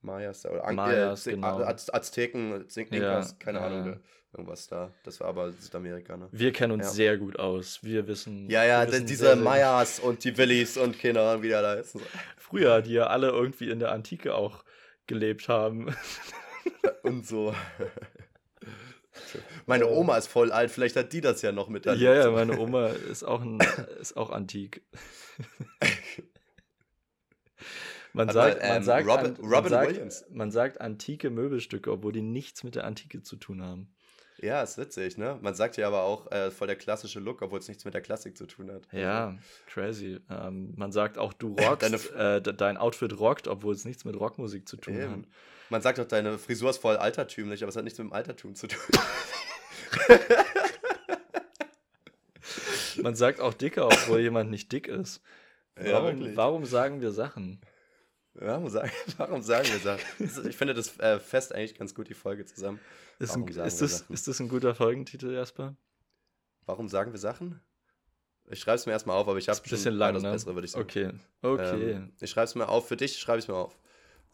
[0.00, 1.58] Mayas oder An Mayas, äh, genau.
[1.58, 4.00] Az Azteken, Inkas, Ja, keine ja, Ahnung, ne,
[4.32, 4.92] irgendwas da.
[5.02, 6.28] Das war aber Südamerika, ne?
[6.30, 6.90] Wir kennen uns Ja.
[6.92, 7.82] sehr gut aus.
[7.82, 8.48] Wir wissen.
[8.48, 11.98] Ja, ja, wissen diese Mayas und die Willis und keine Ahnung, wie der da ist.
[12.36, 14.64] Früher, die ja alle irgendwie in der Antike auch
[15.06, 15.94] gelebt haben.
[17.02, 17.54] Und so.
[19.66, 22.58] Meine Oma ist voll alt, vielleicht hat die das ja noch mit ja, ja, meine
[22.58, 23.58] Oma ist auch, ein,
[24.00, 24.82] ist auch antik.
[28.14, 30.24] Man Hat sagt, mal, man, ähm, sagt, Robin- an, man, Robin sagt, Williams.
[30.30, 33.92] man sagt antike Möbelstücke, obwohl die nichts mit der Antike zu tun haben.
[34.40, 35.36] Ja, ist witzig, ne?
[35.42, 38.00] Man sagt ja aber auch äh, voll der klassische Look, obwohl es nichts mit der
[38.00, 38.86] Klassik zu tun hat.
[38.92, 40.20] Ja, crazy.
[40.30, 44.18] Ähm, man sagt auch, du rockst, äh, de- dein Outfit rockt, obwohl es nichts mit
[44.18, 45.12] Rockmusik zu tun Eben.
[45.12, 45.24] hat.
[45.70, 48.54] Man sagt auch, deine Frisur ist voll altertümlich, aber es hat nichts mit dem Altertum
[48.54, 48.80] zu tun.
[53.02, 55.22] Man sagt auch dicker, obwohl jemand nicht dick ist.
[55.78, 56.36] Ja, Warum, wirklich.
[56.36, 57.60] warum sagen wir Sachen?
[58.34, 59.78] Warum sagen, warum sagen wir
[60.18, 60.44] das?
[60.44, 62.80] Ich finde, das äh, fasst eigentlich ganz gut die Folge zusammen.
[63.18, 64.12] Ist, ein, ist, das, Sachen?
[64.12, 65.76] ist das ein guter Folgentitel, Jasper?
[66.66, 67.60] Warum sagen wir Sachen?
[68.50, 70.32] Ich schreibe es mir erstmal auf, aber ich habe ein bisschen lang, ne?
[70.32, 70.84] bessere, würde ich sagen.
[70.84, 71.10] Okay,
[71.42, 71.90] okay.
[71.92, 72.88] Ähm, ich schreibe es mir auf.
[72.88, 73.78] Für dich schreibe ich es mir auf.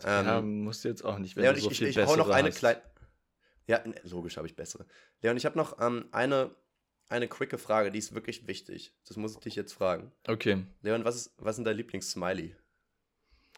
[0.03, 2.07] Ähm, ja, musst du jetzt auch nicht, wenn Leon, du so ich, viel ich, ich
[2.07, 2.83] hau noch eine kleine.
[3.67, 4.87] Ja, logisch habe ich bessere.
[5.23, 6.55] Leon, ich habe noch ähm, eine,
[7.09, 8.95] eine quicke Frage, die ist wirklich wichtig.
[9.07, 10.13] Das muss ich dich jetzt fragen.
[10.27, 10.67] Okay.
[10.83, 12.57] Leon, was ist, was ist denn dein Lieblings-Smiley?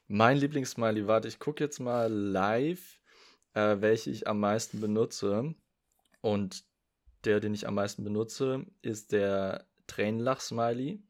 [0.08, 3.00] Mein Lieblingssmiley, warte, ich gucke jetzt mal live,
[3.54, 5.54] äh, welche ich am meisten benutze.
[6.20, 6.64] Und
[7.24, 11.02] der, den ich am meisten benutze, ist der Tränenlach-Smiley.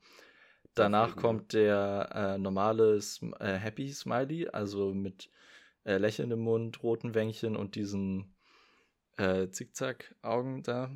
[0.76, 5.30] Danach kommt der äh, normale Sm äh, Happy Smiley, also mit
[5.84, 8.36] äh, lächelndem Mund, roten Wänkchen und diesen
[9.16, 10.90] äh, Zickzack-Augen da.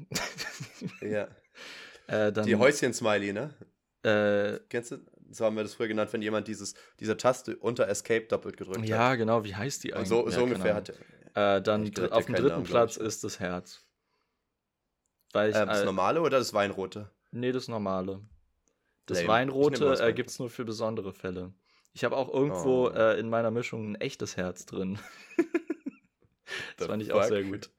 [1.01, 1.29] Ja.
[2.07, 3.55] äh, dann, Die Häuschen-Smiley, ne?
[4.03, 4.99] äh, Kennst du?
[5.31, 8.85] So haben wir das früher genannt, wenn jemand dieses, diese Taste unter Escape doppelt gedrückt
[8.85, 9.19] ja, hat.
[9.19, 10.09] genau, wie heißt die eigentlich?
[10.09, 10.93] so, Ja, so keine ungefähr hat
[11.35, 11.61] er.
[11.61, 13.87] Dann auf dem dritten Namen, Platz ist das Herz.
[15.33, 17.11] Weil ich, das normale oder das Weinrote?
[17.31, 18.21] nee, das normale.
[19.11, 19.29] Das Lame.
[19.29, 21.53] Weinrote äh, gibt es nur für besondere Fälle.
[21.93, 22.91] Ich habe auch irgendwo Oh.
[22.91, 24.99] äh, in meiner Mischung ein echtes Herz drin.
[26.77, 27.29] das fand ich auch fuck?
[27.29, 27.71] sehr gut.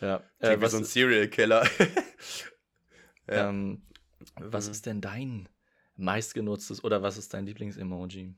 [0.00, 0.22] Ja.
[0.38, 1.66] Äh, wie was so ein Serial Killer.
[3.28, 3.48] ja.
[3.50, 3.82] ähm,
[4.40, 4.70] was Mhm.
[4.72, 5.48] ist denn dein
[5.96, 8.34] meistgenutztes oder was ist dein Lieblingsemoji?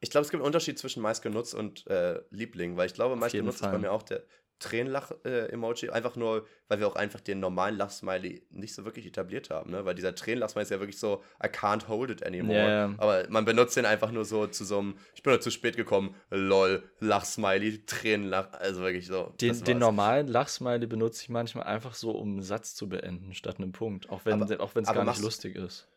[0.00, 3.60] Ich glaube, es gibt einen Unterschied zwischen meistgenutzt und äh, Liebling, weil ich glaube, meistgenutzt
[3.60, 4.24] ist bei mir auch der
[4.58, 9.70] Tränenlach-Emoji, einfach nur, weil wir auch einfach den normalen Lach-Smiley nicht so wirklich etabliert haben,
[9.70, 9.84] ne?
[9.84, 12.58] Weil dieser Tränenlach-Smiley ist ja wirklich so, I can't hold it anymore.
[12.68, 12.94] Ja.
[12.98, 16.14] Aber man benutzt den einfach nur so zu so einem, ich bin zu spät gekommen,
[16.30, 19.32] lol, Lach-Smiley, Tränenlach, also wirklich so.
[19.40, 23.58] Den, den normalen Lachsmiley benutze ich manchmal einfach so, um einen Satz zu beenden, statt
[23.58, 24.08] einem Punkt.
[24.10, 25.88] Auch wenn es gar nicht machst- lustig ist.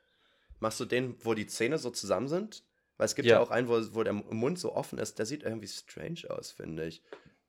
[0.60, 2.64] Machst du den, wo die Zähne so zusammen sind?
[2.98, 3.40] Weil es gibt ja, Ja.
[3.42, 6.86] auch einen, wo, wo der Mund so offen ist, der sieht irgendwie strange aus, finde
[6.86, 7.02] ich.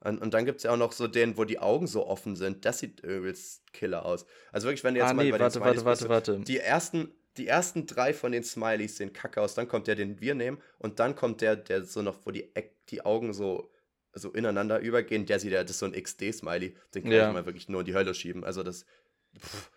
[0.04, 2.34] Und, und dann gibt es ja auch noch so den, wo die Augen so offen
[2.36, 2.64] sind.
[2.64, 4.26] Das sieht übelst killer aus.
[4.50, 6.44] Also wirklich, wenn du jetzt Ah, mal nee, bei warte, den Smileys warte, warte, warte.
[6.44, 9.54] Die ersten, die ersten drei von den Smileys sehen kacke aus.
[9.54, 10.58] Dann kommt der, den wir nehmen.
[10.78, 13.70] Und dann kommt der, der so noch, wo die, Eck, die Augen so,
[14.12, 15.24] so ineinander übergehen.
[15.26, 16.74] Der sieht ja, das ist so ein XD-Smiley.
[16.94, 17.28] Den kann Ja.
[17.28, 18.42] ich mal wirklich nur in die Hölle schieben.
[18.44, 18.84] Also das.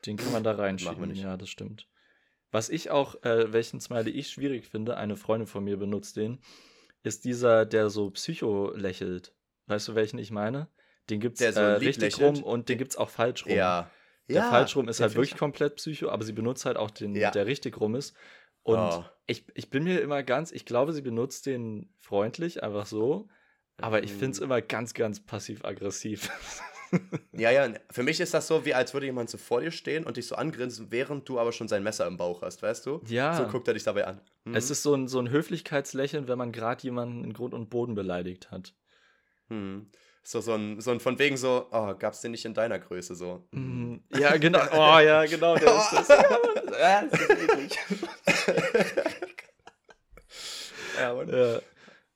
[0.06, 1.14] Den kann man da reinschieben.
[1.16, 1.88] Ja, das stimmt.
[2.52, 6.40] Was ich auch, äh, welchen Smiley ich schwierig finde, eine Freundin von mir benutzt den,
[7.04, 9.34] ist dieser, der so psycho lächelt.
[9.68, 10.68] Weißt du, welchen ich meine?
[11.10, 12.38] Den gibt's Der so äh, richtig lächelt?
[12.38, 13.54] rum und den gibt's auch falsch rum.
[13.56, 13.90] Ja.
[14.28, 17.16] Der ja, falsch rum ist halt wirklich komplett psycho, aber sie benutzt halt auch den,
[17.16, 17.30] Ja.
[17.32, 18.16] der richtig rum ist.
[18.64, 19.06] Und Oh.
[19.28, 23.28] ich, ich bin mir immer ganz, ich glaube, sie benutzt den freundlich, einfach so.
[23.78, 24.46] Aber ich finde es Mhm.
[24.46, 26.30] immer ganz, ganz passiv-aggressiv.
[27.34, 30.06] Ja, ja, für mich ist das so, wie als würde jemand so vor dir stehen
[30.06, 33.02] und dich so angrinsen, während du aber schon sein Messer im Bauch hast, weißt du?
[33.08, 33.36] ja.
[33.36, 34.22] So guckt er dich dabei an.
[34.46, 34.56] Mhm.
[34.56, 37.96] Es ist so ein, so ein Höflichkeitslächeln, wenn man gerade jemanden in Grund und Boden
[37.96, 38.74] beleidigt hat.
[39.50, 39.90] Mhm.
[40.24, 43.14] So, so, ein, so ein von wegen so, oh, gab's den nicht in deiner Größe
[43.16, 43.48] so.
[43.52, 44.04] Mhm.
[44.18, 44.60] Ja, genau.
[44.72, 45.56] Oh, ja, genau.
[45.56, 46.08] Der ist das.
[46.08, 47.78] ja, das ist eklig.
[51.00, 51.60] ja, und Ja.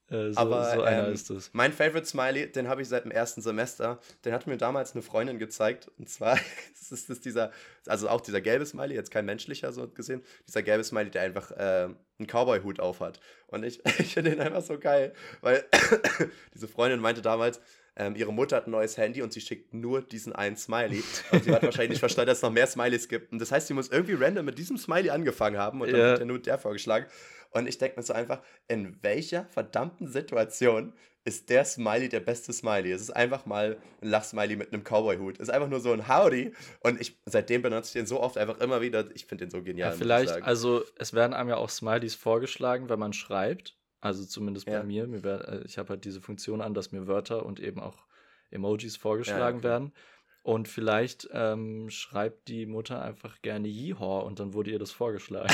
[0.10, 1.50] Äh, so, Aber, so einer ähm, ist es.
[1.54, 4.00] Mein Favorite Smiley, den habe ich seit dem ersten Semester.
[4.26, 5.92] Den hat mir damals eine Freundin gezeigt.
[5.98, 6.40] Und zwar
[6.92, 7.52] ist es dieser,
[7.86, 11.52] also auch dieser gelbe Smiley, jetzt kein menschlicher so gesehen, dieser gelbe Smiley, der einfach
[11.52, 13.20] äh, einen Cowboy-Hut aufhat.
[13.48, 15.64] Und ich, ich finde den einfach so geil, weil
[16.54, 17.62] diese Freundin meinte damals,
[17.96, 21.04] ähm, ihre Mutter hat ein neues Handy und sie schickt nur diesen einen Smiley.
[21.32, 23.34] Und sie hat wahrscheinlich nicht verstanden, dass es noch mehr Smileys gibt.
[23.34, 26.06] Und das heißt, sie muss irgendwie random mit diesem Smiley angefangen haben und dann Ja.
[26.12, 27.08] wird ja nur der vorgeschlagen.
[27.52, 30.94] Und ich denke mir so einfach, in welcher verdammten Situation
[31.26, 32.92] ist der Smiley der beste Smiley?
[32.92, 35.36] Es ist einfach mal ein Lachsmiley mit einem Cowboy-Hut.
[35.36, 36.54] Es ist einfach nur so ein Howdy.
[36.82, 39.10] Und ich, seitdem benutze ich den so oft einfach immer wieder.
[39.14, 39.92] Ich finde den so genial.
[39.92, 43.78] Ja, vielleicht, also es werden einem ja auch Smileys vorgeschlagen, wenn man schreibt.
[44.02, 44.84] Also zumindest bei Ja.
[44.84, 45.08] mir.
[45.08, 48.06] mir wär, äh, ich habe halt diese Funktion an, dass mir Wörter und eben auch
[48.50, 49.68] Emojis vorgeschlagen okay.
[49.68, 49.94] werden.
[50.42, 55.54] Und vielleicht ähm, schreibt die Mutter einfach gerne Yeehaw und dann wurde ihr das vorgeschlagen.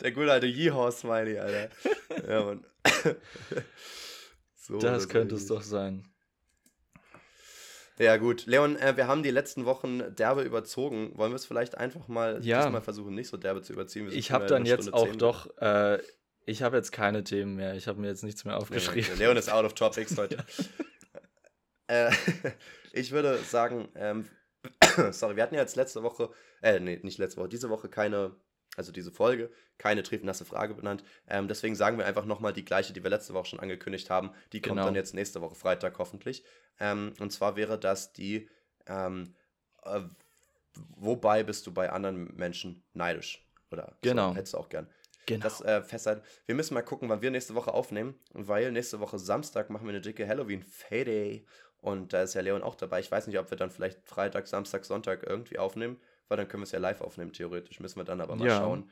[0.00, 1.68] Der gute alte Yeehaw-Smiley, Alter.
[2.28, 2.64] Ja, Mann.
[4.56, 6.04] so, das könnte es doch sein.
[7.98, 8.46] Ja, gut.
[8.46, 11.12] Leon, äh, wir haben die letzten Wochen derbe überzogen.
[11.18, 12.62] Wollen wir es vielleicht einfach mal Ja.
[12.62, 14.08] diesmal versuchen, nicht so derbe zu überziehen?
[14.10, 15.18] Ich habe dann jetzt Stunde auch zehn.
[15.18, 15.98] doch, äh,
[16.46, 17.74] ich habe jetzt keine Themen mehr.
[17.74, 19.10] Ich habe mir jetzt nichts mehr Nee, aufgeschrieben.
[19.12, 19.18] okay.
[19.22, 20.38] Leon ist out of topics heute.
[21.90, 22.10] Äh,
[22.92, 24.28] ich würde sagen, ähm,
[25.10, 26.30] sorry, wir hatten ja jetzt letzte Woche,
[26.62, 28.36] äh, nee, nicht letzte Woche, diese Woche keine,
[28.76, 31.02] also diese Folge, keine triefnasse Frage benannt.
[31.26, 34.30] Ähm, deswegen sagen wir einfach nochmal die gleiche, die wir letzte Woche schon angekündigt haben.
[34.52, 34.84] Die kommt Genau.
[34.86, 36.44] dann jetzt nächste Woche Freitag hoffentlich.
[36.78, 38.48] Ähm, und zwar wäre das die,
[38.86, 39.34] ähm,
[39.84, 40.02] äh,
[40.96, 43.46] wobei bist du bei anderen Menschen neidisch?
[43.70, 44.30] Oder Genau.
[44.30, 44.88] so, hättest du auch gern.
[45.26, 45.42] Genau.
[45.44, 46.22] Das äh, festhalten.
[46.46, 49.90] Wir müssen mal gucken, wann wir nächste Woche aufnehmen, weil nächste Woche Samstag machen wir
[49.90, 51.46] eine dicke Halloween-Fayday.
[51.80, 53.00] Und da ist ja Leon auch dabei.
[53.00, 55.98] Ich weiß nicht, ob wir dann vielleicht Freitag, Samstag, Sonntag irgendwie aufnehmen,
[56.28, 57.80] weil dann können wir es ja live aufnehmen, theoretisch.
[57.80, 58.58] Müssen wir dann aber mal Ja.
[58.58, 58.90] schauen.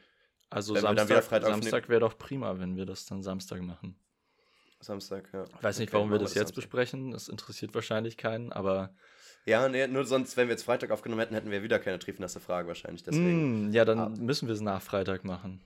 [0.51, 3.94] also wenn Samstag, Samstag wäre doch prima, wenn wir das dann Samstag machen.
[4.81, 5.44] Samstag, ja.
[5.44, 6.55] Ich weiß nicht, Okay, warum wir machen das jetzt Samstag.
[6.56, 7.10] besprechen.
[7.10, 8.94] Das interessiert wahrscheinlich keinen, aber
[9.44, 12.39] Ja, nee, nur sonst, wenn wir jetzt Freitag aufgenommen hätten, hätten wir wieder keine triefnasse
[12.40, 13.02] Frage wahrscheinlich.
[13.02, 13.69] Deswegen.
[13.69, 14.09] Mm, ja, dann Ah.
[14.19, 15.60] müssen wir es nach Freitag machen.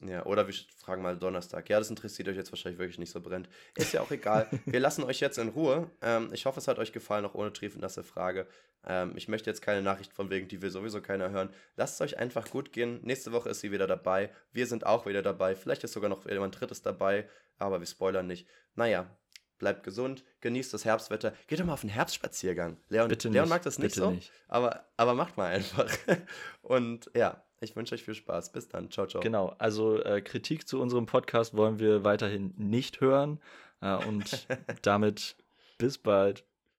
[0.00, 1.70] Ja, oder wir fragen mal Donnerstag.
[1.70, 3.48] Ja, das interessiert euch jetzt wahrscheinlich wirklich nicht so brennend.
[3.76, 4.46] Ist ja auch egal.
[4.66, 5.90] wir lassen euch jetzt in Ruhe.
[6.02, 8.46] Ähm, ich hoffe, es hat euch gefallen, auch ohne triefnasse Frage.
[8.86, 11.48] Ähm, ich möchte jetzt keine Nachricht von wegen, die will sowieso keiner hören.
[11.76, 13.00] Lasst es euch einfach gut gehen.
[13.02, 14.30] Nächste Woche ist sie wieder dabei.
[14.52, 15.56] Wir sind auch wieder dabei.
[15.56, 17.26] Vielleicht ist sogar noch jemand Drittes dabei,
[17.58, 18.46] aber wir spoilern nicht.
[18.74, 19.10] Naja,
[19.58, 21.32] bleibt gesund, genießt das Herbstwetter.
[21.46, 22.76] Geht doch mal auf einen Herbstspaziergang.
[22.88, 24.30] Leon, Leon mag das nicht bitte so, nicht.
[24.48, 25.90] Aber, aber macht mal einfach.
[26.62, 28.52] Und ja, ich wünsche euch viel Spaß.
[28.52, 28.90] Bis dann.
[28.90, 29.22] Ciao, ciao.
[29.22, 33.40] Genau, also äh, Kritik zu unserem Podcast wollen wir weiterhin nicht hören.
[33.80, 34.46] Äh, und
[34.82, 35.36] damit
[35.78, 36.44] bis bald.